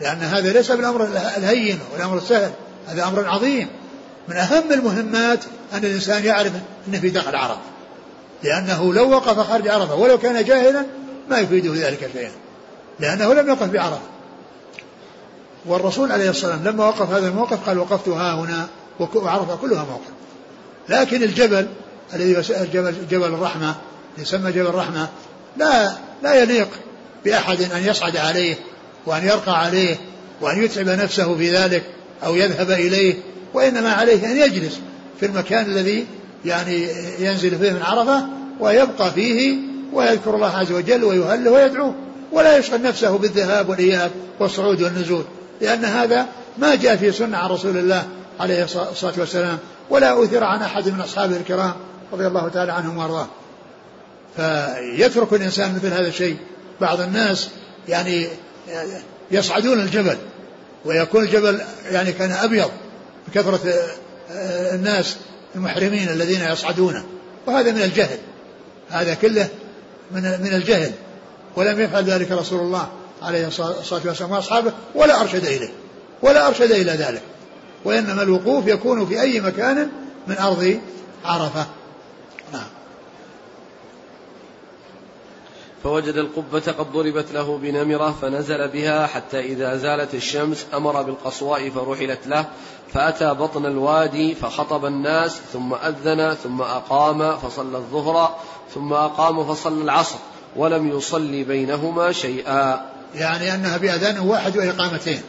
لأن 0.00 0.22
هذا 0.22 0.52
ليس 0.52 0.72
بالأمر 0.72 1.04
الهين 1.36 1.78
والأمر 1.92 2.16
السهل 2.16 2.50
هذا 2.88 3.04
أمر 3.04 3.28
عظيم. 3.28 3.68
من 4.28 4.36
أهم 4.36 4.72
المهمات 4.72 5.44
أن 5.72 5.84
الإنسان 5.84 6.24
يعرف 6.24 6.52
أنه 6.88 7.00
في 7.00 7.10
داخل 7.10 7.36
عرفة 7.36 7.60
لأنه 8.42 8.94
لو 8.94 9.10
وقف 9.10 9.40
خارج 9.40 9.68
عرفة 9.68 9.94
ولو 9.94 10.18
كان 10.18 10.44
جاهلا 10.44 10.86
ما 11.30 11.38
يفيده 11.38 11.88
ذلك 11.88 12.10
شيئا 12.12 12.32
لأنه 13.00 13.34
لم 13.34 13.48
يقف 13.48 13.70
بعرفة. 13.70 14.00
والرسول 15.66 16.12
عليه 16.12 16.30
الصلاة 16.30 16.52
والسلام 16.52 16.74
لما 16.74 16.86
وقف 16.86 17.10
هذا 17.10 17.28
الموقف 17.28 17.68
قال 17.68 17.78
وقفت 17.78 18.08
ها 18.08 18.34
هنا 18.34 18.66
وعرفة 19.14 19.56
كلها 19.56 19.84
موقف. 19.84 20.10
لكن 20.88 21.22
الجبل 21.22 21.68
الذي 22.14 22.40
جبل, 22.72 22.94
جبل 23.10 23.24
الرحمة 23.24 23.74
يسمى 24.18 24.52
جبل 24.52 24.66
الرحمة 24.66 25.08
لا 25.56 25.92
لا 26.22 26.34
يليق 26.34 26.68
بأحد 27.24 27.62
أن 27.62 27.86
يصعد 27.86 28.16
عليه 28.16 28.56
وأن 29.06 29.24
يرقى 29.24 29.60
عليه 29.64 29.96
وأن 30.40 30.62
يتعب 30.62 30.88
نفسه 30.88 31.36
في 31.36 31.56
ذلك 31.56 31.84
أو 32.24 32.36
يذهب 32.36 32.70
إليه 32.70 33.14
وإنما 33.54 33.92
عليه 33.92 34.26
أن 34.32 34.36
يجلس 34.36 34.80
في 35.20 35.26
المكان 35.26 35.64
الذي 35.64 36.06
يعني 36.44 36.88
ينزل 37.18 37.58
فيه 37.58 37.72
من 37.72 37.82
عرفة 37.82 38.26
ويبقى 38.60 39.10
فيه 39.10 39.56
ويذكر 39.92 40.34
الله 40.34 40.56
عز 40.56 40.72
وجل 40.72 41.04
ويهله 41.04 41.50
ويدعوه 41.50 41.94
ولا 42.32 42.56
يشغل 42.56 42.82
نفسه 42.82 43.18
بالذهاب 43.18 43.68
والإياب 43.68 44.10
والصعود 44.40 44.82
والنزول 44.82 45.24
لأن 45.60 45.84
هذا 45.84 46.26
ما 46.58 46.74
جاء 46.74 46.96
في 46.96 47.12
سنة 47.12 47.36
عن 47.36 47.50
رسول 47.50 47.76
الله 47.76 48.04
عليه 48.40 48.64
الصلاة 48.64 49.12
والسلام 49.18 49.58
ولا 49.90 50.24
أثر 50.24 50.44
عن 50.44 50.62
أحد 50.62 50.88
من 50.88 51.00
أصحابه 51.00 51.36
الكرام 51.36 51.72
رضي 52.12 52.26
الله 52.26 52.48
تعالى 52.48 52.72
عنهم 52.72 52.98
وأرضاه. 52.98 53.26
فيترك 54.36 55.32
الإنسان 55.32 55.74
مثل 55.74 55.86
هذا 55.86 56.08
الشيء. 56.08 56.36
بعض 56.80 57.00
الناس 57.00 57.48
يعني 57.88 58.28
يصعدون 59.30 59.80
الجبل 59.80 60.16
ويكون 60.84 61.24
الجبل 61.24 61.60
يعني 61.90 62.12
كان 62.12 62.32
أبيض 62.32 62.70
بكثرة 63.28 63.60
الناس 64.74 65.16
المحرمين 65.54 66.08
الذين 66.08 66.40
يصعدونه. 66.40 67.04
وهذا 67.46 67.72
من 67.72 67.82
الجهل 67.82 68.18
هذا 68.90 69.14
كله 69.14 69.48
من 70.10 70.22
من 70.22 70.54
الجهل. 70.54 70.92
ولم 71.56 71.80
يفعل 71.80 72.04
ذلك 72.04 72.32
رسول 72.32 72.60
الله 72.60 72.88
عليه 73.22 73.46
الصلاة 73.46 74.00
والسلام 74.04 74.30
وأصحابه 74.30 74.72
ولا 74.94 75.20
أرشد 75.20 75.44
إليه 75.44 75.72
ولا 76.22 76.48
أرشد 76.48 76.72
إلى 76.72 76.92
ذلك. 76.92 77.22
وإنما 77.84 78.22
الوقوف 78.22 78.66
يكون 78.66 79.06
في 79.06 79.20
أي 79.20 79.40
مكان 79.40 79.88
من 80.26 80.36
أرض 80.38 80.80
عرفة. 81.24 81.66
نعم. 82.52 82.68
فوجد 85.84 86.16
القبة 86.16 86.72
قد 86.78 86.92
ضربت 86.92 87.32
له 87.32 87.58
بنمرة 87.58 88.16
فنزل 88.22 88.68
بها 88.68 89.06
حتى 89.06 89.40
إذا 89.40 89.76
زالت 89.76 90.14
الشمس 90.14 90.66
أمر 90.74 91.02
بالقصواء 91.02 91.70
فرحلت 91.70 92.26
له 92.26 92.46
فأتى 92.92 93.34
بطن 93.34 93.66
الوادي 93.66 94.34
فخطب 94.34 94.84
الناس 94.84 95.40
ثم 95.52 95.74
أذن 95.74 96.34
ثم 96.34 96.62
أقام 96.62 97.36
فصلى 97.36 97.78
الظهر 97.78 98.36
ثم 98.74 98.92
أقام 98.92 99.54
فصلى 99.54 99.82
العصر 99.82 100.18
ولم 100.56 100.88
يصلي 100.88 101.44
بينهما 101.44 102.12
شيئا. 102.12 102.86
يعني 103.14 103.54
أنها 103.54 103.76
بأذان 103.76 104.18
واحد 104.18 104.56
وإقامتين 104.56 105.22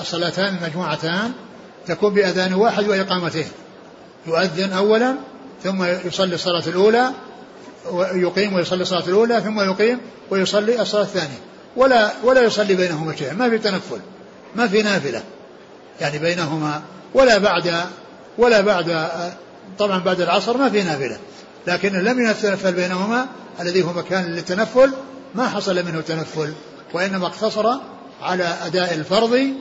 الصلاتان 0.00 0.56
المجموعتان 0.56 1.32
تكون 1.86 2.14
بأذان 2.14 2.54
واحد 2.54 2.88
وإقامتين 2.88 3.48
يؤذن 4.26 4.72
أولا 4.72 5.14
ثم 5.62 5.84
يصلي 5.84 6.34
الصلاة 6.34 6.62
الأولى 6.66 7.10
ويقيم 7.92 8.54
ويصلي 8.54 8.82
الصلاة 8.82 9.08
الأولى 9.08 9.40
ثم 9.40 9.60
يقيم 9.60 10.00
ويصلي 10.30 10.82
الصلاة 10.82 11.02
الثانية. 11.02 11.38
ولا 11.76 12.12
ولا 12.22 12.42
يصلي 12.42 12.74
بينهما 12.74 13.16
شيء 13.16 13.34
ما 13.34 13.50
في 13.50 13.58
تنفل 13.58 14.00
ما 14.56 14.68
في 14.68 14.82
نافلة 14.82 15.22
يعني 16.00 16.18
بينهما. 16.18 16.82
ولا 17.14 17.38
بعد 17.38 17.74
ولا 18.38 18.60
بعد 18.60 19.08
طبعا 19.78 19.98
بعد 19.98 20.20
العصر 20.20 20.56
ما 20.56 20.70
في 20.70 20.82
نافلة. 20.82 21.18
لكن 21.66 21.92
لم 21.92 22.30
يتنفل 22.30 22.72
بينهما 22.72 23.26
الذي 23.60 23.82
هو 23.82 23.92
مكان 23.92 24.24
للتنفل 24.24 24.92
ما 25.34 25.48
حصل 25.48 25.84
منه 25.84 26.00
تنفل. 26.00 26.52
وإنما 26.94 27.26
اقتصر 27.26 27.66
على 28.22 28.54
أداء 28.66 28.94
الفرض 28.94 29.54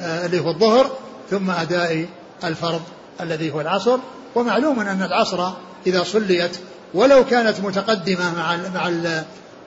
آه، 0.00 0.26
اللي 0.26 0.40
هو 0.40 0.50
الظهر 0.50 0.90
ثم 1.30 1.50
أداء 1.50 2.06
الفرض 2.44 2.82
الذي 3.20 3.50
هو 3.50 3.60
العصر. 3.60 3.98
ومعلوم 4.34 4.80
أن 4.80 5.02
العصر 5.02 5.50
إذا 5.86 6.02
صليت 6.02 6.58
ولو 6.94 7.24
كانت 7.24 7.60
متقدمة 7.60 8.34
مع 8.34 8.54
ال 8.54 8.72
مع 8.74 8.88
ال 8.88 9.24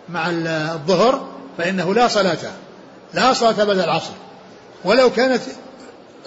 مع 0.09 0.29
الظهر 0.29 1.27
فإنه 1.57 1.93
لا 1.93 2.07
صلاة 2.07 2.37
لا 3.13 3.33
صلاة 3.33 3.63
بعد 3.63 3.79
العصر. 3.79 4.11
ولو 4.83 5.11
كانت 5.11 5.41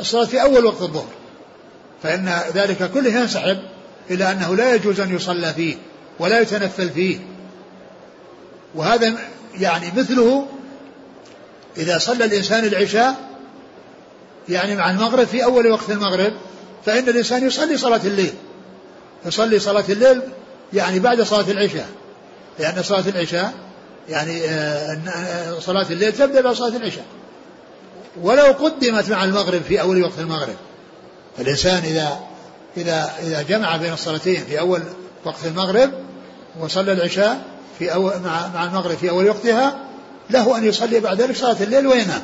الصلاة 0.00 0.24
في 0.24 0.42
أول 0.42 0.64
وقت 0.64 0.82
الظهر 0.82 1.08
فإن 2.02 2.38
ذلك 2.54 2.90
كله 2.90 3.20
ينسحب 3.20 3.58
إلى 4.10 4.32
أنه 4.32 4.56
لا 4.56 4.74
يجوز 4.74 5.00
أن 5.00 5.14
يصلى 5.14 5.54
فيه 5.54 5.76
ولا 6.18 6.40
يتنفل 6.40 6.90
فيه. 6.90 7.18
وهذا 8.74 9.14
يعني 9.58 9.86
مثله 9.96 10.46
إذا 11.76 11.98
صلى 11.98 12.24
الإنسان 12.24 12.64
العشاء 12.64 13.14
يعني 14.48 14.76
مع 14.76 14.90
المغرب 14.90 15.26
في 15.26 15.44
أول 15.44 15.70
وقت 15.70 15.90
المغرب 15.90 16.32
فإن 16.86 17.08
الإنسان 17.08 17.46
يصلي 17.46 17.76
صلاة 17.76 18.00
الليل. 18.04 18.34
يصلي 19.26 19.58
صلاة 19.58 19.84
الليل 19.88 20.22
يعني 20.74 20.98
بعد 20.98 21.22
صلاة 21.22 21.50
العشاء. 21.50 21.88
لأن 22.58 22.82
صلاة 22.82 23.08
العشاء 23.08 23.52
يعني 24.08 24.44
آه، 24.44 24.98
آه، 25.08 25.58
صلاة 25.58 25.86
الليل 25.90 26.12
تبدأ 26.12 26.40
بعد 26.40 26.54
صلاة 26.54 26.76
العشاء. 26.76 27.04
ولو 28.22 28.44
قدمت 28.44 29.10
مع 29.10 29.24
المغرب 29.24 29.62
في 29.62 29.80
أول 29.80 30.02
وقت 30.02 30.18
المغرب. 30.18 30.56
فالإنسان 31.36 31.82
إذا 31.84 32.20
إذا 32.76 33.10
إذا 33.22 33.42
جمع 33.42 33.76
بين 33.76 33.92
الصلاتين 33.92 34.44
في 34.44 34.60
أول 34.60 34.82
وقت 35.24 35.46
المغرب 35.46 35.90
وصلى 36.60 36.92
العشاء 36.92 37.42
في 37.78 37.94
أول 37.94 38.12
مع 38.24 38.48
مع 38.54 38.64
المغرب 38.64 38.96
في 38.96 39.10
أول 39.10 39.28
وقتها 39.28 39.78
له 40.30 40.58
أن 40.58 40.64
يصلي 40.64 41.00
بعد 41.00 41.20
ذلك 41.20 41.36
صلاة 41.36 41.56
الليل 41.60 41.86
وينام. 41.86 42.22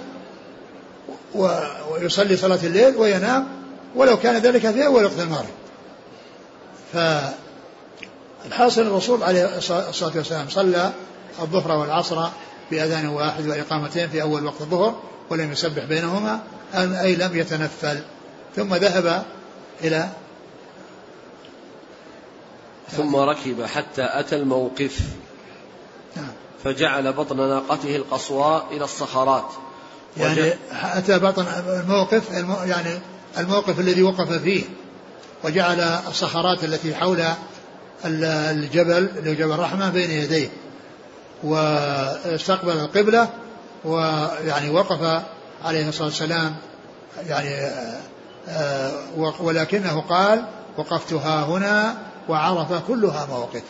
ويصلي 1.35 2.37
صلاة 2.37 2.59
الليل 2.63 2.97
وينام 2.97 3.49
ولو 3.95 4.17
كان 4.17 4.37
ذلك 4.37 4.71
في 4.71 4.87
أول 4.87 5.05
وقت 5.05 5.19
المغرب. 5.19 5.55
فالحاصل 8.45 8.83
الرسول 8.83 9.23
عليه 9.23 9.59
الصلاة 9.59 10.13
والسلام. 10.17 10.49
صلى 10.49 10.93
الظهر 11.41 11.79
والعصر 11.79 12.29
بأذان 12.71 13.09
واحد 13.09 13.47
وإقامتين 13.47 14.09
في 14.09 14.23
أول 14.23 14.45
وقت 14.45 14.61
الظهر 14.61 15.01
ولم 15.31 15.53
يسبح 15.53 15.85
بينهما 15.85 16.41
أي 16.75 17.17
لم 17.17 17.39
يتنفل. 17.39 18.03
ثم 18.57 18.75
ذهب 18.75 19.25
إلى 19.85 20.09
ثم 22.91 23.17
ركب 23.17 23.63
حتى 23.63 24.09
أتى 24.11 24.37
الموقف. 24.37 25.01
نعم. 26.17 26.33
فجعل 26.65 27.13
بطن 27.13 27.37
ناقته 27.37 27.97
القصواء 27.97 28.67
إلى 28.71 28.85
الصخرات. 28.85 29.47
يعني 30.17 30.55
أتى 30.73 31.19
بطن 31.19 31.47
الموقف 31.69 32.31
يعني 32.67 33.01
الموقف 33.39 33.81
الذي 33.81 34.03
وقف 34.03 34.33
فيه. 34.33 34.65
وجعل 35.45 35.81
الصخرات 35.81 36.65
التي 36.65 36.95
حول 36.95 37.25
الجبل 38.05 39.09
اللي 39.19 39.31
هو 39.31 39.35
جبل 39.35 39.53
الرحمة 39.53 39.91
بين 39.91 40.11
يديه 40.11 40.49
واستقبل 41.43 42.73
القبلة 42.73 43.29
ويعني 43.85 44.71
وقف 44.71 45.23
عليه 45.65 45.89
الصلاة 45.89 46.07
والسلام 46.07 46.57
يعني 47.27 47.71
آه، 48.49 48.93
ولكنه 49.41 50.01
قال 50.01 50.45
وقفتها 50.77 51.45
هنا 51.45 51.97
وعرف 52.29 52.87
كلها 52.89 53.27
مواقف. 53.27 53.63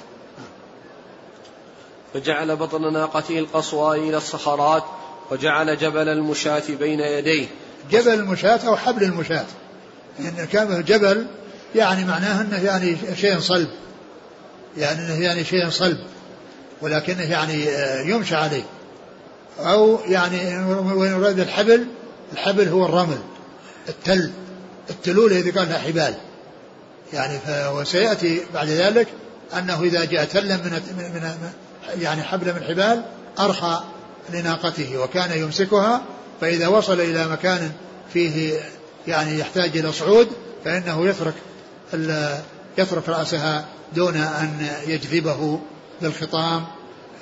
فجعل 2.15 2.57
بطن 2.57 2.93
ناقته 2.93 3.39
القصوى 3.39 4.09
إلى 4.09 4.17
الصخرات 4.17 4.85
وجعل 5.31 5.77
جبل 5.77 6.09
المشاة 6.09 6.63
بين 6.69 7.01
يديه. 7.01 7.47
جبل 7.91 8.15
المشاة 8.15 8.69
أو 8.69 8.77
حبل 8.77 9.03
المشاة. 9.03 9.47
إن 10.21 10.47
كان 10.53 10.85
جبل 10.85 11.27
يعني 11.75 12.05
معناه 12.05 12.41
أنه 12.41 12.59
يعني 12.65 12.97
شيء 13.15 13.39
صلب. 13.39 13.69
يعني 14.77 15.07
أنه 15.07 15.23
يعني 15.25 15.45
شيء 15.45 15.71
صلب 15.71 15.99
ولكنه 16.83 17.31
يعني 17.31 17.69
آه، 17.69 18.03
يمشى 18.03 18.37
عليه. 18.37 18.63
أو 19.59 19.99
يعني 20.09 20.65
وين 20.93 21.13
يراد 21.13 21.41
الحبل 21.41 21.87
الحبل 22.33 22.69
هو 22.69 22.87
الرمل 22.87 23.19
التل 23.89 24.31
التلول 24.91 25.33
هذه 25.33 25.59
قال 25.59 25.77
حبال. 25.77 26.15
يعني 27.13 27.39
وسيأتي 27.69 28.41
بعد 28.55 28.69
ذلك 28.69 29.09
أنه 29.59 29.83
إذا 29.83 30.05
جاء 30.05 30.25
تلا 30.25 30.57
من, 30.57 30.73
من 30.99 31.51
يعني 32.03 32.23
حبل 32.23 32.55
من 32.55 32.63
حبال 32.63 33.03
أرخى 33.39 33.81
لناقته 34.33 34.99
وكان 34.99 35.39
يمسكها 35.39 36.03
فإذا 36.41 36.69
وصل 36.69 37.01
إلى 37.01 37.29
مكان 37.29 37.73
فيه 38.13 38.61
يعني 39.07 39.39
يحتاج 39.39 39.79
إلى 39.79 39.93
صعود 39.93 40.29
فإنه 40.65 41.09
يترك 41.09 41.35
يترك 42.79 43.09
رأسها 43.09 43.65
دون 43.95 44.17
أن 44.17 44.69
يجذبه 44.87 45.61
بالخطام 46.03 46.65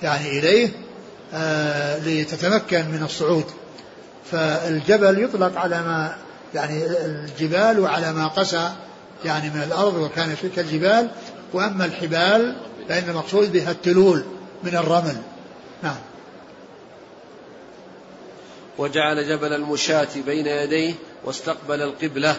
يعني 0.02 0.38
إليه 0.38 0.68
آه 1.34 1.98
لتتمكن 1.98 2.88
من 2.88 3.02
الصعود. 3.02 3.44
فالجبل 4.30 5.24
يطلق 5.24 5.59
على 5.59 5.82
ما 5.82 6.16
يعني 6.54 6.86
الجبال 6.86 7.80
وعلى 7.80 8.12
ما 8.12 8.26
قسى 8.26 8.72
يعني 9.24 9.50
من 9.50 9.62
الأرض 9.62 9.94
وكان 9.94 10.36
كالجبال. 10.57 11.11
وأما 11.52 11.84
الحبال 11.84 12.57
فإن 12.88 13.09
المقصود 13.09 13.52
بها 13.52 13.70
التلول 13.70 14.24
من 14.62 14.76
الرمل. 14.76 15.16
نعم. 15.82 15.96
وجعل 18.78 19.28
جبل 19.28 19.52
المشاة 19.52 20.09
بين 20.26 20.46
يديه 20.46 20.94
واستقبل 21.24 21.82
القبلة. 21.82 22.36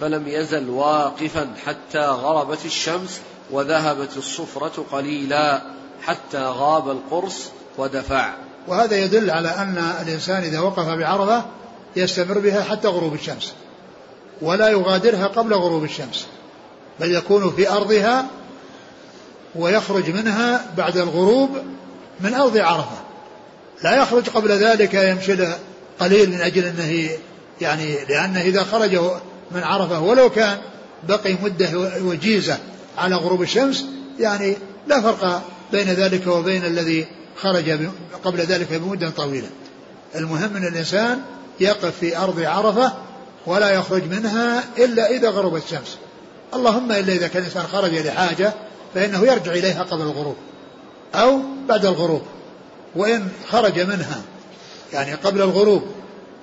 فلم 0.00 0.28
يزل 0.28 0.68
واقفا 0.68 1.48
حتى 1.66 2.06
غربت 2.06 2.64
الشمس 2.64 3.20
وذهبت 3.50 4.16
الصفرة 4.16 4.84
قليلا 4.92 5.62
حتى 6.02 6.38
غاب 6.38 6.90
القرص 6.90 7.50
ودفع. 7.78 8.34
وهذا 8.68 8.96
يدل 8.96 9.30
على 9.30 9.48
أن 9.48 9.94
الإنسان 10.02 10.42
إذا 10.42 10.60
وقف 10.60 10.88
بعرفة 10.88 11.44
يستمر 11.96 12.38
بها 12.38 12.62
حتى 12.62 12.88
غروب 12.88 13.14
الشمس 13.14 13.52
ولا 14.42 14.68
يغادرها 14.68 15.26
قبل 15.26 15.54
غروب 15.54 15.84
الشمس 15.84 16.26
بل 17.00 17.14
يكون 17.14 17.50
في 17.50 17.70
أرضها 17.70 18.26
ويخرج 19.54 20.10
منها 20.10 20.66
بعد 20.76 20.96
الغروب 20.96 21.50
من 22.20 22.34
أرض 22.34 22.56
عرفة. 22.56 22.98
لا 23.82 24.02
يخرج 24.02 24.28
قبل 24.28 24.52
ذلك 24.52 24.94
يمشي 24.94 25.36
قليل 26.00 26.30
من 26.30 26.40
أجل 26.40 26.64
أنه 26.64 27.10
يعني 27.60 28.04
لأنه 28.04 28.40
إذا 28.40 28.64
خرج 28.64 29.00
من 29.52 29.62
عرفة 29.62 30.00
ولو 30.00 30.30
كان 30.30 30.58
بقي 31.08 31.34
مدة 31.42 31.68
وجيزة 32.02 32.58
على 32.98 33.14
غروب 33.14 33.42
الشمس 33.42 33.84
يعني 34.18 34.56
لا 34.86 35.00
فرق 35.00 35.42
بين 35.72 35.88
ذلك 35.88 36.26
وبين 36.26 36.64
الذي 36.64 37.06
خرج 37.36 37.80
قبل 38.24 38.38
ذلك 38.40 38.72
بمدة 38.72 39.10
طويلة. 39.10 39.48
المهم 40.14 40.56
أن 40.56 40.66
الإنسان 40.66 41.20
يقف 41.60 41.98
في 42.00 42.18
أرض 42.18 42.40
عرفة 42.40 42.92
ولا 43.46 43.70
يخرج 43.70 44.02
منها 44.04 44.64
إلا 44.78 45.10
إذا 45.10 45.30
غربت 45.30 45.62
الشمس. 45.64 45.98
اللهم 46.54 46.92
إلا 46.92 47.12
إذا 47.12 47.28
كان 47.28 47.42
الإنسان 47.42 47.62
خرج 47.62 47.94
لحاجة 47.94 48.52
فإنه 48.94 49.26
يرجع 49.26 49.52
إليها 49.52 49.82
قبل 49.82 50.02
الغروب 50.02 50.36
أو 51.14 51.38
بعد 51.68 51.86
الغروب. 51.86 52.22
وإن 52.96 53.28
خرج 53.50 53.80
منها 53.80 54.22
يعني 54.92 55.14
قبل 55.14 55.42
الغروب 55.42 55.82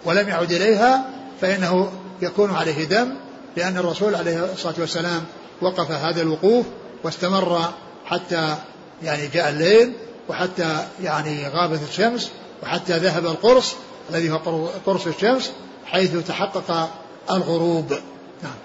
ولم 0.06 0.30
يعد 0.30 0.52
إليها 0.52 1.10
فإنه 1.42 1.92
يكون 2.22 2.56
عليه 2.56 2.84
دم 2.84 3.14
لأن 3.58 3.78
الرسول 3.78 4.16
عليه 4.16 4.54
الصلاة 4.54 4.76
والسلام 4.80 5.24
وقف 5.62 5.92
هذا 5.92 6.22
الوقوف 6.22 6.66
واستمر 7.04 7.62
حتى 8.06 8.56
يعني 9.04 9.28
جاء 9.28 9.50
الليل 9.50 9.94
وحتى 10.30 10.88
يعني 11.04 11.48
غابت 11.48 11.80
الشمس 11.90 12.32
وحتى 12.64 12.98
ذهب 12.98 13.26
القرص 13.26 13.76
الذي 14.10 14.32
هو 14.32 14.68
قرص 14.86 15.08
الشمس 15.08 15.52
حيث 15.86 16.28
تحقق 16.28 16.90
الغروب. 17.32 17.94
نعم. 18.44 18.56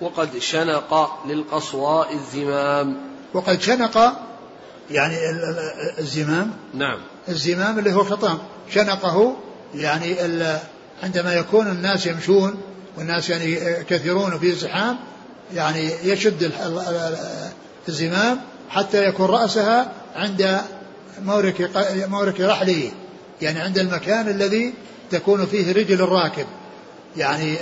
وقد 0.00 0.38
شنق 0.38 1.20
للقصواء 1.26 2.14
الزمام. 2.14 2.96
وقد 3.34 3.60
شنق 3.60 4.12
يعني 4.90 5.16
الزمام. 5.98 6.50
نعم. 6.74 6.98
الزمام 7.28 7.78
اللي 7.78 7.92
هو 7.92 8.00
الخطام 8.00 8.38
شنقه 8.70 9.36
يعني 9.74 10.24
عندما 11.02 11.34
يكون 11.34 11.66
الناس 11.66 12.06
يمشون 12.06 12.54
والناس 12.98 13.30
يعني 13.30 13.54
كثيرون 13.84 14.38
في 14.38 14.50
الزحام 14.50 14.96
يعني 15.54 15.90
يشد 16.04 16.52
الزمام 17.88 18.40
حتى 18.68 19.04
يكون 19.04 19.26
رأسها 19.26 19.92
عند 20.16 20.60
مورك 21.22 21.70
مورك 22.08 22.40
رحله 22.40 22.90
يعني 23.42 23.60
عند 23.60 23.78
المكان 23.78 24.28
الذي 24.28 24.74
تكون 25.10 25.46
فيه 25.46 25.72
رجل 25.72 26.02
الراكب. 26.02 26.46
يعني 27.16 27.56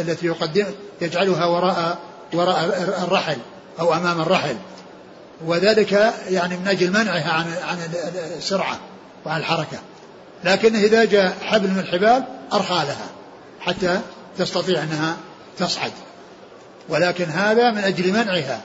التي 0.00 0.26
يقدم 0.26 0.66
يجعلها 1.00 1.46
وراء 1.46 1.98
وراء 2.32 2.64
الرحل 3.04 3.36
أو 3.80 3.94
أمام 3.94 4.20
الرحل. 4.20 4.56
وذلك 5.46 6.14
يعني 6.30 6.56
من 6.56 6.68
أجل 6.68 6.90
منعها 6.90 7.32
عن 7.32 7.46
عن 7.62 7.78
السرعة 8.36 8.80
وعن 9.26 9.40
الحركة. 9.40 9.78
لكن 10.44 10.76
إذا 10.76 11.04
جاء 11.04 11.36
حبل 11.42 11.70
من 11.70 11.78
الحبال 11.78 12.24
أرخى 12.52 12.74
لها 12.74 13.08
حتى 13.60 14.00
تستطيع 14.38 14.82
أنها 14.82 15.16
تصعد. 15.58 15.92
ولكن 16.88 17.24
هذا 17.24 17.70
من 17.70 17.78
أجل 17.78 18.12
منعها 18.12 18.60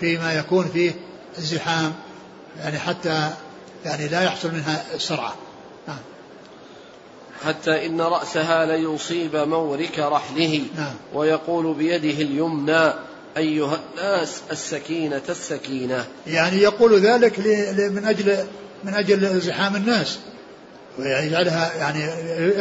فيما 0.00 0.32
يكون 0.34 0.70
فيه 0.72 0.92
الزحام 1.38 1.92
يعني 2.60 2.78
حتى 2.78 3.30
يعني 3.84 4.08
لا 4.08 4.22
يحصل 4.22 4.52
منها 4.52 4.84
السرعة. 4.94 5.34
نعم. 5.88 5.98
حتى 7.44 7.86
إن 7.86 8.00
رأسها 8.00 8.66
ليصيب 8.66 9.36
مورك 9.36 9.98
رحله 9.98 10.62
نعم. 10.76 10.94
ويقول 11.14 11.74
بيده 11.74 12.22
اليمنى 12.22 12.92
أيها 13.36 13.78
الناس 13.90 14.40
السكينة 14.50 15.22
السكينة. 15.28 16.06
يعني 16.26 16.56
يقول 16.56 17.00
ذلك 17.00 17.38
من 17.92 18.04
أجل 18.04 18.46
من 18.84 18.94
أجل 18.94 19.40
زحام 19.40 19.76
الناس. 19.76 20.18
ويجعلها 20.98 21.74
يعني 21.74 22.00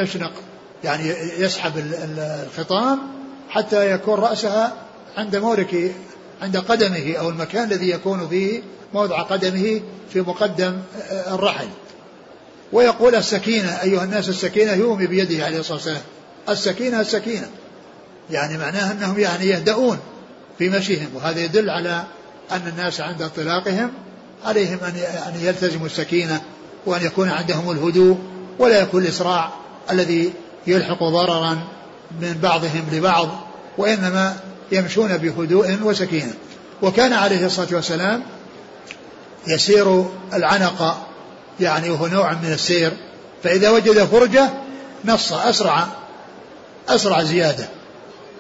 يشنق 0.02 0.32
يعني 0.84 1.10
يسحب 1.38 1.72
الخطام 1.78 3.00
حتى 3.50 3.92
يكون 3.92 4.20
رأسها 4.20 4.74
عند 5.18 5.36
مورك 5.36 5.92
عند 6.42 6.58
قدمه 6.58 7.16
أو 7.20 7.30
المكان 7.30 7.64
الذي 7.72 7.90
يكون 7.90 8.28
فيه 8.28 8.62
موضع 8.94 9.22
قدمه 9.22 9.82
في 10.14 10.22
مقدم 10.22 10.80
الرحل. 11.28 11.68
ويقول 12.74 13.16
السكينة 13.16 13.82
أيها 13.84 14.04
الناس 14.04 14.30
السكينة 14.30 14.74
يومي 14.74 15.08
بيده 15.08 15.46
عليه 15.46 15.60
الصلاة 15.60 15.76
والسلام. 15.76 16.02
السكينة 16.50 17.02
السكينة. 17.02 17.50
يعني 18.30 18.58
معناها 18.58 18.92
أنهم 18.92 19.20
يعني 19.20 19.46
يهدؤون 19.46 20.00
في 20.58 20.70
مشيهم 20.70 21.10
وهذا 21.16 21.40
يدل 21.40 21.70
على 21.70 22.04
أن 22.52 22.68
الناس 22.68 23.02
عند 23.02 23.22
انطلاقهم 23.22 23.92
عليهم 24.46 24.80
أن 25.28 25.34
يلتزموا 25.42 25.86
السكينة 25.86 26.42
وأن 26.88 27.06
يكون 27.06 27.30
عندهم 27.30 27.72
الهدوء 27.72 28.18
ولا 28.60 28.82
يكون 28.82 29.04
الإسراع 29.04 29.50
الذي 29.92 30.34
يلحق 30.68 31.04
ضررا 31.04 31.60
من 32.22 32.40
بعضهم 32.44 32.86
لبعض 32.92 33.30
وإنما 33.78 34.38
يمشون 34.72 35.18
بهدوء 35.18 35.78
وسكينة. 35.84 36.34
وكان 36.82 37.14
عليه 37.14 37.46
الصلاة 37.46 37.68
والسلام 37.72 38.24
يسير 39.48 40.06
العنق 40.34 41.08
يعني 41.60 41.90
وهو 41.90 42.08
نوع 42.08 42.34
من 42.34 42.52
السير 42.54 42.92
فإذا 43.44 43.70
وجد 43.70 44.04
فرجة 44.04 44.50
نص 45.06 45.34
أسرع 45.34 45.88
أسرع 46.90 47.24
زيادة. 47.24 47.68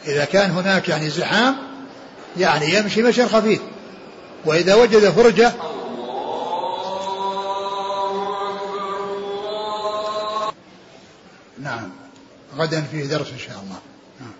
إذا 0.07 0.25
كان 0.25 0.51
هناك 0.51 0.89
يعني 0.89 1.09
زحام 1.09 1.55
يعني 2.37 2.73
يمشي 2.73 3.03
مشيا 3.03 3.25
خفيف. 3.25 3.59
وإذا 4.45 4.75
وجد 4.75 5.09
فرجة 5.09 5.51
نعم. 11.59 11.89
غدا 12.57 12.81
فيه 12.81 13.05
درس 13.05 13.27
إن 13.31 13.39
شاء 13.39 13.59
الله. 13.63 13.79
نعم. 14.19 14.33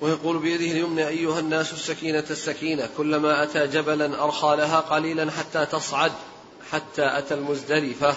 ويقول 0.00 0.38
بيده 0.38 0.64
اليمنى 0.64 1.08
أيها 1.08 1.40
الناس 1.40 1.72
السكينة 1.72 2.24
السكينة 2.30 2.88
كلما 2.96 3.42
أتى 3.42 3.66
جبلا 3.66 4.24
أرخى 4.24 4.56
لها 4.56 4.80
قليلا 4.80 5.30
حتى 5.30 5.66
تصعد 5.66 6.12
حتى 6.72 7.18
أتى 7.18 7.34
المزدلفة 7.34 8.14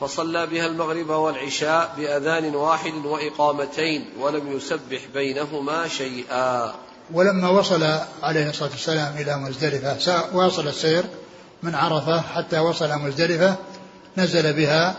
فصلى 0.00 0.46
بها 0.46 0.66
المغرب 0.66 1.08
والعشاء 1.08 1.94
بأذان 1.96 2.54
واحد 2.54 2.94
وإقامتين 2.94 4.10
ولم 4.18 4.56
يسبح 4.56 5.00
بينهما 5.14 5.88
شيئا. 5.88 6.74
ولما 7.12 7.48
وصل 7.48 7.82
عليه 8.22 8.50
الصلاة 8.50 8.70
والسلام 8.70 9.16
إلى 9.16 9.36
مزدلفة 9.36 10.36
واصل 10.36 10.68
السير 10.68 11.04
من 11.62 11.74
عرفة 11.74 12.20
حتى 12.20 12.58
وصل 12.58 12.98
مزدلفة 12.98 13.56
نزل 14.16 14.52
بها 14.52 14.96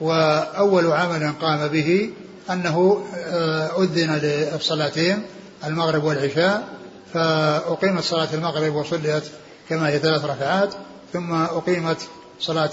وأول 0.00 0.92
عمل 0.92 1.32
قام 1.40 1.68
به 1.68 2.10
أنه 2.50 3.04
آه، 3.16 3.82
أذن 3.82 4.10
للصلاتين 4.16 5.22
المغرب 5.64 6.04
والعشاء 6.04 6.68
فأقيمت 7.14 8.02
صلاة 8.02 8.28
المغرب 8.34 8.74
وصليت 8.74 9.22
كما 9.68 9.88
هي 9.88 9.98
ثلاث 9.98 10.24
ركعات 10.24 10.74
ثم 11.12 11.32
أقيمت 11.32 11.98
صلاة 12.40 12.70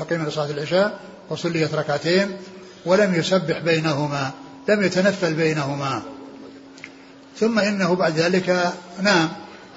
أقيمت 0.00 0.28
صلاة 0.32 0.50
العشاء 0.50 1.00
وصليت 1.30 1.74
ركعتين 1.74 2.36
ولم 2.86 3.14
يسبح 3.14 3.58
بينهما 3.58 4.30
لم 4.68 4.82
يتنفل 4.82 5.34
بينهما. 5.34 6.02
ثم 7.36 7.58
إنه 7.58 7.94
بعد 7.94 8.18
ذلك 8.18 8.72
نام 9.02 9.28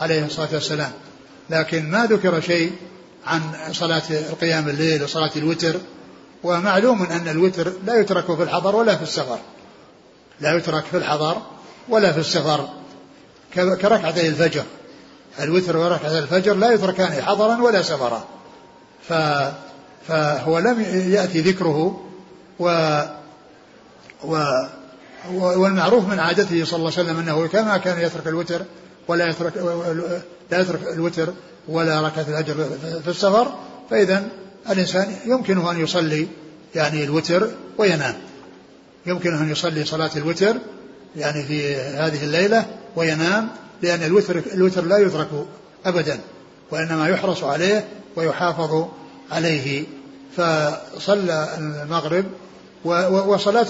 عليه 0.02 0.26
الصلاة 0.26 0.50
والسلام. 0.54 0.92
لكن 1.50 1.92
ما 1.92 2.06
ذكر 2.06 2.42
شيء 2.42 2.72
عن 3.26 3.42
صلاة 3.72 4.04
القيام 4.10 4.70
الليل 4.70 5.04
وصلاة 5.04 5.32
الوتر. 5.36 5.76
ومعلوم 6.44 7.04
أن 7.04 7.28
الوتر 7.28 7.72
لا 7.86 8.00
يترك 8.00 8.36
في 8.36 8.44
الحضر 8.44 8.76
ولا 8.76 8.96
في 8.96 9.04
السفر. 9.04 9.38
لا 10.42 10.58
يترك 10.58 10.84
في 10.84 10.98
الحضر 10.98 11.38
ولا 11.90 12.12
في 12.12 12.20
السفر. 12.20 12.70
كركعتي 13.54 14.28
الفجر. 14.28 14.64
الوتر 15.40 15.78
وركعة 15.78 16.20
الفجر 16.20 16.54
لا 16.54 16.72
يتركان 16.72 17.22
حضرا 17.22 17.62
ولا 17.62 17.82
سفرا. 17.82 18.24
ف 19.10 19.14
فهو 20.08 20.60
لم 20.60 20.82
يأتي 21.12 21.42
ذكره 21.42 22.02
و, 22.60 23.00
و 24.24 24.44
والمعروف 25.32 26.08
من 26.08 26.20
عادته 26.20 26.66
صلى 26.66 26.78
الله 26.78 26.92
عليه 26.98 27.04
وسلم 27.04 27.20
أنه 27.20 27.48
كما 27.48 27.78
كان 27.78 28.00
يترك 28.00 28.28
الوتر 28.28 28.62
ولا 29.08 29.30
يترك 29.30 29.58
لا 30.52 30.62
يترك 30.62 30.80
الوتر 30.94 31.34
ولا 31.68 32.02
ركعة 32.02 32.22
الفجر 32.22 32.54
في 33.04 33.08
السفر 33.08 33.54
فإذا 33.90 34.24
الإنسان 34.70 35.16
يمكنه 35.26 35.72
أن 35.72 35.80
يصلي 35.80 36.28
يعني 36.76 37.04
الوتر 37.04 37.50
وينام. 37.78 38.16
يمكنه 39.06 39.42
أن 39.42 39.52
يصلي 39.52 39.86
صلاة 39.86 40.12
الوتر 40.16 40.56
يعني 41.16 41.44
في 41.44 41.76
هذه 41.76 42.24
الليلة 42.24 42.66
وينام 42.96 43.50
لأن 43.82 44.04
الوتر 44.04 44.42
الوتر 44.54 44.86
لا 44.86 44.98
يترك 44.98 45.28
أبدا 45.86 46.20
وإنما 46.72 47.08
يحرص 47.10 47.44
عليه 47.44 47.88
ويحافظ 48.16 48.88
عليه. 49.32 49.84
فصلى 50.38 51.50
المغرب 51.58 52.26
وصلاة 53.28 53.68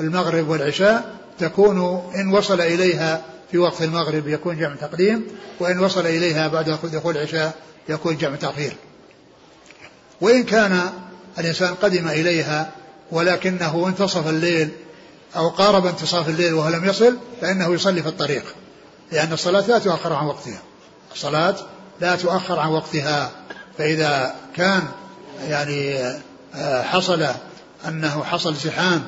المغرب 0.00 0.48
والعشاء 0.48 1.16
تكون 1.38 2.02
إن 2.14 2.34
وصل 2.34 2.60
إليها 2.60 3.22
في 3.50 3.58
وقت 3.58 3.82
المغرب 3.82 4.28
يكون 4.28 4.58
جمع 4.58 4.74
تقديم 4.74 5.26
وإن 5.60 5.80
وصل 5.80 6.06
إليها 6.06 6.48
بعد 6.48 6.78
دخول 6.92 7.16
العشاء 7.16 7.54
يكون 7.88 8.16
جمع 8.16 8.36
تأخير. 8.36 8.72
وإن 10.20 10.44
كان 10.44 10.90
الإنسان 11.38 11.74
قدم 11.74 12.08
إليها 12.08 12.70
ولكنه 13.12 13.88
انتصف 13.88 14.28
الليل 14.28 14.70
أو 15.36 15.48
قارب 15.48 15.86
انتصاف 15.86 16.28
الليل 16.28 16.54
وهو 16.54 16.68
لم 16.68 16.84
يصل 16.84 17.18
فإنه 17.40 17.74
يصلي 17.74 18.02
في 18.02 18.08
الطريق 18.08 18.44
لأن 19.12 19.32
الصلاة 19.32 19.66
لا 19.66 19.78
تؤخر 19.78 20.12
عن 20.12 20.26
وقتها. 20.26 20.62
الصلاة 21.14 21.56
لا 22.00 22.16
تؤخر 22.16 22.58
عن 22.58 22.68
وقتها. 22.68 23.30
فإذا 23.78 24.34
كان 24.56 24.82
يعني 25.48 25.98
آه، 26.54 26.82
حصل 26.82 27.26
أنه 27.88 28.24
حصل 28.24 28.54
زحام 28.54 29.04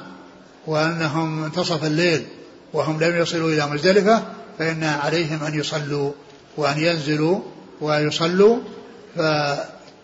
وأنهم 0.67 1.45
انتصف 1.45 1.85
الليل 1.85 2.27
وهم 2.73 3.01
لم 3.01 3.17
يصلوا 3.17 3.51
إلى 3.51 3.67
مزدلفة 3.67 4.23
فإن 4.59 4.85
عليهم 4.85 5.45
أن 5.45 5.59
يصلوا 5.59 6.13
وأن 6.57 6.79
ينزلوا 6.79 7.41
ويصلوا 7.81 8.59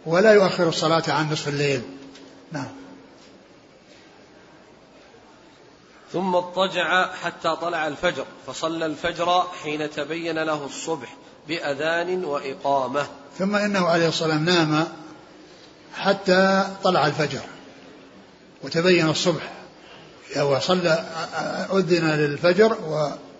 ولا 0.07 0.32
يؤخر 0.32 0.68
الصلاة 0.68 1.02
عن 1.09 1.32
نصف 1.32 1.48
الليل. 1.48 1.82
نعم. 2.52 2.68
ثم 6.12 6.34
اضطجع 6.34 7.12
حتى 7.12 7.57
طلع 7.61 7.86
الفجر 7.86 8.24
فصلى 8.46 8.86
الفجر 8.86 9.42
حين 9.62 9.90
تبين 9.90 10.38
له 10.38 10.66
الصبح 10.66 11.16
بأذان 11.48 12.24
وإقامة. 12.24 13.07
ثم 13.38 13.57
إنه 13.57 13.86
عليه 13.86 14.09
الصلاة 14.09 14.28
والسلام 14.28 14.44
نام 14.44 14.88
حتى 15.94 16.66
طلع 16.84 17.07
الفجر 17.07 17.40
وتبين 18.62 19.09
الصبح. 19.09 19.52
وصلى 20.40 21.05
أذن 21.72 22.11
للفجر 22.11 22.76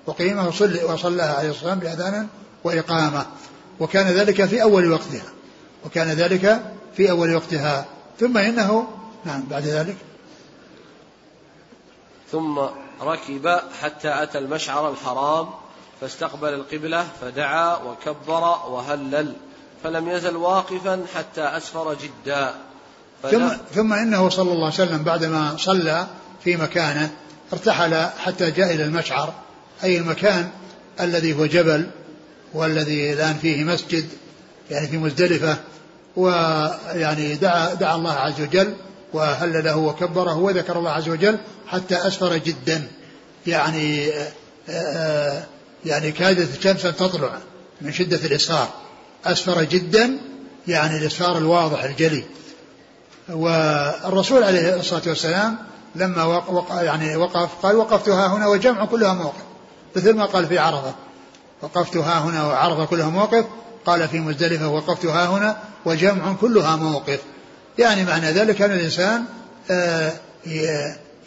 وقيمه 0.07 0.49
وصلى 0.49 1.23
عليه 1.23 1.51
الصلاة 1.51 1.51
والسلام 1.51 1.79
بأذان 1.79 2.29
وإقامة. 2.65 3.27
وكان 3.81 4.07
ذلك 4.07 4.45
في 4.45 4.63
أول 4.63 4.93
وقتها. 4.93 5.25
وكان 5.85 6.09
ذلك 6.09 6.63
في 6.97 7.11
أول 7.11 7.35
وقتها. 7.35 7.87
ثم 8.21 8.39
إنه 8.39 8.89
نعم 9.25 9.43
بعد 9.51 9.63
ذلك. 9.63 9.97
ثم 12.33 12.59
ركب 13.03 13.61
حتى 13.83 14.23
أتى 14.23 14.39
المشعر 14.39 14.91
الحرام 14.91 15.49
فاستقبل 16.01 16.55
القبلة 16.55 17.07
فدعا 17.21 17.77
وكبر 17.77 18.43
وهلل 18.69 19.33
فلم 19.83 20.09
يزل 20.09 20.37
واقفا 20.37 21.07
حتى 21.15 21.43
أسفر 21.43 21.95
جدا. 21.95 22.55
ثم, 23.23 23.49
ثم 23.75 23.93
إنه 23.93 24.29
صلى 24.29 24.53
الله 24.53 24.65
عليه 24.65 24.75
وسلم 24.75 25.03
بعدما 25.03 25.57
صلى 25.57 26.07
في 26.45 26.57
مكانه 26.57 27.11
ارتحل 27.53 28.07
حتى 28.19 28.51
جاء 28.51 28.75
إلى 28.75 28.85
المشعر 28.85 29.33
أي 29.85 29.99
المكان 29.99 30.51
الذي 31.01 31.39
هو 31.39 31.47
جبل 31.47 31.91
والذي 32.55 33.13
الآن 33.13 33.35
فيه 33.35 33.65
مسجد. 33.65 34.09
يعني 34.71 34.89
في 34.89 34.99
مزدلفة 34.99 35.57
ويعني 36.17 37.35
دعا 37.35 37.75
دعا 37.75 37.97
الله 37.97 38.13
عز 38.13 38.41
وجل 38.41 38.75
وهلله 39.13 39.77
وكبره 39.77 40.37
وذكر 40.39 40.79
الله 40.79 40.91
عز 40.91 41.09
وجل 41.09 41.39
حتى 41.67 42.07
أسفر 42.07 42.37
جدا. 42.37 42.83
يعني 43.47 44.11
يعني 45.85 46.13
كادت 46.13 46.59
الشمس 46.59 46.85
أن 46.85 46.97
تطلع 46.97 47.39
من 47.81 47.93
شدة 47.93 48.17
الإسفار 48.17 48.69
أسفر 49.25 49.63
جدا 49.63 50.19
يعني 50.69 50.99
الإسفار 50.99 51.39
الواضح 51.39 51.85
الجلي 51.85 52.25
والرسول 53.29 54.43
عليه 54.43 54.77
الصلاة 54.77 55.03
والسلام 55.07 55.57
لما 55.95 56.25
وقف 56.25 56.83
يعني 56.83 57.17
وقف 57.17 57.49
قال 57.63 57.77
وقفت 57.77 58.09
ها 58.09 58.27
هنا 58.27 58.47
وجمع 58.47 58.85
كلها 58.85 59.15
موقف 59.15 59.43
مثل 59.97 60.15
ما 60.15 60.25
قال 60.25 60.47
في 60.47 60.59
عرفة. 60.59 60.95
وقفت 61.63 61.97
ها 61.97 62.19
هنا 62.19 62.47
وعرفة 62.47 62.85
كلها 62.85 63.09
موقف 63.09 63.45
قال 63.87 64.09
في 64.09 64.21
مزدلفة 64.21 64.69
وقفت 64.69 65.07
ها 65.07 65.27
هنا 65.27 65.57
وجمع 65.85 66.33
كلها 66.41 66.77
موقف. 66.77 67.21
يعني 67.79 68.05
معنى 68.05 68.31
ذلك 68.31 68.63
أن 68.63 68.71
الإنسان 68.71 69.25
آه، 69.71 70.13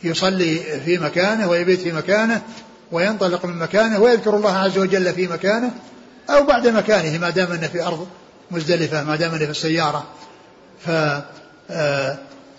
يصلي 0.03 0.59
في 0.85 0.97
مكانه 0.97 1.49
ويبيت 1.49 1.81
في 1.81 1.91
مكانه 1.91 2.41
وينطلق 2.91 3.45
من 3.45 3.57
مكانه 3.57 3.99
ويذكر 3.99 4.35
الله 4.35 4.57
عز 4.57 4.77
وجل 4.77 5.13
في 5.13 5.27
مكانه 5.27 5.71
أو 6.29 6.43
بعد 6.43 6.67
مكانه 6.67 7.17
ما 7.17 7.29
دام 7.29 7.51
أنه 7.51 7.67
في 7.67 7.83
أرض 7.83 8.07
مزدلفة 8.51 9.03
ما 9.03 9.15
دام 9.15 9.33
أنه 9.33 9.45
في 9.45 9.51
السيارة. 9.51 10.05
ف 10.85 10.89
آه، 11.69 12.17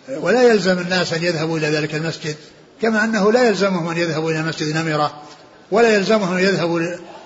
ولا 0.09 0.43
يلزم 0.43 0.79
الناس 0.79 1.13
أن 1.13 1.23
يذهبوا 1.23 1.59
إلى 1.59 1.67
ذلك 1.67 1.95
المسجد 1.95 2.37
كما 2.83 3.05
أنه 3.05 3.33
لا 3.33 3.49
يلزمهم 3.49 3.89
أن 3.89 3.97
يذهبوا 3.97 4.31
إلى 4.31 4.43
مسجد 4.43 4.77
نمرة 4.77 5.23
ولا 5.71 5.95
يلزمهم 5.95 6.37
أن 6.37 6.43
يذهبوا 6.45 6.81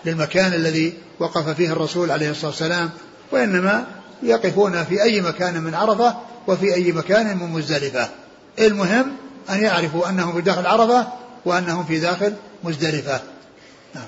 للمكان 0.05 0.53
الذي 0.53 0.95
وقف 1.19 1.49
فيه 1.49 1.73
الرسول 1.73 2.11
عليه 2.11 2.31
الصلاة 2.31 2.51
والسلام 2.51 2.91
وإنما 3.31 3.87
يقفون 4.23 4.85
في 4.85 5.03
أي 5.03 5.21
مكان 5.21 5.63
من 5.63 5.75
عرفة 5.75 6.17
وفي 6.47 6.75
أي 6.75 6.93
مكان 6.93 7.37
من 7.37 7.47
مزدلفة. 7.47 8.09
المهم 8.59 9.17
أن 9.51 9.63
يعرفوا 9.63 10.09
أنهم 10.09 10.35
في 10.35 10.41
داخل 10.41 10.67
عرفة 10.67 11.09
وأنهم 11.45 11.85
في 11.85 12.01
داخل 12.01 12.35
مزدلفة. 12.65 13.21
نعم. 13.95 14.05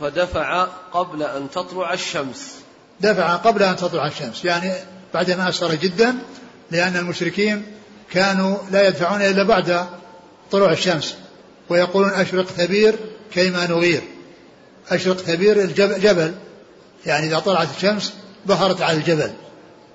فدفع 0.00 0.64
قبل 0.92 1.22
أن 1.22 1.50
تطلع 1.50 1.92
الشمس. 1.92 2.54
دفع 3.00 3.36
قبل 3.36 3.62
أن 3.62 3.76
تطلع 3.76 4.06
الشمس. 4.06 4.44
يعني 4.44 4.72
بعدما 5.14 5.48
أسفر 5.48 5.74
جدا 5.74 6.18
لأن 6.70 6.96
المشركين 6.96 7.66
كانوا 8.10 8.56
لا 8.70 8.88
يدفعون 8.88 9.22
إلا 9.22 9.42
بعد 9.42 9.86
طلوع 10.50 10.72
الشمس. 10.72 11.16
ويقولون 11.68 12.10
أشرق 12.10 12.46
ثبير 12.46 12.94
كيما 13.32 13.66
نغير 13.66 14.02
أشرق 14.90 15.16
ثبير 15.16 15.62
الجبل 15.62 16.34
يعني 17.06 17.26
إذا 17.26 17.38
طلعت 17.38 17.68
الشمس 17.76 18.12
ظهرت 18.48 18.82
على 18.82 18.98
الجبل. 18.98 19.32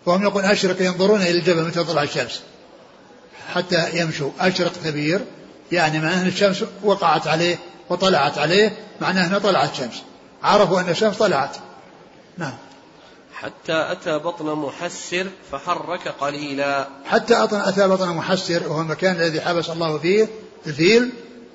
وهم 0.05 0.23
يقولون 0.23 0.49
أشرق 0.49 0.81
ينظرون 0.81 1.21
إلى 1.21 1.39
الجبل 1.39 1.63
متى 1.63 1.83
تطلع 1.83 2.03
الشمس. 2.03 2.41
حتى 3.53 3.99
يمشوا. 3.99 4.31
أشرق 4.39 4.71
ثبير 4.71 5.21
يعني 5.71 5.99
معناه 5.99 6.21
أن 6.21 6.27
الشمس 6.27 6.63
وقعت 6.83 7.27
عليه 7.27 7.59
وطلعت 7.89 8.37
عليه 8.37 8.77
معناه 9.01 9.27
أنها 9.27 9.39
طلعت 9.39 9.71
الشمس 9.71 10.01
عرفوا 10.43 10.79
أن 10.79 10.89
الشمس 10.89 11.17
طلعت. 11.17 11.57
نعم. 12.37 12.53
حتى 13.33 13.91
أتى 13.91 14.17
بطن 14.17 14.45
محسر 14.45 15.27
فحرك 15.51 16.07
قليلا. 16.07 16.87
حتى 17.05 17.43
أتى 17.43 17.87
بطن 17.87 18.09
محسر 18.09 18.67
وهو 18.67 18.81
المكان 18.81 19.15
الذي 19.15 19.41
حبس 19.41 19.69
الله 19.69 19.97
فيه 19.97 20.27
الفيل 20.67 21.11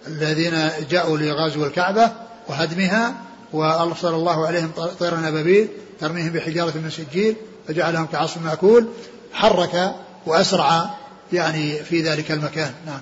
الذين 0.07 0.71
جاءوا 0.91 1.19
لغزو 1.19 1.65
الكعبة 1.65 2.13
وهدمها 2.49 3.15
وأرسل 3.53 4.09
الله 4.09 4.47
عليهم 4.47 4.71
طيرا 5.01 5.29
أبابيل 5.29 5.69
ترميهم 6.01 6.29
بحجارة 6.29 6.73
من 6.77 6.91
سجيل 6.91 7.37
فجعلهم 7.69 8.07
كعصف 8.07 8.43
مأكول 8.43 8.89
حرك 9.33 9.95
وأسرع 10.27 10.91
يعني 11.33 11.85
في 11.85 12.03
ذلك 12.03 12.31
المكان. 12.31 12.75
نعم. 12.87 13.01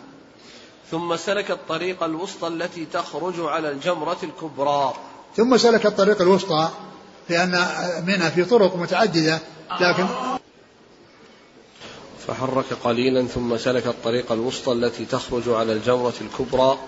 ثم 0.90 1.16
سلك 1.16 1.50
الطريق 1.50 2.02
الوسطى 2.02 2.48
التي 2.48 2.86
تخرج 2.92 3.34
على 3.40 3.70
الجمرة 3.70 4.16
الكبرى. 4.22 4.94
ثم 5.36 5.56
سلك 5.56 5.86
الطريق 5.86 6.22
الوسطى 6.22 6.68
لأن 7.28 7.66
منها 8.06 8.30
في 8.30 8.44
طرق 8.44 8.76
متعددة 8.76 9.38
لكن 9.80 10.06
فحرك 12.26 12.64
قليلا 12.84 13.26
ثم 13.26 13.56
سلك 13.56 13.86
الطريق 13.86 14.32
الوسطى 14.32 14.72
التي 14.72 15.04
تخرج 15.04 15.48
على 15.48 15.72
الجمرة 15.72 16.14
الكبرى 16.20 16.78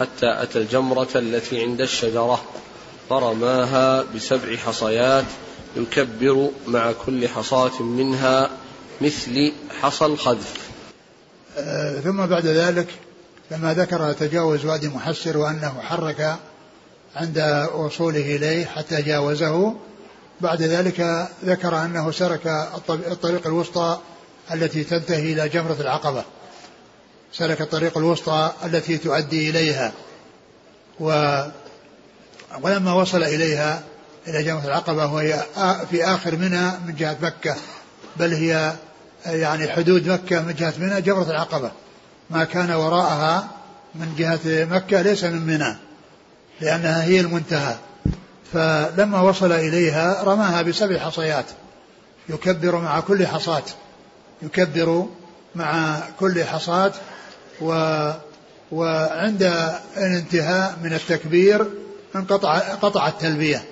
حتى 0.00 0.42
أتى 0.42 0.58
الجمرة 0.58 1.08
التي 1.14 1.62
عند 1.62 1.80
الشجرة 1.80 2.42
فرماها 3.10 4.04
بسبع 4.14 4.56
حصيات 4.56 5.24
يكبر 5.76 6.50
مع 6.66 6.92
كل 6.92 7.28
حصاة 7.28 7.82
منها 7.82 8.50
مثل 9.00 9.52
حصى 9.80 10.04
الخذف 10.06 10.70
آه 11.58 12.00
ثم 12.00 12.26
بعد 12.26 12.46
ذلك 12.46 12.88
لما 13.50 13.74
ذكر 13.74 14.12
تجاوز 14.12 14.64
وادي 14.64 14.88
محسر 14.88 15.38
وأنه 15.38 15.80
حرك 15.80 16.36
عند 17.16 17.68
وصوله 17.74 18.36
إليه 18.36 18.64
حتى 18.64 19.02
جاوزه. 19.02 19.74
بعد 20.40 20.62
ذلك 20.62 21.28
ذكر 21.44 21.84
أنه 21.84 22.10
سلك 22.10 22.46
الطريق 22.88 23.46
الوسطى 23.46 23.98
التي 24.52 24.84
تنتهي 24.84 25.32
إلى 25.32 25.48
جمرة 25.48 25.76
العقبة. 25.80 26.24
سلك 27.32 27.60
الطريق 27.60 27.98
الوسطى 27.98 28.52
التي 28.64 28.98
تؤدي 28.98 29.50
إليها. 29.50 29.92
و 31.00 31.38
ولما 32.62 32.92
وصل 32.92 33.22
إليها 33.22 33.82
إلى 34.28 34.42
جمرة 34.42 34.64
العقبة 34.64 35.06
وهي 35.06 35.44
في 35.90 36.04
آخر 36.04 36.36
منى 36.36 36.70
من 36.86 36.94
جهة 36.98 37.16
مكة. 37.22 37.56
بل 38.16 38.34
هي 38.34 38.74
يعني 39.26 39.68
حدود 39.68 40.08
مكة 40.08 40.42
من 40.42 40.54
جهة 40.54 40.74
منى 40.78 41.00
جمرة 41.00 41.30
العقبة. 41.30 41.70
ما 42.30 42.44
كان 42.44 42.70
وراءها 42.70 43.48
من 43.94 44.14
جهة 44.18 44.64
مكة 44.64 45.02
ليس 45.02 45.24
من 45.24 45.46
منى 45.46 45.76
لأنها 46.60 47.04
هي 47.04 47.20
المنتهى. 47.20 47.74
فلما 48.52 49.20
وصل 49.20 49.52
إليها 49.52 50.22
رماها 50.22 50.62
بسبع 50.62 50.98
حصيات. 50.98 51.44
يكبر 52.28 52.76
مع 52.76 53.00
كل 53.00 53.26
حصاة. 53.26 53.62
يكبر 54.42 55.06
مع 55.54 56.00
كل 56.20 56.44
حصاة 56.44 56.92
و 57.60 57.72
وعند 58.72 59.42
الانتهاء 59.96 60.78
من 60.82 60.92
التكبير 60.92 61.66
انقطع 62.16 62.58
قطع 62.58 63.08
التلبية 63.08 63.64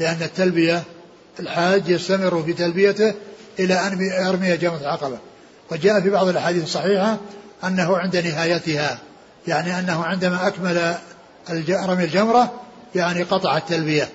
لأن 0.00 0.22
التلبية 0.22 0.82
الحاج 1.40 1.88
يستمر 1.88 2.42
في 2.42 2.52
تلبيته 2.52 3.14
إلى 3.58 3.74
أن 3.74 4.00
يرمي 4.00 4.56
جمرة 4.56 4.80
العقبة. 4.80 5.18
وجاء 5.70 6.00
في 6.00 6.10
بعض 6.10 6.28
الأحاديث 6.28 6.62
الصحيحة 6.62 7.16
أنه 7.64 7.98
عند 7.98 8.16
نهايتها 8.16 8.98
يعني 9.46 9.78
أنه 9.78 10.04
عندما 10.04 10.46
أكمل 10.46 10.94
رمي 11.70 12.04
الجمرة 12.04 12.52
يعني 12.94 13.22
قطع 13.22 13.56
التلبية. 13.56 14.08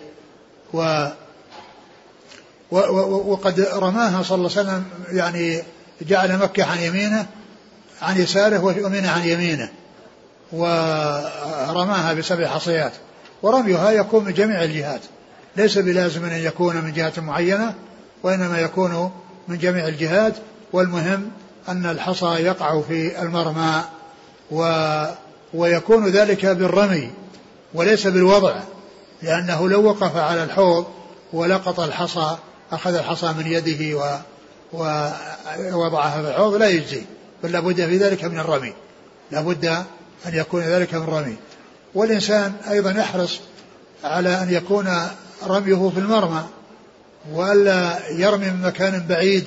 و 0.74 1.08
وقد 2.72 3.68
رماها 3.74 4.24
صلى 4.24 4.36
الله 4.36 4.52
عليه 4.58 4.62
وسلم 4.62 4.86
يعني 5.12 5.64
جعل 6.08 6.38
مكة 6.38 6.64
عن 6.64 6.78
يمينه 6.80 7.26
عن 8.02 8.18
يساره 8.22 8.64
ومنى 8.64 9.08
عن 9.08 9.26
يمينه 9.26 9.70
ورماها 10.52 12.14
بسبع 12.14 12.48
حصيات. 12.48 12.94
ورميها 13.42 13.92
يكون 13.92 14.26
من 14.26 14.34
جميع 14.34 14.64
الجهات. 14.64 15.02
ليس 15.56 15.78
بلازم 15.78 16.26
أن 16.26 16.38
يكون 16.38 16.76
من 16.76 16.94
جهة 16.94 17.14
معينة 17.18 17.74
وإنما 18.24 18.60
يكون 18.60 19.12
من 19.48 19.58
جميع 19.58 19.88
الجهات. 19.88 20.34
والمهم 20.74 21.32
أن 21.70 21.86
الحصى 21.86 22.26
يقع 22.26 22.82
في 22.82 23.22
المرمى 23.22 23.84
و 24.52 24.64
ويكون 25.54 26.08
ذلك 26.08 26.46
بالرمي 26.46 27.12
وليس 27.74 28.08
بالوضع 28.08 28.56
لأنه 29.22 29.70
لو 29.70 29.84
وقف 29.84 30.16
على 30.18 30.44
الحوض 30.44 30.86
ولقط 31.34 31.80
الحصى 31.80 32.38
أخذ 32.72 32.96
الحصى 32.96 33.34
من 33.34 33.48
يده 33.48 33.98
و 33.98 34.18
ووضعها 34.74 36.22
في 36.22 36.30
الحوض 36.30 36.54
لا 36.56 36.68
يجزي 36.68 37.02
بل 37.44 37.52
لابد 37.52 37.76
في 37.76 37.98
ذلك 37.98 38.24
من 38.24 38.40
الرمي. 38.40 38.74
لابد 39.32 39.66
أن 40.26 40.34
يكون 40.34 40.62
ذلك 40.62 40.94
من 40.94 41.04
الرمي. 41.04 41.36
والإنسان 41.94 42.54
أيضا 42.72 42.92
يحرص 42.92 43.40
على 44.04 44.30
أن 44.30 44.54
يكون 44.54 45.08
رميه 45.48 45.90
في 45.90 46.00
المرمى 46.00 46.44
وألا 47.32 48.10
يرمي 48.12 48.50
من 48.50 48.62
مكان 48.62 49.06
بعيد 49.10 49.46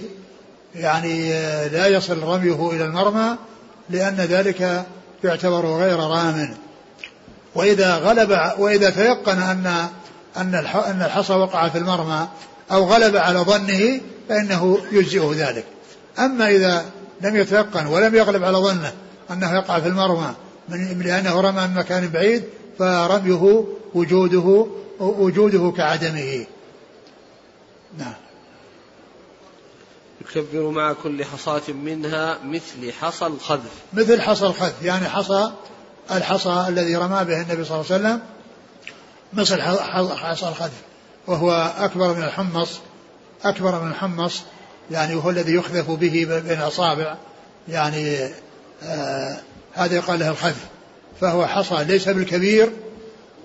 يعني 0.75 1.29
لا 1.69 1.87
يصل 1.87 2.23
رميه 2.23 2.71
إلى 2.71 2.85
المرمى 2.85 3.37
لأن 3.91 4.17
ذلك 4.17 4.85
يعتبر 5.25 5.67
غير 5.67 5.99
رام. 5.99 6.55
وإذا 7.55 7.97
غلب 7.97 8.53
وإذا 8.59 8.91
تيقن 8.91 9.43
أن 9.43 9.89
أن 10.37 11.03
الحصى 11.03 11.33
وقع 11.33 11.69
في 11.69 11.79
المرمى 11.79 12.29
أو 12.73 12.85
غلب 12.85 13.17
على 13.17 13.39
ظنه 13.39 14.01
فإنه 14.29 14.79
يجزئه 14.93 15.33
ذلك. 15.37 15.65
أما 16.19 16.49
إذا 16.49 16.85
لم 17.21 17.37
يتيقن 17.37 17.87
ولم 17.87 18.15
يغلب 18.15 18.45
على 18.45 18.59
ظنه 18.59 18.93
أنه 19.31 19.55
يقع 19.55 19.81
في 19.81 19.89
المرمى 19.89 20.35
من 20.69 21.03
لأنه 21.03 21.41
رمى 21.41 21.67
من 21.67 21.75
مكان 21.75 22.09
بعيد 22.09 22.45
فرميه 22.79 23.65
وجوده 23.95 24.67
وجوده 25.01 25.73
كعدمه. 25.77 26.47
نعم. 27.99 28.15
يكبر 30.21 30.71
مع 30.71 30.93
كل 30.93 31.25
حصاة 31.25 31.63
منها 31.69 32.39
مثل 32.45 32.93
حصى 32.93 33.27
الخذف. 33.27 33.73
مثل 33.93 34.21
حصى 34.21 34.47
الخذف 34.47 34.83
يعني 34.83 35.09
حصى 35.09 35.53
الحصى 36.11 36.65
الذي 36.69 36.97
رمى 36.97 37.25
به 37.25 37.41
النبي 37.41 37.65
صلى 37.65 37.81
الله 37.81 37.93
عليه 37.93 38.05
وسلم 38.05 38.21
مثل 39.33 39.63
حصى 40.17 40.49
الخذف. 40.49 40.83
وهو 41.27 41.73
أكبر 41.79 42.15
من 42.15 42.23
الحمص 42.23 42.81
أكبر 43.45 43.83
من 43.83 43.91
الحمص 43.91 44.43
يعني 44.91 45.15
وهو 45.15 45.31
الذي 45.31 45.55
يخذف 45.55 45.91
به 45.91 46.27
بين 46.29 46.59
الأصابع 46.59 47.17
يعني 47.69 48.19
آه 48.83 49.37
هذا 49.75 49.97
يقال 49.97 50.19
له 50.19 50.29
الخذف. 50.29 50.67
فهو 51.21 51.47
حصى 51.47 51.85
ليس 51.85 52.09
بالكبير 52.09 52.71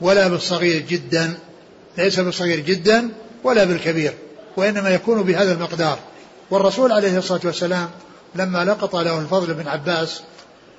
ولا 0.01 0.27
بالصغير 0.27 0.81
جدا 0.81 1.37
ليس 1.97 2.19
بالصغير 2.19 2.59
جدا 2.59 3.09
ولا 3.43 3.63
بالكبير 3.63 4.13
وإنما 4.57 4.89
يكون 4.89 5.23
بهذا 5.23 5.53
المقدار. 5.53 5.99
والرسول 6.51 6.91
عليه 6.91 7.17
الصلاة 7.17 7.41
والسلام 7.43 7.89
لما 8.35 8.65
لقط 8.65 8.95
له 8.95 9.19
الفضل 9.19 9.53
بن 9.53 9.67
عباس 9.67 10.21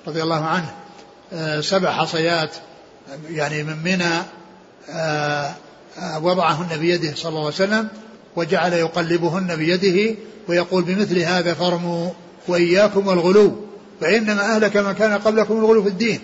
رضي 0.07 0.23
الله 0.23 0.45
عنه 0.45 0.73
آه، 1.33 1.61
سبع 1.61 1.91
حصيات 1.91 2.49
يعني 3.29 3.63
من 3.63 3.83
منى 3.83 4.23
آه، 4.89 5.53
وضعهن 6.21 6.77
بيده 6.79 7.15
صلى 7.15 7.29
الله 7.29 7.39
عليه 7.39 7.55
وسلم 7.55 7.87
وجعل 8.35 8.73
يقلبهن 8.73 9.55
بيده 9.55 10.15
ويقول 10.47 10.83
بمثل 10.83 11.19
هذا 11.19 11.53
فرموا 11.53 12.09
وإياكم 12.47 13.07
والغلو 13.07 13.55
فإنما 14.01 14.55
أهلك 14.55 14.77
من 14.77 14.91
كان 14.91 15.17
قبلكم 15.17 15.57
الغلو 15.57 15.83
في 15.83 15.89
الدين. 15.89 16.19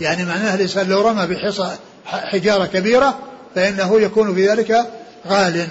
يعني 0.00 0.24
معناه 0.24 0.54
الإنسان 0.54 0.88
لو 0.88 1.08
رمى 1.08 1.26
بحصى 1.26 1.76
حجارة 2.06 2.66
كبيرة 2.66 3.18
فإنه 3.54 4.00
يكون 4.00 4.34
في 4.34 4.48
ذلك 4.48 4.86
غال 5.26 5.66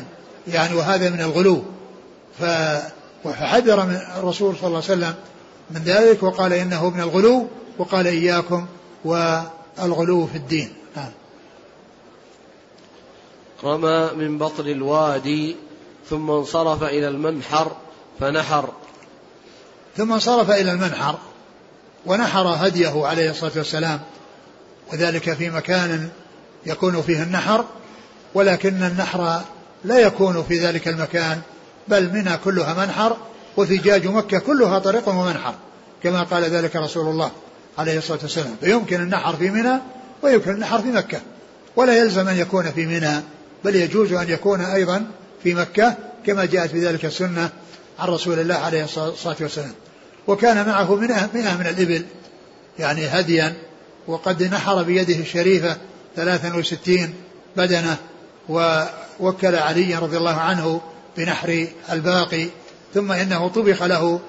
يعني 0.47 0.75
وهذا 0.75 1.09
من 1.09 1.21
الغلو. 1.21 1.63
ف 2.39 2.43
فحذر 3.23 3.85
من 3.85 3.99
الرسول 4.17 4.55
صلى 4.55 4.67
الله 4.67 4.83
عليه 4.83 4.93
وسلم 4.93 5.13
من 5.71 5.81
ذلك 5.85 6.23
وقال 6.23 6.53
إنه 6.53 6.89
من 6.89 7.01
الغلو 7.01 7.47
وقال 7.77 8.07
إياكم 8.07 8.65
والغلو 9.05 10.27
في 10.27 10.37
الدين. 10.37 10.73
نعم. 10.95 11.11
رمى 13.63 14.09
من 14.15 14.37
بطن 14.37 14.67
الوادي 14.67 15.55
ثم 16.09 16.31
انصرف 16.31 16.83
إلى 16.83 17.07
المنحر 17.07 17.71
فنحر. 18.19 18.69
ثم 19.97 20.13
انصرف 20.13 20.51
إلى 20.51 20.71
المنحر 20.71 21.15
ونحر 22.05 22.47
هديه 22.47 23.05
عليه 23.07 23.29
الصلاة 23.31 23.51
والسلام 23.55 24.01
وذلك 24.93 25.33
في 25.33 25.49
مكان 25.49 26.09
يكون 26.65 27.01
فيه 27.01 27.23
النحر 27.23 27.65
ولكن 28.33 28.83
النحر 28.83 29.41
لا 29.83 29.99
يكون 29.99 30.43
في 30.43 30.59
ذلك 30.59 30.87
المكان 30.87 31.41
بل 31.87 32.13
منى 32.13 32.37
كلها 32.37 32.73
منحر 32.85 33.17
وفجاج 33.57 34.07
مكة 34.07 34.39
كلها 34.39 34.79
طريق 34.79 35.09
ومنحر 35.09 35.53
كما 36.03 36.23
قال 36.23 36.43
ذلك 36.43 36.75
رسول 36.75 37.07
الله 37.07 37.31
عليه 37.77 37.97
الصلاة 37.97 38.19
والسلام. 38.21 38.55
فيمكن 38.61 39.01
النحر 39.01 39.35
في 39.35 39.49
منى 39.49 39.79
ويمكن 40.21 40.51
النحر 40.51 40.81
في 40.81 40.87
مكة 40.87 41.21
ولا 41.75 41.97
يلزم 41.97 42.27
أن 42.27 42.37
يكون 42.37 42.71
في 42.71 42.85
منى. 42.85 43.21
بل 43.65 43.75
يجوز 43.75 44.13
أن 44.13 44.29
يكون 44.29 44.61
أيضا 44.61 45.05
في 45.43 45.53
مكة 45.53 45.95
كما 46.25 46.45
جاءت 46.45 46.69
في 46.69 46.85
ذلك 46.85 47.05
السنة 47.05 47.49
عن 47.99 48.07
رسول 48.07 48.39
الله 48.39 48.55
عليه 48.55 48.83
الصلاة 48.83 49.35
والسلام. 49.39 49.73
وكان 50.27 50.67
معه 50.67 50.95
مئة, 50.95 51.29
مئة 51.33 51.57
من 51.57 51.67
الإبل 51.67 52.05
يعني 52.79 53.07
هديا 53.07 53.53
وقد 54.07 54.43
نحر 54.43 54.83
بيده 54.83 55.15
الشريفة 55.15 55.77
ثلاثا 56.15 56.55
وستين 56.55 57.13
بدنة 57.57 57.97
ووكل 58.49 59.55
علي 59.55 59.95
رضي 59.95 60.17
الله 60.17 60.35
عنه 60.35 60.81
بنحر 61.17 61.67
الباقي 61.91 62.47
ثم 62.93 63.11
إنه 63.11 63.47
طبخ 63.47 63.83
له 63.83 64.19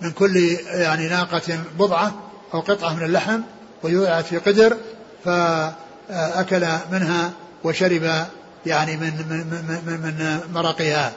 من 0.00 0.10
كل 0.10 0.36
يعني 0.64 1.08
ناقة 1.08 1.58
بضعة 1.78 2.14
أو 2.54 2.60
قطعة 2.60 2.94
من 2.94 3.02
اللحم 3.02 3.40
ويوضعت 3.82 4.24
في 4.24 4.38
قدر 4.38 4.76
فأكل 5.24 6.66
منها 6.92 7.32
وشرب 7.64 8.26
يعني 8.66 8.96
من 8.96 9.12
من 9.30 9.46
من, 9.86 10.00
من 10.00 10.38
مرقها. 10.54 11.12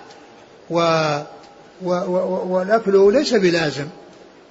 و 0.70 0.80
والأكل 1.82 3.14
ليس 3.14 3.34
بلازم. 3.34 3.88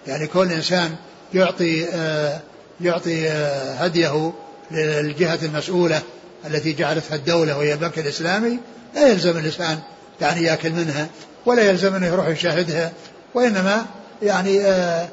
يعني 0.06 0.26
كل 0.26 0.52
إنسان 0.52 0.96
يعطي 1.34 1.84
آه، 1.84 2.40
يعطي 2.80 3.28
آه، 3.28 3.74
هديه 3.74 4.32
للجهة 4.70 5.38
المسؤولة 5.42 6.02
التي 6.46 6.72
جعلتها 6.72 7.14
الدولة 7.14 7.58
وهي 7.58 7.72
البنك 7.72 7.98
الإسلامي. 7.98 8.58
لا 8.94 9.08
يلزم 9.08 9.38
الإنسان 9.38 9.78
يعني 10.20 10.42
يأكل 10.42 10.72
منها 10.72 11.08
ولا 11.46 11.62
يلزم 11.62 11.94
أنه 11.94 12.06
يروح 12.06 12.28
يشاهدها 12.28 12.92
وإنما 13.34 13.86
يعني 14.22 14.60
آه، 14.60 15.08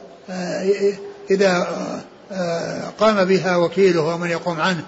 إذا 1.32 1.68
قام 3.00 3.26
بها 3.26 3.58
وكيله 3.58 4.02
ومن 4.02 4.30
يقوم 4.30 4.62
عنه 4.62 4.84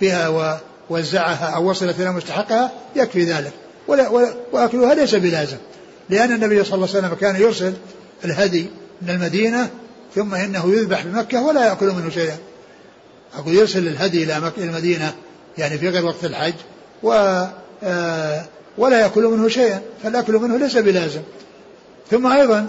بها 0.00 0.58
ووزعها 0.90 1.46
أو 1.46 1.70
وصلت 1.70 2.00
إلى 2.00 2.12
مستحقها 2.12 2.72
يكفي 2.96 3.24
ذلك. 3.24 3.52
ولا 3.88 4.08
وأكلها 4.52 4.94
ليس 4.94 5.14
بلازم. 5.14 5.56
لأن 6.10 6.32
النبي 6.32 6.64
صلى 6.64 6.74
الله 6.74 6.88
عليه 6.88 6.98
وسلم 6.98 7.14
كان 7.14 7.36
يرسل 7.36 7.74
الهدي 8.24 8.66
من 9.02 9.10
المدينة 9.10 9.70
ثم 10.14 10.34
إنه 10.34 10.72
يذبح 10.72 11.04
بمكة 11.04 11.42
ولا 11.42 11.66
يأكل 11.66 11.86
منه 11.86 12.10
شيئا. 12.10 12.36
أقول 13.38 13.54
يرسل 13.54 13.88
الهدي 13.88 14.24
إلى 14.24 14.52
المدينة 14.58 15.14
يعني 15.58 15.78
في 15.78 15.88
غير 15.88 16.06
وقت 16.06 16.24
الحج 16.24 16.54
و 17.02 17.12
آه، 17.82 18.44
ولا 18.78 19.00
يأكل 19.00 19.24
منه 19.24 19.48
شيئا. 19.48 19.80
فالأكل 20.02 20.32
منه 20.32 20.56
ليس 20.56 20.76
بلازم. 20.76 21.20
ثم 22.10 22.26
أيضا 22.26 22.66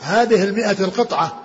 هذه 0.00 0.44
المئة 0.44 0.84
القطعة 0.84 1.42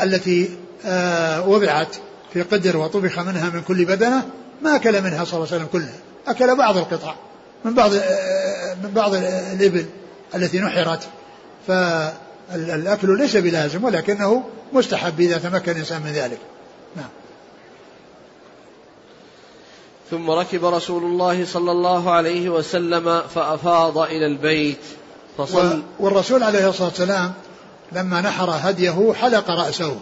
التي 0.00 0.50
آه، 0.86 1.48
وضعت 1.48 1.96
في 2.32 2.42
قدر 2.42 2.76
وطبخ 2.76 3.18
منها 3.18 3.50
من 3.50 3.62
كل 3.62 3.84
بدنة 3.84 4.22
ما 4.62 4.76
أكل 4.76 5.02
منها 5.02 5.24
صلى 5.24 5.34
الله 5.34 5.46
عليه 5.52 5.56
وسلم 5.56 5.66
كلها. 5.72 5.98
أكل 6.26 6.56
بعض 6.56 6.76
القطع 6.76 7.14
من 7.64 7.74
بعض 7.74 7.92
من 8.82 8.90
بعض 8.94 9.14
الإبل 9.14 9.86
التي 10.34 10.60
نحرت. 10.60 11.08
فالأكل 11.66 13.18
ليس 13.18 13.36
بلازم 13.36 13.84
ولكنه 13.84 14.44
مستحب 14.72 15.20
إذا 15.20 15.38
تمكن 15.38 15.72
الإنسان 15.72 16.02
من 16.02 16.12
ذلك. 16.12 16.38
نعم. 16.96 17.08
ثم 20.10 20.30
ركب 20.30 20.64
رسول 20.64 21.02
الله 21.02 21.44
صلى 21.44 21.72
الله 21.72 22.10
عليه 22.10 22.48
وسلم 22.48 23.22
فأفاض 23.34 23.98
إلى 23.98 24.26
البيت. 24.26 24.80
فصل 25.38 25.82
والرسول 25.98 26.42
عليه 26.42 26.68
الصلاة 26.68 26.88
والسلام 26.88 27.32
لما 27.92 28.20
نحر 28.20 28.50
هديه 28.50 29.12
حلق 29.12 29.50
رأسه. 29.50 29.96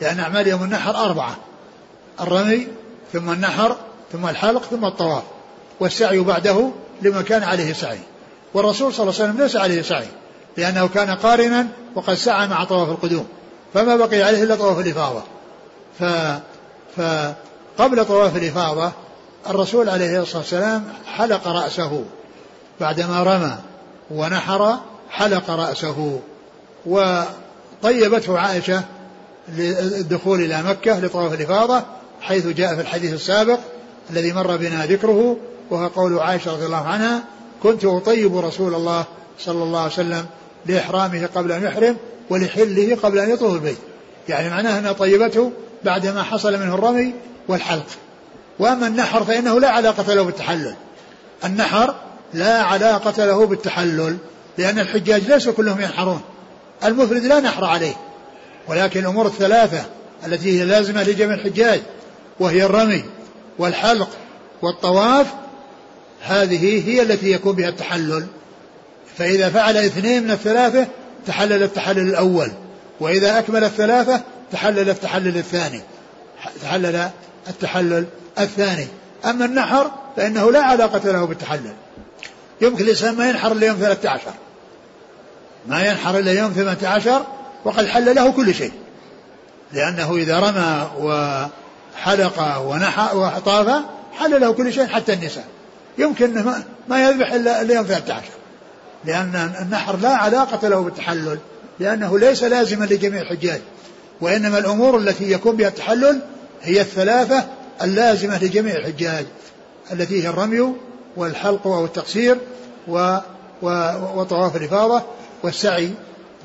لأن 0.00 0.20
أعمال 0.20 0.46
يوم 0.46 0.62
النحر 0.62 0.96
أربعة. 0.96 1.36
الرمي 2.20 2.66
ثم 3.12 3.30
النحر 3.30 3.76
ثم 4.12 4.28
الحلق 4.28 4.62
ثم 4.62 4.84
الطواف. 4.84 5.22
والسعي 5.80 6.18
بعده 6.18 6.70
لمن 7.02 7.22
كان 7.22 7.42
عليه 7.42 7.72
سعي. 7.72 7.98
والرسول 8.54 8.94
صلى 8.94 9.02
الله 9.02 9.20
عليه 9.20 9.30
وسلم 9.30 9.42
ليس 9.42 9.56
عليه 9.56 9.82
سعي 9.82 10.06
لأنه 10.56 10.88
كان 10.88 11.10
قارنا 11.10 11.66
وقد 11.94 12.14
سعى 12.14 12.46
مع 12.46 12.64
طواف 12.64 12.88
القدوم. 12.88 13.26
فما 13.74 13.96
بقي 13.96 14.22
عليه 14.22 14.42
إلا 14.42 14.54
طواف 14.56 14.78
الإفاضة. 14.78 15.22
ف 15.98 16.04
فقبل 16.96 18.04
طواف 18.04 18.36
الإفاضة 18.36 18.92
الرسول 19.50 19.88
عليه 19.88 20.22
الصلاة 20.22 20.38
والسلام 20.38 20.84
حلق 21.06 21.48
رأسه. 21.48 22.04
بعدما 22.80 23.22
رمى 23.22 23.56
ونحر 24.10 24.76
حلق 25.10 25.50
رأسه. 25.50 26.20
وطيبته 26.86 28.38
عائشة 28.38 28.82
للدخول 29.48 30.40
إلى 30.40 30.62
مكة 30.62 31.00
لطواف 31.00 31.32
الإفاضة. 31.32 31.82
حيث 32.22 32.46
جاء 32.46 32.74
في 32.74 32.80
الحديث 32.80 33.12
السابق 33.12 33.58
الذي 34.10 34.32
مر 34.32 34.56
بنا 34.56 34.86
ذكره 34.86 35.36
وهو 35.70 35.88
قول 35.88 36.18
عائشة 36.18 36.52
رضي 36.52 36.66
الله 36.66 36.86
عنها 36.86 37.22
كنت 37.62 37.84
أطيب 37.84 38.36
رسول 38.36 38.74
الله 38.74 39.04
صلى 39.38 39.62
الله 39.62 39.80
عليه 39.80 39.92
وسلم 39.92 40.26
لإحرامه 40.66 41.28
قبل 41.34 41.52
أن 41.52 41.64
يحرم 41.64 41.96
ولحله 42.30 42.98
قبل 43.02 43.18
أن 43.18 43.30
يطوف 43.30 43.54
البيت. 43.54 43.78
يعني 44.28 44.50
معناه 44.50 44.78
أنها 44.78 44.92
طيبته 44.92 45.52
بعدما 45.84 46.22
حصل 46.22 46.52
منه 46.52 46.74
الرمي 46.74 47.14
والحلق. 47.48 47.86
وأما 48.58 48.86
النحر 48.86 49.24
فإنه 49.24 49.60
لا 49.60 49.70
علاقة 49.70 50.14
له 50.14 50.22
بالتحلل. 50.22 50.74
النحر 51.44 51.94
لا 52.34 52.62
علاقة 52.62 53.24
له 53.24 53.46
بالتحلل 53.46 54.16
لأن 54.58 54.78
الحجاج 54.78 55.30
ليسوا 55.30 55.52
كلهم 55.52 55.80
ينحرون. 55.80 56.20
المفرد 56.84 57.22
لا 57.22 57.40
نحر 57.40 57.64
عليه 57.64 57.94
ولكن 58.68 59.00
الأمور 59.00 59.26
الثلاثة 59.26 59.84
التي 60.26 60.60
هي 60.60 60.64
لازمة 60.64 61.02
لجميع 61.02 61.34
الحجاج 61.34 61.80
وهي 62.40 62.64
الرمي 62.64 63.04
والحلق 63.58 64.08
والطواف 64.62 65.26
هذه 66.22 66.88
هي 66.88 67.02
التي 67.02 67.32
يكون 67.32 67.52
بها 67.52 67.68
التحلل. 67.68 68.26
فإذا 69.18 69.50
فعل 69.50 69.76
اثنين 69.76 70.22
من 70.22 70.30
الثلاثة 70.30 70.86
تحلل 71.26 71.62
التحلل 71.62 72.08
الأول. 72.08 72.52
وإذا 73.00 73.38
أكمل 73.38 73.64
الثلاثة 73.64 74.20
تحلل 74.52 74.90
التحلل 74.90 75.36
الثاني. 75.36 75.80
تحلل 76.62 77.10
التحلل 77.48 78.06
الثاني. 78.38 78.86
أما 79.24 79.44
النحر 79.44 79.90
فإنه 80.16 80.52
لا 80.52 80.62
علاقة 80.62 81.12
له 81.12 81.24
بالتحلل. 81.24 81.74
يمكن 82.60 82.84
الإنسان 82.84 83.14
ما 83.14 83.28
ينحر 83.28 83.52
إلا 83.52 83.66
يوم 83.66 83.76
13 83.76 84.34
ما 85.66 85.86
ينحر 85.86 86.18
إلا 86.18 86.32
يوم 86.32 86.52
18 86.52 87.26
وقد 87.64 87.86
حل 87.86 88.14
له 88.14 88.32
كل 88.32 88.54
شيء. 88.54 88.72
لأنه 89.72 90.16
إذا 90.16 90.40
رمى 90.40 90.88
وحلق 91.94 92.58
ونحى 92.58 93.16
وطاف 93.16 93.82
حل 94.12 94.40
له 94.40 94.52
كل 94.52 94.72
شيء 94.72 94.86
حتى 94.86 95.12
النساء. 95.12 95.44
يمكن 95.98 96.44
ما 96.88 97.08
يذبح 97.08 97.32
إلا 97.32 97.74
يوم 97.74 97.84
13 97.84 98.22
لأن 99.04 99.52
النحر 99.62 99.96
لا 99.96 100.16
علاقة 100.16 100.68
له 100.68 100.80
بالتحلل 100.80 101.38
لأنه 101.80 102.18
ليس 102.18 102.42
لازما 102.42 102.84
لجميع 102.84 103.22
الحجاج. 103.22 103.60
وإنما 104.20 104.58
الأمور 104.58 104.98
التي 104.98 105.32
يكون 105.32 105.56
بها 105.56 105.68
التحلل 105.68 106.20
هي 106.62 106.80
الثلاثة 106.80 107.44
اللازمة 107.82 108.44
لجميع 108.44 108.76
الحجاج 108.76 109.26
التي 109.92 110.24
هي 110.24 110.28
الرمي 110.28 110.72
والحلق 111.16 111.66
أو 111.66 111.84
التقصير 111.84 112.38
و 112.88 113.16
وطواف 114.16 114.56
الإفاضة 114.56 115.02
والسعي 115.42 115.90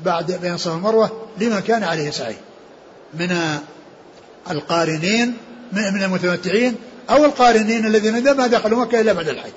بعد 0.04 0.32
بين 0.32 0.54
الصفا 0.54 0.72
والمروة 0.72 1.10
لمن 1.38 1.60
كان 1.60 1.82
عليه 1.82 2.10
سعي. 2.10 2.36
من 3.14 3.58
القارنين 4.50 5.36
من 5.72 6.02
المتمتعين 6.02 6.74
أو 7.10 7.24
القارنين 7.24 7.86
الذين 7.86 8.36
ما 8.36 8.46
دخلوا 8.46 8.80
مكة 8.80 9.00
إلا 9.00 9.12
بعد 9.12 9.28
الحج. 9.28 9.52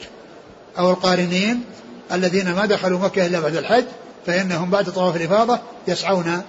أو 0.80 0.92
القارنين 0.92 1.64
الذين 2.12 2.54
ما 2.54 2.66
دخلوا 2.66 3.00
مكة 3.00 3.26
إلا 3.26 3.40
بعد 3.40 3.56
الحج 3.56 3.86
فإنهم 4.26 4.70
بعد 4.70 4.90
طواف 4.90 5.16
الإفاضة 5.16 5.60
يسعون 5.88 6.42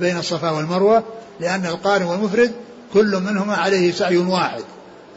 بين 0.00 0.16
الصفا 0.18 0.50
والمروة 0.50 1.04
لأن 1.40 1.66
القارن 1.66 2.02
والمفرد 2.02 2.52
كل 2.94 3.16
منهما 3.16 3.54
عليه 3.54 3.92
سعي 3.92 4.16
واحد. 4.16 4.62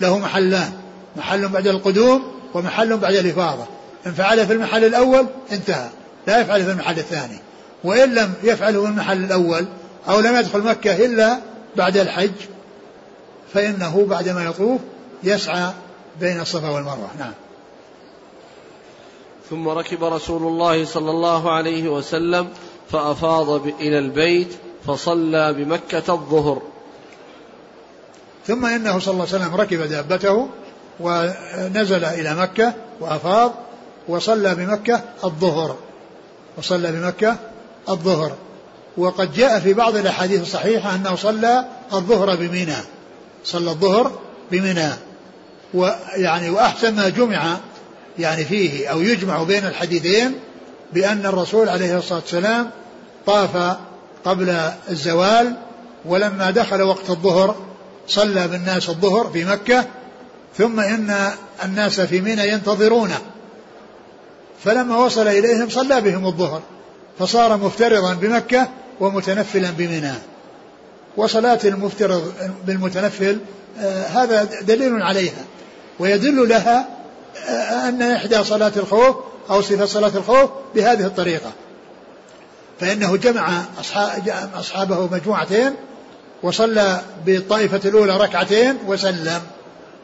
له 0.01 0.19
محلان 0.19 0.71
محل 1.15 1.47
بعد 1.47 1.67
القدوم 1.67 2.31
ومحل 2.53 2.97
بعد 2.97 3.13
الإفاضة. 3.13 3.65
إن 4.07 4.13
فعل 4.13 4.47
في 4.47 4.53
المحل 4.53 4.85
الأول 4.85 5.25
انتهى 5.51 5.89
لا 6.27 6.41
يفعل 6.41 6.63
في 6.63 6.71
المحل 6.71 6.99
الثاني. 6.99 7.39
وإن 7.83 8.15
لم 8.15 8.33
يفعله 8.43 8.81
في 8.81 8.87
المحل 8.87 9.23
الأول 9.23 9.65
أو 10.09 10.19
لم 10.19 10.35
يدخل 10.35 10.59
مكة 10.59 11.05
إلا 11.05 11.39
بعد 11.75 11.97
الحج 11.97 12.31
فإنه 13.53 14.05
بعدما 14.09 14.43
يطوف 14.43 14.81
يسعى 15.23 15.71
بين 16.19 16.39
الصفا 16.39 16.69
والمروة. 16.69 17.09
نعم. 17.19 17.33
ثم 19.49 19.69
ركب 19.69 20.03
رسول 20.03 20.41
الله 20.41 20.85
صلى 20.85 21.11
الله 21.11 21.51
عليه 21.51 21.89
وسلم 21.89 22.47
فأفاض 22.91 23.49
إلى 23.67 23.99
البيت 23.99 24.47
فصلى 24.87 25.53
بمكة 25.53 26.13
الظهر. 26.13 26.61
ثم 28.47 28.65
إنه 28.65 28.99
صلى 28.99 29.13
الله 29.13 29.27
عليه 29.33 29.35
وسلم 29.35 29.55
ركب 29.55 29.81
دابته 29.81 30.47
ونزل 30.99 32.05
إلى 32.05 32.35
مكة 32.35 32.73
وأفاض 32.99 33.53
وصلى 34.07 34.55
بمكة 34.55 35.01
الظهر. 35.23 35.75
وصلى 36.57 36.91
بمكة 36.91 37.35
الظهر. 37.89 38.31
وقد 38.97 39.33
جاء 39.33 39.59
في 39.59 39.73
بعض 39.73 39.95
الأحاديث 39.95 40.41
الصحيحة 40.41 40.95
أنه 40.95 41.15
صلى 41.15 41.65
الظهر 41.93 42.35
بمنى 42.35 42.75
صلى 43.43 43.71
الظهر 43.71 44.19
بمنى. 44.51 44.89
ويعني 45.73 46.49
وأحسن 46.49 46.95
ما 46.95 47.09
جمع 47.09 47.57
يعني 48.19 48.45
فيه 48.45 48.87
أو 48.87 49.01
يجمع 49.01 49.43
بين 49.43 49.65
الحديثين 49.65 50.39
بأن 50.93 51.25
الرسول 51.25 51.69
عليه 51.69 51.97
الصلاة 51.97 52.19
والسلام 52.19 52.69
طاف 53.25 53.77
قبل 54.25 54.49
الزوال 54.89 55.55
ولما 56.05 56.51
دخل 56.51 56.81
وقت 56.81 57.09
الظهر 57.09 57.55
صلى 58.07 58.47
بالناس 58.47 58.89
الظهر 58.89 59.29
في 59.29 59.45
مكة 59.45 59.85
ثم 60.57 60.79
إن 60.79 61.31
الناس 61.65 62.01
في 62.01 62.21
منى 62.21 62.47
ينتظرونه. 62.47 63.19
فلما 64.63 64.97
وصل 64.97 65.27
إليهم 65.27 65.69
صلى 65.69 66.01
بهم 66.01 66.25
الظهر 66.25 66.61
فصار 67.19 67.57
مفترضا 67.57 68.13
بمكة 68.13 68.67
ومتنفلا 68.99 69.71
بمنى. 69.71 70.13
وصلاة 71.17 71.59
المفترض 71.65 72.33
بالمتنفل 72.67 73.39
آه 73.79 74.05
هذا 74.07 74.43
دليل 74.43 75.01
عليها. 75.01 75.45
ويدل 75.99 76.49
لها 76.49 76.87
آه 77.49 77.89
أن 77.89 78.01
إحدى 78.01 78.43
صلاة 78.43 78.71
الخوف 78.77 79.15
أو 79.49 79.61
صفة 79.61 79.85
صلاة 79.85 80.11
الخوف 80.15 80.49
بهذه 80.75 81.05
الطريقة. 81.05 81.51
فإنه 82.79 83.15
جمع 83.15 83.61
أصحابه 84.55 85.09
مجموعتين 85.11 85.73
وصلى 86.43 87.01
بالطائفة 87.25 87.89
الأولى 87.89 88.17
ركعتين 88.17 88.77
وسلم. 88.87 89.41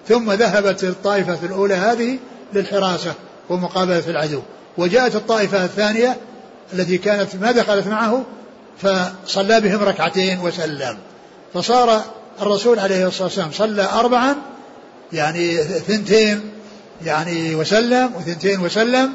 ثم 0.07 0.31
ذهبت 0.31 0.83
الطائفة 0.83 1.39
الأولى 1.43 1.73
هذه 1.73 2.19
للحراسة 2.53 3.13
ومقابلة 3.49 4.03
العدو. 4.07 4.41
وجاءت 4.77 5.15
الطائفة 5.15 5.65
الثانية 5.65 6.17
التي 6.73 6.97
كانت 6.97 7.35
ما 7.35 7.51
دخلت 7.51 7.87
معه 7.87 8.23
فصلى 8.77 9.61
بهم 9.61 9.83
ركعتين 9.83 10.39
وسلم. 10.39 10.97
فصار 11.53 12.01
الرسول 12.41 12.79
عليه 12.79 13.07
الصلاة 13.07 13.23
والسلام 13.23 13.51
صلى 13.51 13.89
أربعا 13.93 14.35
يعني 15.13 15.57
ثنتين 15.57 16.51
يعني 17.05 17.55
وسلم 17.55 18.11
وثنتين 18.15 18.59
وسلم 18.59 19.13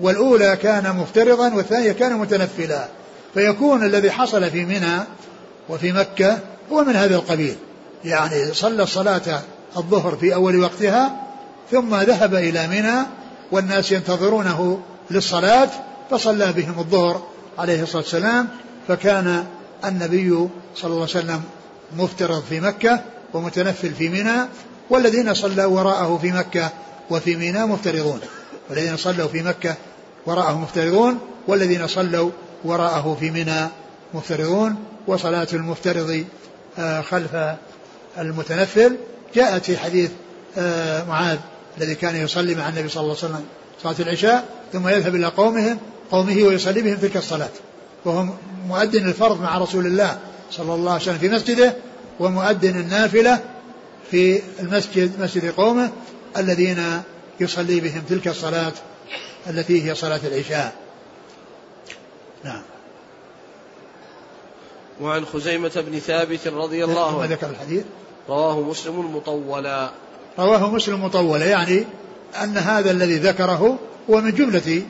والأولى 0.00 0.56
كان 0.62 0.96
مفترضا 0.96 1.54
والثانية 1.54 1.92
كان 1.92 2.16
متنفلا. 2.16 2.88
فيكون 3.34 3.84
الذي 3.84 4.10
حصل 4.10 4.50
في 4.50 4.64
منى 4.64 4.98
وفي 5.68 5.92
مكة 5.92 6.38
هو 6.72 6.84
من 6.84 6.96
هذا 6.96 7.16
القبيل. 7.16 7.56
يعني 8.04 8.54
صلى 8.54 8.86
صلاة 8.86 9.42
الظهر 9.76 10.16
في 10.16 10.34
أول 10.34 10.60
وقتها 10.60 11.16
ثم 11.70 11.94
ذهب 11.94 12.34
إلى 12.34 12.66
منى 12.66 13.06
والناس 13.52 13.92
ينتظرونه 13.92 14.80
للصلاة 15.10 15.68
فصلى 16.10 16.52
بهم 16.52 16.78
الظهر 16.78 17.22
عليه 17.58 17.82
الصلاة 17.82 18.02
والسلام. 18.02 18.48
فكان 18.88 19.46
النبي 19.84 20.48
صلى 20.76 20.90
الله 20.90 21.00
عليه 21.00 21.02
وسلم 21.02 21.42
مفترض 21.96 22.42
في 22.48 22.60
مكة 22.60 23.00
ومتنفل 23.34 23.94
في 23.94 24.08
منى 24.08 24.48
والذين 24.90 25.34
صلوا 25.34 25.66
وراءه 25.66 26.18
في 26.22 26.32
مكة 26.32 26.70
وفي 27.10 27.36
منى 27.36 27.66
مفترضون. 27.66 28.20
والذين 28.70 28.96
صلوا 28.96 29.28
في 29.28 29.42
مكة 29.42 29.74
وراءه 30.26 30.58
مفترضون 30.58 31.18
والذين 31.46 31.86
صلوا 31.86 32.30
وراءه 32.64 33.16
في 33.20 33.30
منى 33.30 33.68
مفترضون. 34.14 34.76
وصلاة 35.06 35.48
المفترض 35.52 36.24
آه، 36.78 37.00
خلف 37.00 37.36
المتنفل. 38.18 38.96
جاءت 39.34 39.64
في 39.64 39.78
حديث 39.78 40.10
آه، 40.58 41.04
معاذ 41.04 41.38
الذي 41.78 41.94
كان 41.94 42.16
يصلي 42.16 42.54
مع 42.54 42.68
النبي 42.68 42.88
صلى 42.88 43.02
الله 43.02 43.16
عليه 43.22 43.34
وسلم 43.34 43.44
صلاة 43.82 43.94
العشاء 44.00 44.44
ثم 44.72 44.88
يذهب 44.88 45.14
إلى 45.14 45.26
قومه 45.26 45.76
قومه 46.10 46.42
ويصلي 46.42 46.82
بهم 46.82 46.96
تلك 46.96 47.16
الصلاة. 47.16 47.48
وهو 48.04 48.26
مؤذن 48.68 49.08
الفرض 49.08 49.42
مع 49.42 49.58
رسول 49.58 49.86
الله 49.86 50.18
صلى 50.50 50.74
الله 50.74 50.92
عليه 50.92 51.02
وسلم 51.02 51.18
في 51.18 51.28
مسجده 51.28 51.74
ومؤذن 52.20 52.80
النافلة 52.80 53.40
في 54.10 54.42
المسجد 54.60 55.20
مسجد 55.20 55.50
قومه 55.50 55.90
الذين 56.36 57.02
يصلي 57.40 57.80
بهم 57.80 58.02
تلك 58.08 58.28
الصلاة 58.28 58.72
التي 59.46 59.90
هي 59.90 59.94
صلاة 59.94 60.20
العشاء. 60.24 60.74
نعم. 62.44 62.62
وعن 65.00 65.24
خزيمة 65.24 65.72
بن 65.76 65.98
ثابت 65.98 66.48
رضي 66.48 66.84
الله 66.84 67.22
عنه. 67.22 67.32
ذكر 67.32 67.50
الحديث؟ 67.50 67.84
رواه 68.28 68.60
مسلم 68.60 69.16
مطولا. 69.16 69.90
رواه 70.38 70.70
مسلم 70.70 71.04
مطولا 71.04 71.46
يعني 71.46 71.84
أن 72.42 72.56
هذا 72.56 72.90
الذي 72.90 73.16
ذكره 73.16 73.78
هو 74.10 74.20
من 74.20 74.34
جملة 74.34 74.82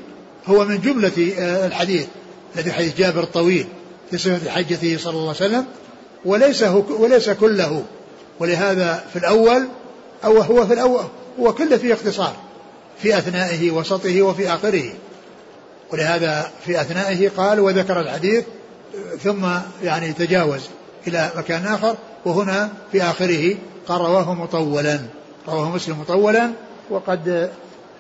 هو 0.47 0.65
من 0.65 0.81
جملة 0.81 1.33
آه، 1.39 1.67
الحديث. 1.67 2.07
الذي 2.57 2.73
حديث 2.73 2.97
جابر 2.97 3.23
الطويل 3.23 3.67
في 4.11 4.19
صفة 4.19 4.51
حجته 4.51 4.99
صلى 4.99 5.13
الله 5.13 5.35
عليه 5.41 5.49
وسلم 5.49 5.65
وليس 6.25 6.63
وليس 6.89 7.31
كله. 7.31 7.83
ولهذا 8.41 9.05
في 9.13 9.19
الأول 9.19 9.69
أو 10.25 10.39
هو 10.43 10.67
في 10.67 10.73
الأول 10.73 11.05
هو 11.41 11.53
كله 11.53 11.77
فيه 11.77 11.95
اختصار 11.95 12.37
في 13.03 13.19
أثنائه 13.19 13.71
وسطه 13.71 14.23
وفي 14.23 14.49
آخره. 14.49 14.93
ولهذا 15.93 16.51
في 16.67 16.81
أثنائه 16.81 17.29
قال 17.29 17.61
وذكر 17.61 18.01
الحديث 18.01 18.45
ثم 19.23 19.47
يعني 19.83 20.13
تجاوز 20.13 20.61
إلى 21.07 21.31
مكان 21.37 21.67
آخر 21.67 21.97
وهنا 22.25 22.71
في 22.93 23.03
آخره 23.03 23.57
قال 23.89 24.01
رواه 24.01 24.35
مطولا. 24.35 25.01
رواه 25.49 25.71
مسلم 25.71 26.01
مطولا 26.01 26.51
وقد 26.91 27.51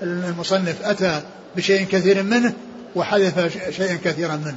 المصنف 0.03 0.83
أتى 0.83 1.23
بشيء 1.57 1.87
كثير 1.87 2.23
منه 2.23 2.55
وحذف 2.97 3.52
شيئا 3.77 3.98
كثيرا 4.05 4.36
منه 4.36 4.56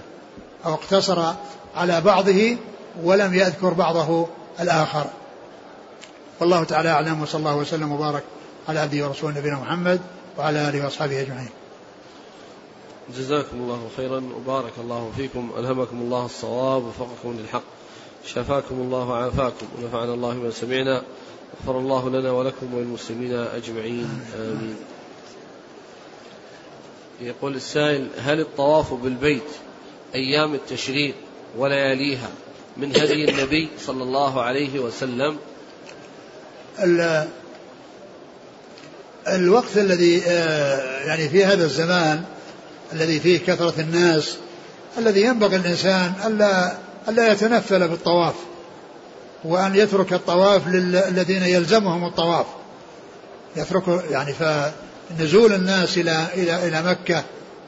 أو 0.66 0.74
اقتصر 0.74 1.34
على 1.76 2.02
بعضه 2.02 2.58
ولم 3.04 3.34
يذكر 3.34 3.74
بعضه 3.74 4.28
الآخر. 4.60 5.06
والله 6.40 6.64
تعالى 6.64 6.90
أعلم 6.90 7.22
وصلى 7.22 7.40
الله 7.40 7.56
وسلم 7.56 7.92
وبارك 7.92 8.24
على 8.70 8.80
عبده 8.80 9.08
ورسوله 9.08 9.40
نبينا 9.40 9.56
محمد 9.56 10.02
وعلى 10.38 10.70
آله 10.70 10.84
وأصحابه 10.84 11.22
أجمعين. 11.22 11.50
جزاكم 13.18 13.58
الله 13.58 13.90
خيرا 13.98 14.24
وبارك 14.38 14.74
الله 14.78 15.12
فيكم 15.18 15.52
ألهمكم 15.58 16.02
الله 16.02 16.26
الصواب 16.26 16.84
وفقكم 16.84 17.38
للحق 17.40 17.64
شفاكم 18.26 18.76
الله 18.76 19.10
وعافاكم 19.10 19.66
ونفعنا 19.78 20.14
الله 20.14 20.34
بما 20.34 20.52
سمعنا 20.52 21.02
غفر 21.64 21.80
الله 21.80 22.10
لنا 22.10 22.32
ولكم 22.32 22.74
وللمسلمين 22.74 23.34
أجمعين 23.34 24.22
آمين. 24.36 24.76
يقول 27.22 27.56
السائل 27.56 28.08
هل 28.18 28.40
الطواف 28.40 28.94
بالبيت 28.94 29.44
أيام 30.16 30.54
التشريق 30.54 31.16
ولياليها 31.58 32.30
من 32.78 32.96
هدي 32.96 33.30
النبي 33.30 33.70
صلى 33.80 34.04
الله 34.04 34.42
عليه 34.42 34.80
وسلم؟ 34.80 35.38
الوقت 39.28 39.78
الذي 39.78 40.22
آه، 40.28 41.06
يعني 41.06 41.30
في 41.30 41.46
هذا 41.46 41.66
الزمان 41.66 42.24
الذي 42.94 43.20
فيه 43.20 43.40
كثرة 43.40 43.74
الناس 43.80 44.38
الذي 44.98 45.22
ينبغي 45.22 45.56
الإنسان 45.56 46.14
ألا 46.26 46.78
ألا 47.10 47.32
يتنفل 47.32 47.88
بالطواف 47.88 48.36
وأن 49.44 49.76
يترك 49.76 50.14
الطواف 50.14 50.68
للذين 50.68 51.44
يلزمهم 51.44 52.06
الطواف. 52.06 52.46
يترك 53.56 53.84
يعني 54.12 54.34
فنزول 55.18 55.54
الناس 55.54 55.98
إلى 55.98 56.26
إلى 56.34 56.68
إلى 56.68 56.84
مكة 56.84 57.24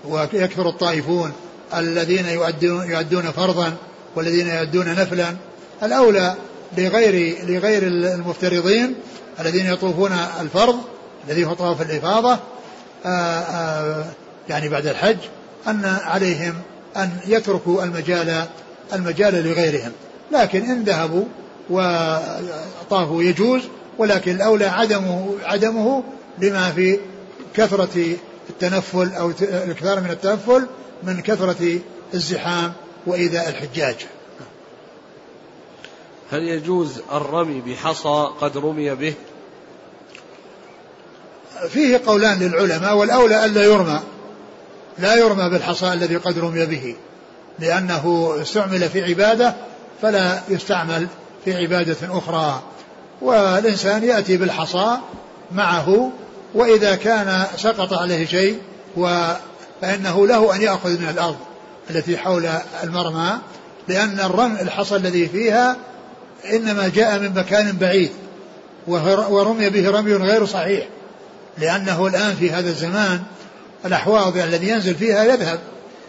ويكثر 0.05 0.69
الطائفون 0.69 1.31
الذين 1.75 2.25
يؤدون 2.25 2.89
يؤدون 2.89 3.23
فرضا 3.23 3.73
والذين 4.15 4.47
يؤدون 4.47 4.95
نفلا. 4.95 5.35
الأولى 5.83 6.35
لغير 6.77 7.37
لغير 7.43 7.83
المفترضين 7.83 8.95
الذين 9.39 9.65
يطوفون 9.65 10.11
الفرض 10.41 10.79
الذي 11.27 11.45
هو 11.45 11.53
طواف 11.53 11.81
الإفاضة 11.81 12.31
آآ 12.33 12.39
آآ 13.05 14.05
يعني 14.49 14.69
بعد 14.69 14.87
الحج 14.87 15.17
أن 15.67 15.97
عليهم 16.03 16.53
أن 16.97 17.09
يتركوا 17.27 17.83
المجال 17.83 18.45
المجال 18.93 19.47
لغيرهم. 19.47 19.91
لكن 20.31 20.71
إن 20.71 20.83
ذهبوا 20.83 21.25
وطافوا 21.69 23.23
يجوز 23.23 23.61
ولكن 23.97 24.35
الأولى 24.35 24.65
عدمه 24.65 25.35
عدمه 25.43 26.03
لما 26.39 26.71
في 26.71 26.99
كثرة 27.53 28.15
التنفل 28.49 29.13
أو 29.13 29.29
الإكثار 29.41 29.99
من 29.99 30.09
التنفل 30.09 30.67
من 31.03 31.21
كثرة 31.21 31.79
الزحام 32.13 32.73
وإيذاء 33.05 33.49
الحجاج. 33.49 33.95
هل 36.31 36.41
يجوز 36.41 37.01
الرمي 37.11 37.61
بحصى 37.61 38.27
قد 38.41 38.57
رمي 38.57 38.95
به؟ 38.95 39.13
فيه 41.69 42.01
قولان 42.05 42.39
للعلماء 42.39 42.95
والأولى 42.95 43.45
ألا 43.45 43.63
يرمى 43.63 43.99
لا 44.97 45.15
يرمى 45.15 45.49
بالحصى 45.49 45.93
الذي 45.93 46.17
قد 46.17 46.39
رمي 46.39 46.65
به 46.65 46.95
لأنه 47.59 48.35
استعمل 48.41 48.89
في 48.89 49.03
عبادة 49.03 49.55
فلا 50.01 50.41
يستعمل 50.49 51.07
في 51.45 51.55
عبادة 51.55 52.17
أخرى. 52.17 52.61
والإنسان 53.21 54.03
يأتي 54.03 54.37
بالحصى 54.37 54.97
معه 55.51 56.11
وإذا 56.53 56.95
كان 56.95 57.45
سقط 57.57 57.93
عليه 57.93 58.25
شيء 58.25 58.57
فإنه 59.81 60.27
له 60.27 60.55
أن 60.55 60.61
يأخذ 60.61 60.89
من 60.89 61.09
الأرض 61.09 61.37
التي 61.89 62.17
حول 62.17 62.49
المرمى 62.83 63.31
لأن 63.87 64.19
الرمي 64.19 64.61
الحصى 64.61 64.95
الذي 64.95 65.27
فيها 65.27 65.77
إنما 66.53 66.87
جاء 66.87 67.19
من 67.19 67.33
مكان 67.35 67.77
بعيد 67.77 68.11
ورمي 68.87 69.69
به 69.69 69.89
رمي 69.89 70.13
غير 70.13 70.45
صحيح 70.45 70.87
لأنه 71.57 72.07
الآن 72.07 72.35
في 72.35 72.51
هذا 72.51 72.69
الزمان 72.69 73.23
الأحواض 73.85 74.37
الذي 74.37 74.69
ينزل 74.69 74.95
فيها 74.95 75.23
يذهب. 75.23 75.59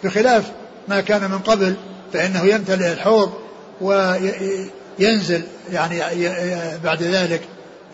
بخلاف 0.04 0.44
ما 0.88 1.00
كان 1.00 1.30
من 1.30 1.38
قبل 1.38 1.74
فإنه 2.12 2.44
يمتلئ 2.44 2.92
الحوض 2.92 3.32
وينزل 3.80 5.42
يعني 5.72 5.98
بعد 6.84 7.02
ذلك 7.02 7.40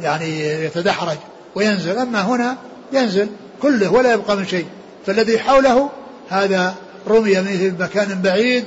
يعني 0.01 0.41
يتدحرج. 0.65 1.17
وينزل. 1.55 1.99
أما 1.99 2.23
هنا 2.23 2.57
ينزل 2.93 3.29
كله 3.63 3.93
ولا 3.93 4.13
يبقى 4.13 4.37
من 4.37 4.47
شيء. 4.47 4.67
فالذي 5.07 5.39
حوله 5.39 5.91
هذا 6.29 6.75
رمي 7.09 7.41
منه 7.41 7.69
بمكان 7.69 8.23
بعيد 8.23 8.65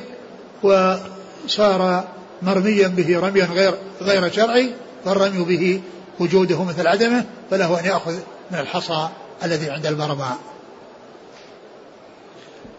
وصار 0.63 2.07
مرميا 2.41 2.87
به 2.87 3.19
رميا 3.19 3.45
غير 3.45 3.73
غير 4.01 4.31
شرعي 4.31 4.73
فالرمي 5.05 5.43
به 5.43 5.81
وجوده 6.19 6.63
مثل 6.63 6.87
عدمه 6.87 7.25
فله 7.51 7.79
أن 7.79 7.85
يأخذ 7.85 8.13
من 8.51 8.59
الحصى 8.59 9.09
الذي 9.43 9.69
عند 9.69 9.85
المرمى. 9.85 10.31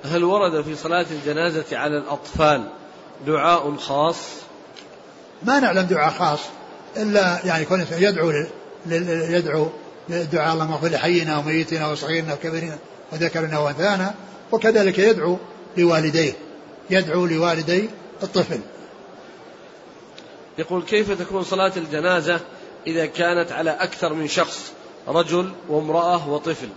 هل 0.04 0.24
ورد 0.24 0.64
في 0.64 0.76
صلاة 0.76 1.06
الجنازة 1.10 1.78
على 1.78 1.98
الأطفال 1.98 2.68
دعاء 3.26 3.76
خاص؟ 3.76 4.16
ما 5.42 5.60
نعلم 5.60 5.82
دعاء 5.82 6.10
خاص 6.10 6.40
إلا 6.96 7.46
يعني 7.46 7.66
يدعو 7.90 8.32
يدعو 9.30 9.68
دعاء 10.08 10.52
اللهم 10.52 10.72
اغفر 10.72 10.88
لحينا 10.88 11.38
وميتنا 11.38 11.90
وصغيرنا 11.90 12.34
وكبيرنا 12.34 12.78
وذكرنا 13.12 13.58
وأنثانا 13.58 14.14
وكذلك 14.52 14.98
يدعو 14.98 15.38
لوالديه 15.76 16.32
يدعو 16.90 17.26
لوالدي 17.26 17.88
الطفل. 18.22 18.60
يقول 20.58 20.82
كيف 20.82 21.22
تكون 21.22 21.42
صلاة 21.44 21.72
الجنازة 21.76 22.40
إذا 22.86 23.06
كانت 23.06 23.52
على 23.52 23.70
أكثر 23.70 24.14
من 24.14 24.28
شخص 24.28 24.72
رجل 25.08 25.52
وامرأة 25.68 26.28
وطفل؟ 26.28 26.68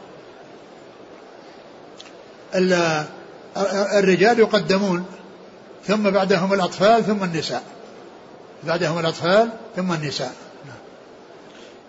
الرجال 3.98 4.40
يقدمون 4.40 5.06
ثم 5.86 6.10
بعدهم 6.10 6.54
الأطفال 6.54 7.06
ثم 7.06 7.24
النساء. 7.24 7.64
بعدهم 8.64 9.00
الأطفال 9.00 9.50
ثم 9.76 9.94
النساء. 9.94 10.36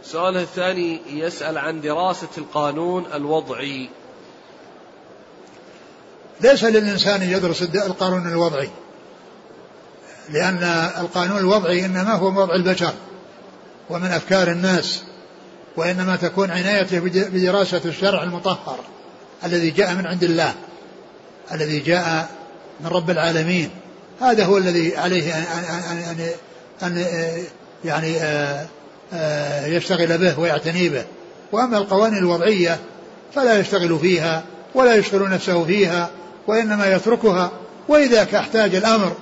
السؤال 0.08 0.36
الثاني 0.36 1.00
يسأل 1.06 1.58
عن 1.58 1.80
دراسة 1.80 2.28
القانون 2.38 3.06
الوضعي. 3.14 3.90
ليس 6.40 6.64
للإنسان 6.64 7.22
يدرس 7.22 7.62
القانون 7.62 8.28
الوضعي 8.28 8.70
لأن 10.30 10.62
القانون 11.00 11.38
الوضعي 11.38 11.84
إنما 11.84 12.12
هو 12.14 12.26
وضع 12.26 12.54
البشر 12.54 12.92
ومن 13.90 14.06
أفكار 14.06 14.50
الناس 14.50 15.02
وإنما 15.76 16.16
تكون 16.16 16.50
عنايته 16.50 17.00
بدراسة 17.30 17.80
الشرع 17.84 18.22
المطهر 18.22 18.78
الذي 19.44 19.70
جاء 19.70 19.94
من 19.94 20.06
عند 20.06 20.24
الله 20.24 20.54
الذي 21.52 21.80
جاء 21.80 22.28
من 22.80 22.86
رب 22.86 23.10
العالمين. 23.10 23.70
هذا 24.20 24.44
هو 24.44 24.58
الذي 24.58 24.96
عليه 24.96 25.34
أن, 25.34 25.64
أن, 26.02 26.30
أن, 26.82 27.04
يعني 27.84 28.18
يشتغل 29.64 30.18
به 30.18 30.40
ويعتني 30.40 30.88
به. 30.88 31.04
وأما 31.52 31.78
القوانين 31.78 32.18
الوضعية 32.18 32.78
فلا 33.34 33.58
يشتغل 33.58 33.98
فيها 33.98 34.42
ولا 34.74 34.94
يشغل 34.94 35.30
نفسه 35.30 35.64
فيها 35.64 36.10
وإنما 36.46 36.94
يتركها. 36.94 37.50
وإذا 37.88 38.22
احتاج 38.22 38.74
الأمر 38.74 39.12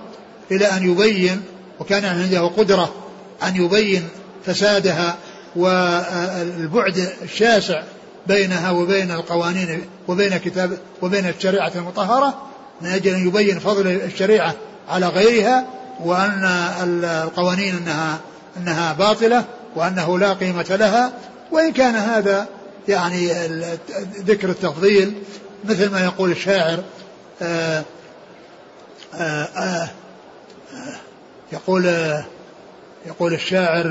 إلى 0.51 0.67
أن 0.67 0.91
يبين 0.91 1.43
وكان 1.81 2.05
عنده 2.05 2.47
قدرة 2.47 2.95
أن 3.43 3.57
يبين 3.57 4.09
فسادها 4.47 5.17
والبعد 5.57 7.09
الشاسع 7.23 7.83
بينها 8.27 8.71
وبين 8.71 9.11
القوانين 9.11 9.83
وبين 10.09 10.37
كتاب 10.37 10.79
وبين 11.03 11.29
الشريعة 11.29 11.73
المطهرة 11.77 12.43
من 12.81 12.89
أجل 12.89 13.15
أن 13.15 13.29
يبين 13.29 13.59
فضل 13.59 13.87
الشريعة 13.87 14.55
على 14.89 15.07
غيرها 15.07 15.67
وأن 16.05 16.45
القوانين 17.05 17.77
أنها 17.77 18.21
أنها 18.57 18.93
باطلة 18.93 19.45
وأنه 19.77 20.19
لا 20.19 20.33
قيمة 20.33 20.77
لها 20.81 21.13
وإن 21.53 21.73
كان 21.73 21.95
هذا 21.95 22.49
يعني 22.89 23.33
ذكر 24.19 24.51
التفضيل 24.51 25.15
مثل 25.65 25.91
ما 25.91 26.05
يقول 26.05 26.31
الشاعر 26.31 26.83
آآ 27.43 27.83
آه، 29.15 29.45
آآ 29.45 29.83
آه، 29.83 29.89
يقول 31.53 31.87
يقول 33.07 33.35
الشاعر 33.35 33.87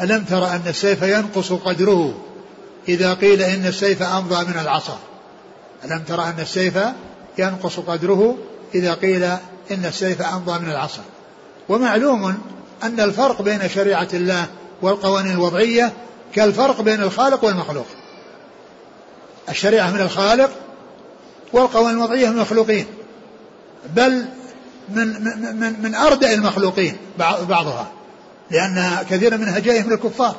ألم 0.00 0.24
تر 0.24 0.46
أن 0.46 0.62
السيف 0.66 1.02
ينقص 1.02 1.52
قدره؟ 1.52 2.14
إذا 2.88 3.14
قيل 3.14 3.42
إن 3.42 3.66
السيف 3.66 4.02
أمضى 4.02 4.44
من 4.44 4.58
العصا. 4.58 4.98
ألم 5.84 6.02
تر 6.02 6.22
أن 6.22 6.34
السيف 6.38 6.78
ينقص 7.38 7.80
قدره؟ 7.80 8.36
إذا 8.74 8.94
قيل 8.94 9.24
إن 9.70 9.84
السيف 9.84 10.22
أمضى 10.22 10.58
من 10.58 10.70
العصا. 10.70 11.02
ومعلوم 11.68 12.38
أن 12.82 13.00
الفرق 13.00 13.42
بين 13.42 13.68
شريعة 13.68 14.08
الله 14.14 14.46
والقوانين 14.82 15.32
الوضعية 15.32 15.92
كالفرق 16.34 16.80
بين 16.80 17.02
الخالق 17.02 17.44
والمخلوق. 17.44 17.86
الشريعة 19.48 19.90
من 19.90 20.00
الخالق 20.00 20.50
والقوانين 21.52 21.98
الوضعية 21.98 22.28
من 22.28 22.36
المخلوقين 22.36 22.86
بل 23.96 24.24
من 24.88 25.06
من 25.06 25.56
من, 25.60 25.82
من 25.82 25.94
أردأ 25.94 26.34
المخلوقين 26.34 26.96
بعضها 27.48 27.90
لأن 28.50 29.06
كثيرا 29.10 29.36
منها 29.36 29.58
جاية 29.58 29.82
من 29.82 29.92
الكفار. 29.92 30.36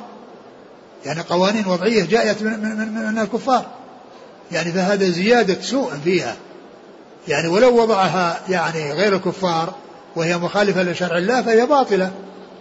يعني 1.06 1.20
قوانين 1.20 1.66
وضعية 1.66 2.04
جاءت 2.04 2.42
من, 2.42 2.60
من, 2.60 3.12
من 3.12 3.18
الكفار. 3.18 3.66
يعني 4.52 4.72
فهذا 4.72 5.10
زيادة 5.10 5.62
سوء 5.62 5.90
فيها. 6.04 6.36
يعني 7.28 7.48
ولو 7.48 7.82
وضعها 7.82 8.40
يعني 8.48 8.92
غير 8.92 9.14
الكفار 9.14 9.74
وهي 10.16 10.38
مخالفة 10.38 10.82
لشرع 10.82 11.18
الله 11.18 11.42
فهي 11.42 11.66
باطلة 11.66 12.10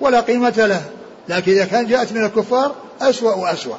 ولا 0.01 0.22
قيمة 0.22 0.53
لها 0.57 0.85
لكن 1.30 1.51
إذا 1.51 1.65
كان 1.65 1.88
جاءت 1.88 2.11
من 2.11 2.23
الكفار 2.23 2.76
أسوأ 3.01 3.34
وأسوأ. 3.34 3.77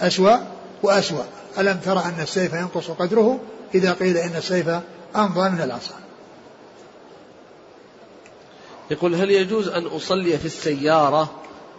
أسوأ 0.00 0.36
وأسوأ. 0.82 1.24
ألم 1.58 1.78
ترى 1.84 1.98
أن 2.04 2.22
السيف 2.22 2.52
ينقص 2.52 2.90
قدره؟ 2.90 3.40
إذا 3.74 3.92
قيل 3.92 4.16
إن 4.16 4.36
السيف 4.36 4.68
أمضى 5.16 5.50
من 5.50 5.60
العصا 5.60 5.94
يقول 8.90 9.14
هل 9.14 9.30
يجوز 9.30 9.68
أن 9.68 9.86
أصلي 9.86 10.38
في 10.38 10.44
السيارة 10.44 11.30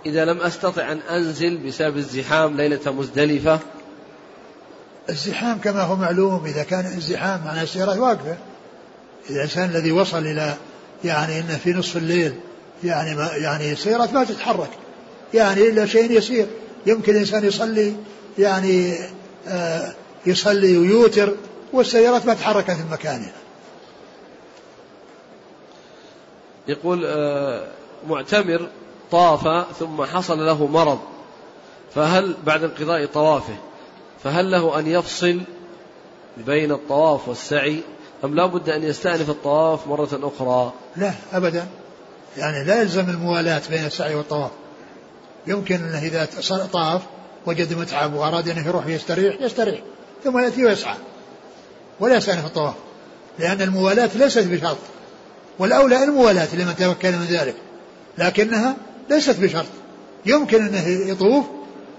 إذا 0.06 0.26
لم 0.26 0.42
أستطع 0.42 0.92
أن 0.92 0.98
أنزل 0.98 1.58
بسبب 1.58 1.98
الزحام 1.98 2.58
ليلة 2.58 2.92
مزدلفة؟ 2.92 3.60
الزحام 5.10 5.58
كما 5.58 5.82
هو 5.82 5.96
معلوم 5.96 6.46
إذا 6.46 6.64
كان 6.64 6.86
الزحام 6.86 7.42
معنى 7.46 7.62
السيارات 7.62 7.98
واقفة. 7.98 8.38
الإنسان 9.30 9.70
الذي 9.70 9.92
وصل 9.92 10.18
إلى 10.18 10.56
يعني 11.04 11.40
أنه 11.40 11.58
في 11.58 11.74
نصف 11.74 11.98
الليل 11.98 12.34
يعني 12.84 13.16
ما 13.16 13.32
يعني 13.36 13.72
السيارات 13.72 14.14
ما 14.14 14.24
تتحرك. 14.24 14.70
يعني 15.34 15.70
إلا 15.70 15.86
شيء 15.86 16.12
يسير. 16.12 16.48
يمكن 16.86 17.12
الإنسان 17.12 17.46
يصلي 17.46 17.96
يعني 18.40 18.98
آه 19.48 19.94
يصلي 20.26 20.78
ويوتر 20.78 21.36
والسيارات 21.74 22.26
ما 22.26 22.34
تحركت 22.34 22.70
من 22.72 22.86
مكانها. 22.92 23.34
يقول 26.68 27.06
آه 27.06 27.68
معتمر 28.08 28.70
طاف 29.12 29.66
ثم 29.80 30.04
حصل 30.04 30.46
له 30.46 30.68
مرض 30.68 31.00
فهل 31.96 32.36
بعد 32.46 32.64
انقضاء 32.64 33.06
طوافه 33.06 33.56
فهل 34.24 34.52
له 34.52 34.80
أن 34.80 34.88
يفصل 34.88 35.42
بين 36.38 36.72
الطواف 36.72 37.28
والسعي 37.28 37.82
أم 38.24 38.36
لا 38.36 38.46
بد 38.46 38.70
أن 38.70 38.84
يستأنف 38.84 39.30
الطواف 39.30 39.88
مرة 39.88 40.20
أخرى؟ 40.24 40.74
لا 40.96 41.14
أبدا. 41.34 41.68
يعني 42.38 42.64
لا 42.64 42.82
يلزم 42.82 43.10
الموالاة 43.10 43.62
بين 43.70 43.86
السعي 43.86 44.16
والطواف. 44.16 44.52
يمكن 45.48 45.76
أنه 45.76 46.00
إذا 46.00 46.28
طاف 46.74 47.02
وجد 47.46 47.74
متعب 47.74 48.14
وأراد 48.14 48.50
أنه 48.50 48.68
يروح 48.68 48.88
يستريح 48.88 49.42
يستريح 49.42 49.80
ثم 50.24 50.40
يأتي 50.40 50.66
ويسعى. 50.66 50.96
ولا 52.00 52.16
يستأنف 52.16 52.46
الطواف 52.46 52.74
لأن 53.40 53.62
الموالاة 53.62 54.10
ليست 54.16 54.48
بشرط. 54.48 54.78
والأولى 55.60 56.04
الموالاة 56.04 56.56
لمن 56.56 56.76
تمكن 56.76 57.12
من 57.12 57.26
ذلك 57.26 57.56
لكنها 58.18 58.76
ليست 59.10 59.40
بشرط. 59.40 59.66
يمكن 60.26 60.66
أنه 60.66 60.88
يطوف 60.88 61.46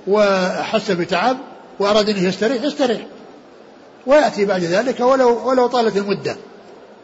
وأحس 0.07 0.91
بتعب 0.91 1.37
وأراد 1.79 2.09
أن 2.09 2.25
يستريح 2.25 2.63
يستريح. 2.63 3.07
ويأتي 4.07 4.45
بعد 4.45 4.63
ذلك 4.65 5.01
ولو 5.01 5.49
ولو 5.49 5.67
طالت 5.67 5.97
المدة 5.97 6.37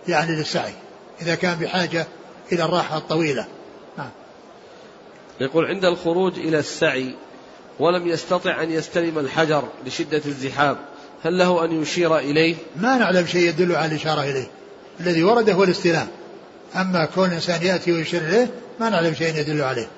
يعني 0.08 0.36
للسعي. 0.36 0.72
إذا 1.22 1.34
كان 1.34 1.58
بحاجة 1.58 2.06
إلى 2.52 2.64
الراحة 2.64 2.98
الطويلة. 2.98 3.46
نعم. 3.98 4.10
يقول 5.40 5.66
عند 5.66 5.84
الخروج 5.84 6.38
إلى 6.38 6.58
السعي 6.58 7.14
ولم 7.78 8.06
يستطع 8.06 8.62
أن 8.62 8.70
يستلم 8.70 9.18
الحجر 9.18 9.64
لشدة 9.86 10.22
الزحام 10.26 10.76
هل 11.22 11.38
له 11.38 11.64
أن 11.64 11.82
يشير 11.82 12.18
إليه؟ 12.18 12.54
ما 12.76 12.98
نعلم 12.98 13.26
شيء 13.26 13.48
يدل 13.48 13.76
على 13.76 13.92
الإشارة 13.92 14.22
إليه. 14.22 14.50
الذي 15.00 15.22
ورد 15.22 15.50
هو 15.50 15.64
الاستلام. 15.64 16.08
أما 16.76 17.04
كون 17.04 17.28
الإنسان 17.28 17.62
يأتي 17.62 17.92
ويشير 17.92 18.22
إليه 18.22 18.50
ما 18.80 18.88
نعلم 18.90 19.14
شيء 19.14 19.36
يدل 19.36 19.62
عليه. 19.62 19.88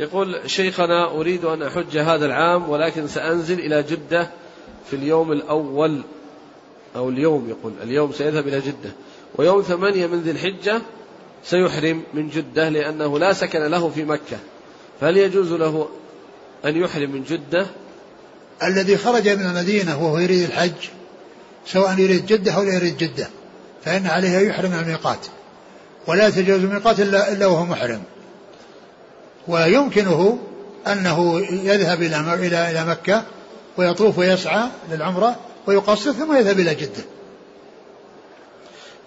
يقول 0.00 0.40
شيخنا 0.46 1.10
أريد 1.10 1.44
أن 1.44 1.62
أحج 1.62 1.98
هذا 1.98 2.26
العام 2.26 2.70
ولكن 2.70 3.08
سأنزل 3.08 3.58
إلى 3.58 3.82
جدة 3.82 4.30
في 4.90 4.96
اليوم 4.96 5.32
الأول 5.32 6.02
أو 6.96 7.08
اليوم 7.08 7.48
يقول 7.48 7.72
اليوم 7.82 8.12
سيذهب 8.12 8.48
إلى 8.48 8.60
جدة. 8.60 8.92
ويوم 9.38 9.62
ثمانية 9.62 10.06
من 10.06 10.20
ذي 10.20 10.30
الحجة 10.30 10.82
سيحرم 11.44 12.02
من 12.14 12.28
جدة 12.28 12.68
لأنه 12.68 13.18
لا 13.18 13.32
سكن 13.32 13.62
له 13.62 13.88
في 13.88 14.04
مكة. 14.04 14.36
فهل 15.00 15.16
يجوز 15.16 15.52
له 15.52 15.88
أن 16.64 16.76
يحرم 16.76 17.10
من 17.10 17.24
جدة؟ 17.24 17.66
الذي 18.62 18.96
خرج 18.96 19.28
من 19.28 19.46
المدينة 19.46 20.04
وهو 20.04 20.18
يريد 20.18 20.42
الحج 20.42 20.88
سواء 21.66 21.98
يريد 21.98 22.26
جدة 22.26 22.52
أو 22.52 22.62
لا 22.62 22.74
يريد 22.74 22.96
جدة 22.96 23.28
فإن 23.84 24.06
عليه 24.06 24.38
يحرم 24.38 24.70
من 24.70 24.78
الميقات. 24.78 25.26
ولا 26.06 26.28
يتجاوز 26.28 26.64
الميقات 26.64 27.00
إلا, 27.00 27.32
إلا 27.32 27.46
وهو 27.46 27.64
محرم. 27.64 28.02
ويمكنه 29.48 30.38
أنه 30.86 31.40
يذهب 31.50 32.02
إلى 32.02 32.34
إلى 32.34 32.70
إلى 32.70 32.84
مكة 32.84 33.22
ويطوف 33.76 34.18
ويسعى 34.18 34.68
للعمرة 34.90 35.36
ويقصر 35.66 36.12
ثم 36.12 36.36
يذهب 36.36 36.60
إلى 36.60 36.74
جدة. 36.74 37.04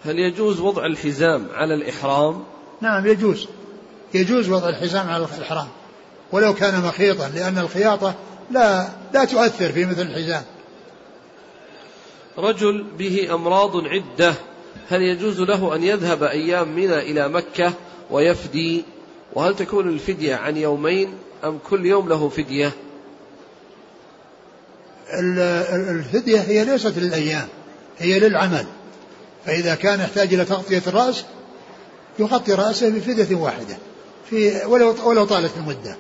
هل 0.08 0.20
يجوز 0.20 0.60
وضع 0.60 0.86
الحزام 0.86 1.48
على 1.54 1.74
الإحرام؟ 1.74 2.44
نعم 2.82 3.08
يجوز. 3.08 3.48
يجوز 4.14 4.50
وضع 4.50 4.70
الحزام 4.70 5.10
على 5.10 5.28
الإحرام 5.38 5.68
ولو 6.32 6.54
كان 6.54 6.82
مخيطا 6.82 7.30
لأن 7.30 7.58
الخياطة 7.58 8.16
لا 8.52 8.88
لا 9.14 9.26
تؤثر 9.26 9.72
في 9.72 9.86
مثل 9.86 10.02
الحزام. 10.02 10.44
رجل 12.38 12.86
به 12.98 13.34
أمراض 13.34 13.88
عدة 13.88 14.34
هل 14.90 15.02
يجوز 15.02 15.42
له 15.42 15.76
أن 15.76 15.84
يذهب 15.84 16.24
أيام 16.24 16.76
منى 16.76 17.00
إلى 17.00 17.30
مكة 17.30 17.74
ويفدي؟ 18.12 18.86
وهل 19.34 19.56
تكون 19.56 19.90
الفدية 19.90 20.36
عن 20.36 20.58
يومين 20.58 21.14
أم 21.44 21.60
كل 21.70 21.86
يوم 21.86 22.10
له 22.10 22.30
فدية؟ 22.30 22.72
الفدية 25.90 26.40
هي 26.40 26.66
ليست 26.66 26.98
للأيام 26.98 27.48
هي 27.98 28.20
للعمل. 28.20 28.66
فإذا 29.48 29.76
كان 29.76 30.00
يحتاج 30.00 30.34
إلى 30.34 30.46
تغطية 30.46 30.82
الرأس 30.88 31.24
يغطي 32.20 32.54
رأسه 32.54 32.90
بفدية 32.90 33.36
واحدة 33.36 33.78
في 34.30 34.66
ولو 34.66 34.96
ولو 35.04 35.26
طالت 35.26 35.58
المدة 35.58 35.96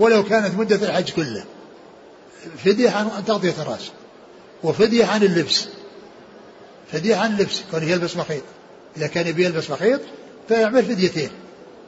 ولو 0.00 0.24
كانت 0.24 0.58
مدة 0.58 0.76
الحج 0.76 1.10
كله. 1.10 1.44
فدية 2.64 2.90
عن 2.90 3.10
تغطية 3.26 3.54
الرأس 3.58 3.90
وفدية 4.62 5.04
عن 5.04 5.22
اللبس. 5.22 5.68
فدية 6.92 7.16
عن 7.16 7.32
اللبس 7.32 7.62
كون 7.70 7.82
يلبس 7.82 8.16
مخيط 8.16 8.42
إذا 8.96 9.06
كان 9.06 9.26
يبي 9.26 9.44
يلبس 9.44 9.70
مخيط 9.70 10.00
فيعمل 10.48 10.84
فديتين. 10.84 11.30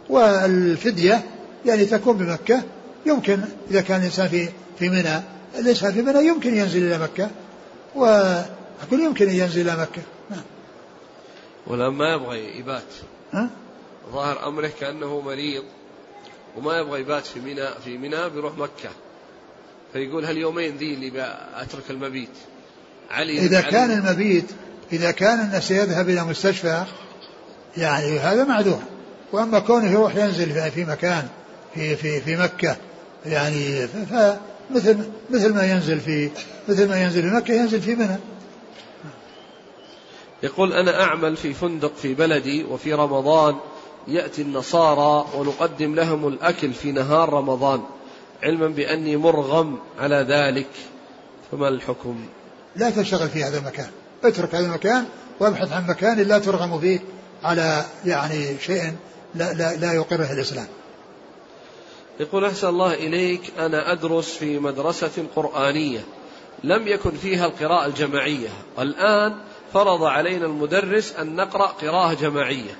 والفدية 0.09 1.25
يعني 1.67 1.85
تكون 1.85 2.17
بمكة 2.17 2.63
يمكن 3.07 3.41
إذا 3.71 3.81
كان 3.81 4.01
الإنسان 4.01 4.29
في 4.29 4.49
في 4.79 4.89
منى 4.89 5.23
الإنسان 5.59 5.93
في 5.93 6.03
منى 6.03 6.27
يمكن 6.27 6.57
ينزل 6.57 6.87
إلى 6.87 6.99
مكة 6.99 7.31
وأقول 7.95 9.01
يمكن 9.01 9.29
أن 9.29 9.35
ينزل 9.35 9.61
إلى 9.61 9.77
مكة. 9.77 10.03
ولا 11.69 11.91
ما 11.91 12.15
يبغى 12.15 12.59
يبات. 12.59 12.83
ها؟ 13.33 13.51
ظاهر 14.13 14.49
أمره 14.49 14.71
كأنه 14.81 15.21
مريض 15.21 15.65
وما 16.57 16.79
يبغى 16.79 17.01
يبات 17.01 17.27
في 17.27 17.41
منى 17.41 17.67
في 17.85 17.99
منى 17.99 18.29
بيروح 18.29 18.59
مكة. 18.59 18.91
فيقول 19.93 20.25
هاليومين 20.25 20.77
ذي 20.77 20.95
اللي 20.95 21.37
أترك 21.55 21.91
المبيت. 21.91 22.29
علي 23.11 23.39
إذا 23.39 23.63
علي. 23.63 23.71
كان 23.71 23.91
المبيت 23.91 24.45
إذا 24.93 25.11
كان 25.11 25.39
أنه 25.39 25.61
سيذهب 25.61 26.09
إلى 26.09 26.25
مستشفى 26.25 26.85
يعني 27.77 28.19
هذا 28.19 28.45
معذور. 28.45 28.83
وأما 29.33 29.59
كونه 29.59 29.91
يروح 29.91 30.17
ينزل 30.17 30.71
في 30.71 30.85
مكان 30.85 31.29
في 31.75 31.97
في 31.97 32.21
في 32.21 32.37
مكة 32.37 32.77
يعني 33.27 33.87
فمثل 33.87 34.99
مثل 35.31 35.55
ما 35.55 35.73
ينزل 35.73 36.01
في 36.01 36.31
مثل 36.69 36.89
ما 36.89 37.03
ينزل 37.03 37.23
في 37.23 37.37
مكة 37.37 37.55
ينزل 37.55 37.81
في 37.81 37.95
منى. 37.95 38.17
يقول 40.43 40.73
أنا 40.73 41.03
أعمل 41.03 41.37
في 41.37 41.55
فندق 41.55 41.93
في 41.97 42.15
بلدي 42.15 42.65
وفي 42.65 42.95
رمضان 42.95 43.57
يأتي 44.09 44.43
النصارى 44.43 45.27
ونقدم 45.35 45.95
لهم 45.95 46.29
الأكل 46.29 46.73
في 46.73 46.93
نهار 46.93 47.33
رمضان. 47.33 47.83
علما 48.43 48.69
بأني 48.69 49.17
مرغم 49.17 49.79
على 49.99 50.27
ذلك. 50.29 50.71
فما 51.51 51.69
الحكم؟ 51.69 52.27
لا 52.77 52.91
تشتغل 52.91 53.29
في 53.29 53.45
هذا 53.45 53.59
المكان. 53.59 53.91
اترك 54.25 54.55
هذا 54.55 54.67
المكان 54.67 55.05
وابحث 55.41 55.73
عن 55.73 55.87
مكان 55.87 56.19
لا 56.19 56.39
ترغم 56.39 56.81
فيه 56.81 57.01
على 57.45 57.85
يعني 58.05 58.59
شيء 58.59 58.93
لا, 59.35 59.53
لا, 59.53 59.77
لا 59.77 59.93
يقره 59.93 60.33
الإسلام. 60.33 60.67
يقول 62.21 62.45
أحسن 62.45 62.69
الله 62.69 62.95
إليك 62.95 63.53
أنا 63.59 63.93
أدرس 63.93 64.37
في 64.37 64.59
مدرسة 64.59 65.25
قرآنية 65.37 66.01
لم 66.65 66.89
يكن 66.89 67.11
فيها 67.11 67.47
القراءة 67.47 67.87
الجماعية. 67.87 68.49
والآن 68.77 69.35
فرض 69.73 70.03
علينا 70.03 70.47
المدرس 70.47 71.13
أن 71.13 71.37
نقرأ 71.37 71.67
قراءة 71.67 72.15
جماعية. 72.15 72.79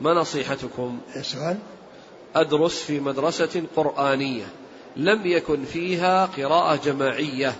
ما 0.00 0.14
نصيحتكم؟ 0.14 0.98
السؤال 1.16 1.58
أدرس 2.34 2.82
في 2.82 3.00
مدرسة 3.00 3.62
قرآنية 3.76 4.44
لم 4.96 5.26
يكن 5.26 5.64
فيها 5.64 6.26
قراءة 6.26 6.80
جماعية. 6.84 7.54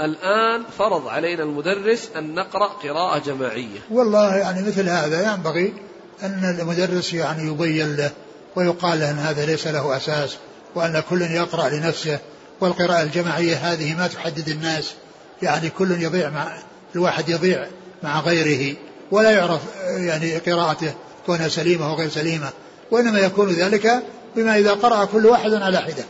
الآن 0.00 0.62
فرض 0.78 1.08
علينا 1.08 1.42
المدرس 1.42 2.08
أن 2.16 2.34
نقرأ 2.34 2.66
قراءة 2.66 3.18
جماعية. 3.18 3.78
والله 3.90 4.36
يعني 4.36 4.62
مثل 4.62 4.88
هذا 4.88 5.32
ينبغي 5.32 5.74
أن 6.22 6.56
المدرس 6.60 7.14
يعني 7.14 7.48
يبين 7.48 7.96
له 7.96 8.10
ويقال 8.56 9.00
له 9.00 9.10
أن 9.10 9.18
هذا 9.18 9.46
ليس 9.46 9.66
له 9.66 9.96
أساس 9.96 10.36
وأن 10.74 11.02
كل 11.10 11.22
يقرأ 11.22 11.68
لنفسه 11.68 12.18
والقراءة 12.60 13.02
الجماعية 13.02 13.56
هذه 13.56 13.94
ما 13.98 14.06
تحدد 14.06 14.48
الناس. 14.48 14.94
يعني 15.42 15.70
كل 15.70 16.02
يضيع 16.02 16.30
مع 16.30 16.58
الواحد 16.94 17.28
يضيع 17.28 17.66
مع 18.02 18.20
غيره 18.20 18.76
ولا 19.10 19.30
يعرف 19.30 19.60
يعني 19.96 20.38
قراءته 20.38 20.94
كونها 21.26 21.48
سليمة 21.48 21.92
وغير 21.92 22.08
سليمة. 22.08 22.50
وإنما 22.90 23.18
يكون 23.18 23.48
ذلك 23.48 24.02
بما 24.36 24.58
إذا 24.58 24.72
قرأ 24.72 25.04
كل 25.04 25.26
واحد 25.26 25.52
على 25.52 25.78
حدة. 25.78 26.04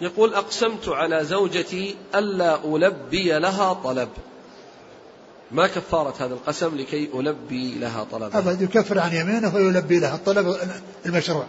يقول 0.00 0.34
أقسمت 0.34 0.88
على 0.88 1.24
زوجتي 1.24 1.96
ألا 2.14 2.64
ألبي 2.64 3.38
لها 3.38 3.72
طلب. 3.72 4.08
ما 5.50 5.66
كفارة 5.66 6.14
هذا 6.18 6.34
القسم 6.34 6.76
لكي 6.76 7.10
ألبي 7.14 7.74
لها 7.74 8.06
طلب؟ 8.12 8.36
أبدا 8.36 8.64
يكفر 8.64 8.98
عن 8.98 9.12
يمينه 9.12 9.54
ويلبي 9.54 9.98
لها 9.98 10.14
الطلب 10.14 10.56
المشروع. 11.06 11.46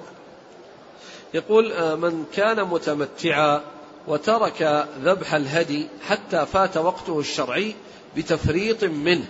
يقول 1.33 1.71
آه، 1.71 1.95
من 1.95 2.25
كان 2.33 2.63
متمتعا 2.63 3.61
وترك 4.07 4.87
ذبح 5.03 5.33
الهدي 5.33 5.87
حتى 6.07 6.45
فات 6.45 6.77
وقته 6.77 7.19
الشرعي 7.19 7.75
بتفريط 8.15 8.83
منه. 8.83 9.25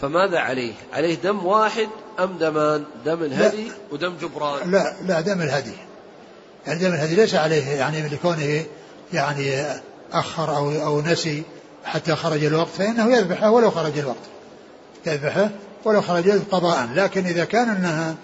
فماذا 0.00 0.38
عليه؟ 0.38 0.72
عليه 0.92 1.14
دم 1.14 1.46
واحد 1.46 1.88
أم 2.20 2.38
دمان؟ 2.38 2.84
دم 3.04 3.22
الهدي 3.22 3.64
لا 3.64 3.72
ودم 3.92 4.12
جبران؟ 4.22 4.70
لا 4.70 4.96
لا 5.06 5.20
دم 5.20 5.42
الهدي. 5.42 5.72
يعني 6.66 6.80
دم 6.80 6.92
الهدي 6.92 7.14
ليس 7.14 7.34
عليه 7.34 7.66
يعني 7.66 8.08
لكونه 8.08 8.64
يعني 9.12 9.64
أخر 10.12 10.56
أو 10.56 10.70
أو 10.70 11.00
نسي 11.00 11.42
حتى 11.84 12.16
خرج 12.16 12.44
الوقت 12.44 12.68
فإنه 12.78 13.16
يذبحه 13.16 13.50
ولو 13.50 13.70
خرج 13.70 13.98
الوقت. 13.98 14.24
يذبحه 15.06 15.50
ولو 15.84 16.02
خرج 16.02 16.30
قضاء. 16.30 16.88
لكن 16.94 17.26
إذا 17.26 17.44
كان 17.44 17.68
أنها 17.68 18.14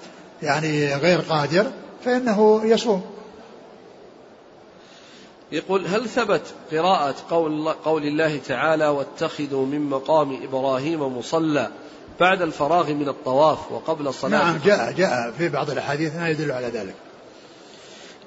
يعني 0.42 0.94
غير 0.94 1.20
قادر 1.20 1.66
فإنه 2.04 2.62
يصوم. 2.64 3.19
يقول 5.52 5.86
هل 5.86 6.08
ثبت 6.08 6.42
قراءة 6.72 7.14
قول, 7.30 7.68
قول 7.68 8.06
الله 8.06 8.38
تعالى 8.38 8.88
واتخذوا 8.88 9.66
من 9.66 9.80
مقام 9.80 10.42
إبراهيم 10.42 11.18
مصلى 11.18 11.70
بعد 12.20 12.42
الفراغ 12.42 12.92
من 12.92 13.08
الطواف 13.08 13.72
وقبل 13.72 14.08
الصلاة 14.08 14.38
نعم 14.38 14.58
جاء 14.64 14.92
جاء 14.92 15.30
في 15.38 15.48
بعض 15.48 15.70
الأحاديث 15.70 16.16
ما 16.16 16.28
يدل 16.28 16.52
على 16.52 16.66
ذلك. 16.66 16.94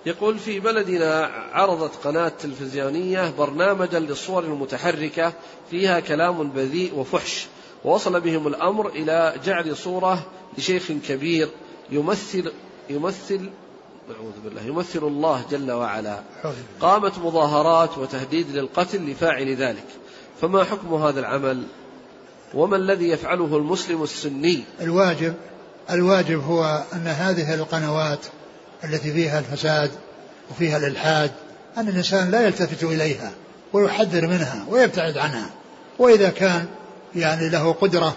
يقول 0.05 0.39
في 0.39 0.59
بلدنا 0.59 1.31
عرضت 1.53 1.91
قناة 2.03 2.27
تلفزيونية 2.27 3.33
برنامجا 3.37 3.99
للصور 3.99 4.43
المتحركة 4.43 5.33
فيها 5.71 5.99
كلام 5.99 6.49
بذيء 6.49 6.95
وفحش 6.95 7.47
ووصل 7.85 8.21
بهم 8.21 8.47
الأمر 8.47 8.87
إلى 8.87 9.35
جعل 9.45 9.77
صورة 9.77 10.25
لشيخ 10.57 10.91
كبير 11.07 11.49
يمثل 11.91 12.51
يمثل 12.89 13.49
نعوذ 14.09 14.34
بالله. 14.43 14.61
يمثل 14.61 14.99
الله 14.99 15.45
جل 15.51 15.71
وعلا. 15.71 16.19
قامت 16.81 17.17
مظاهرات 17.17 17.97
وتهديد 17.97 18.49
للقتل 18.49 19.11
لفاعل 19.11 19.55
ذلك. 19.55 19.84
فما 20.41 20.63
حكم 20.63 20.93
هذا 20.93 21.19
العمل؟ 21.19 21.63
وما 22.53 22.75
الذي 22.75 23.09
يفعله 23.09 23.57
المسلم 23.57 24.03
السني؟ 24.03 24.63
الواجب 24.81 25.34
الواجب 25.89 26.43
هو 26.43 26.84
أن 26.93 27.07
هذه 27.07 27.53
القنوات 27.53 28.19
التي 28.84 29.13
فيها 29.13 29.39
الفساد 29.39 29.91
وفيها 30.51 30.77
الإلحاد 30.77 31.31
أن 31.77 31.88
الإنسان 31.88 32.31
لا 32.31 32.45
يلتفت 32.45 32.84
إليها 32.84 33.31
ويحذر 33.73 34.27
منها 34.27 34.65
ويبتعد 34.69 35.17
عنها. 35.17 35.49
وإذا 35.99 36.30
كان 36.30 36.65
يعني 37.15 37.49
له 37.49 37.73
قدرة 37.73 38.15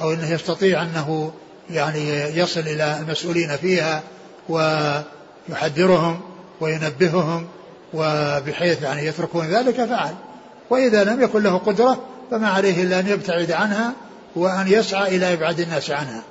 أو 0.00 0.12
أنه 0.12 0.30
يستطيع 0.30 0.82
أنه 0.82 1.32
يعني 1.70 2.08
يصل 2.38 2.60
إلى 2.60 2.98
المسؤولين 3.00 3.56
فيها 3.56 4.02
ويحذرهم 5.48 6.20
وينبههم 6.60 7.46
وبحيث 7.94 8.82
يعني 8.82 9.06
يتركون 9.06 9.46
ذلك 9.46 9.84
فعل. 9.84 10.14
وإذا 10.70 11.04
لم 11.04 11.22
يكن 11.22 11.42
له 11.42 11.58
قدرة 11.58 12.00
فما 12.30 12.48
عليه 12.48 12.82
إلا 12.82 13.00
أن 13.00 13.08
يبتعد 13.08 13.50
عنها 13.50 13.92
وأن 14.36 14.68
يسعى 14.68 15.16
إلى 15.16 15.32
إبعاد 15.32 15.60
الناس 15.60 15.90
عنها. 15.90 16.22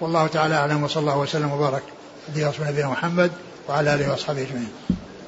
والله 0.00 0.26
تعالى 0.26 0.54
أعلم 0.54 0.82
وصلى 0.82 1.00
الله 1.00 1.18
وسلم 1.18 1.52
وبارك 1.52 1.82
على 2.36 2.52
نبينا 2.70 2.88
محمد 2.88 3.30
وعلى 3.68 3.94
آله 3.94 4.10
وأصحابه 4.10 4.42
أجمعين. 4.42 4.72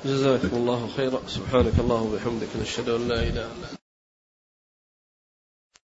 جزاكم 0.04 0.48
الله 0.52 0.88
خيرا. 0.96 1.18
سبحانك 1.28 1.72
اللهم 1.78 2.12
وبحمدك 2.12 2.48
نشهد 2.62 2.88
أن 2.88 3.08
لا 3.08 3.14
إله 3.14 3.28
إلا 3.30 3.44
أنت. 3.72 3.77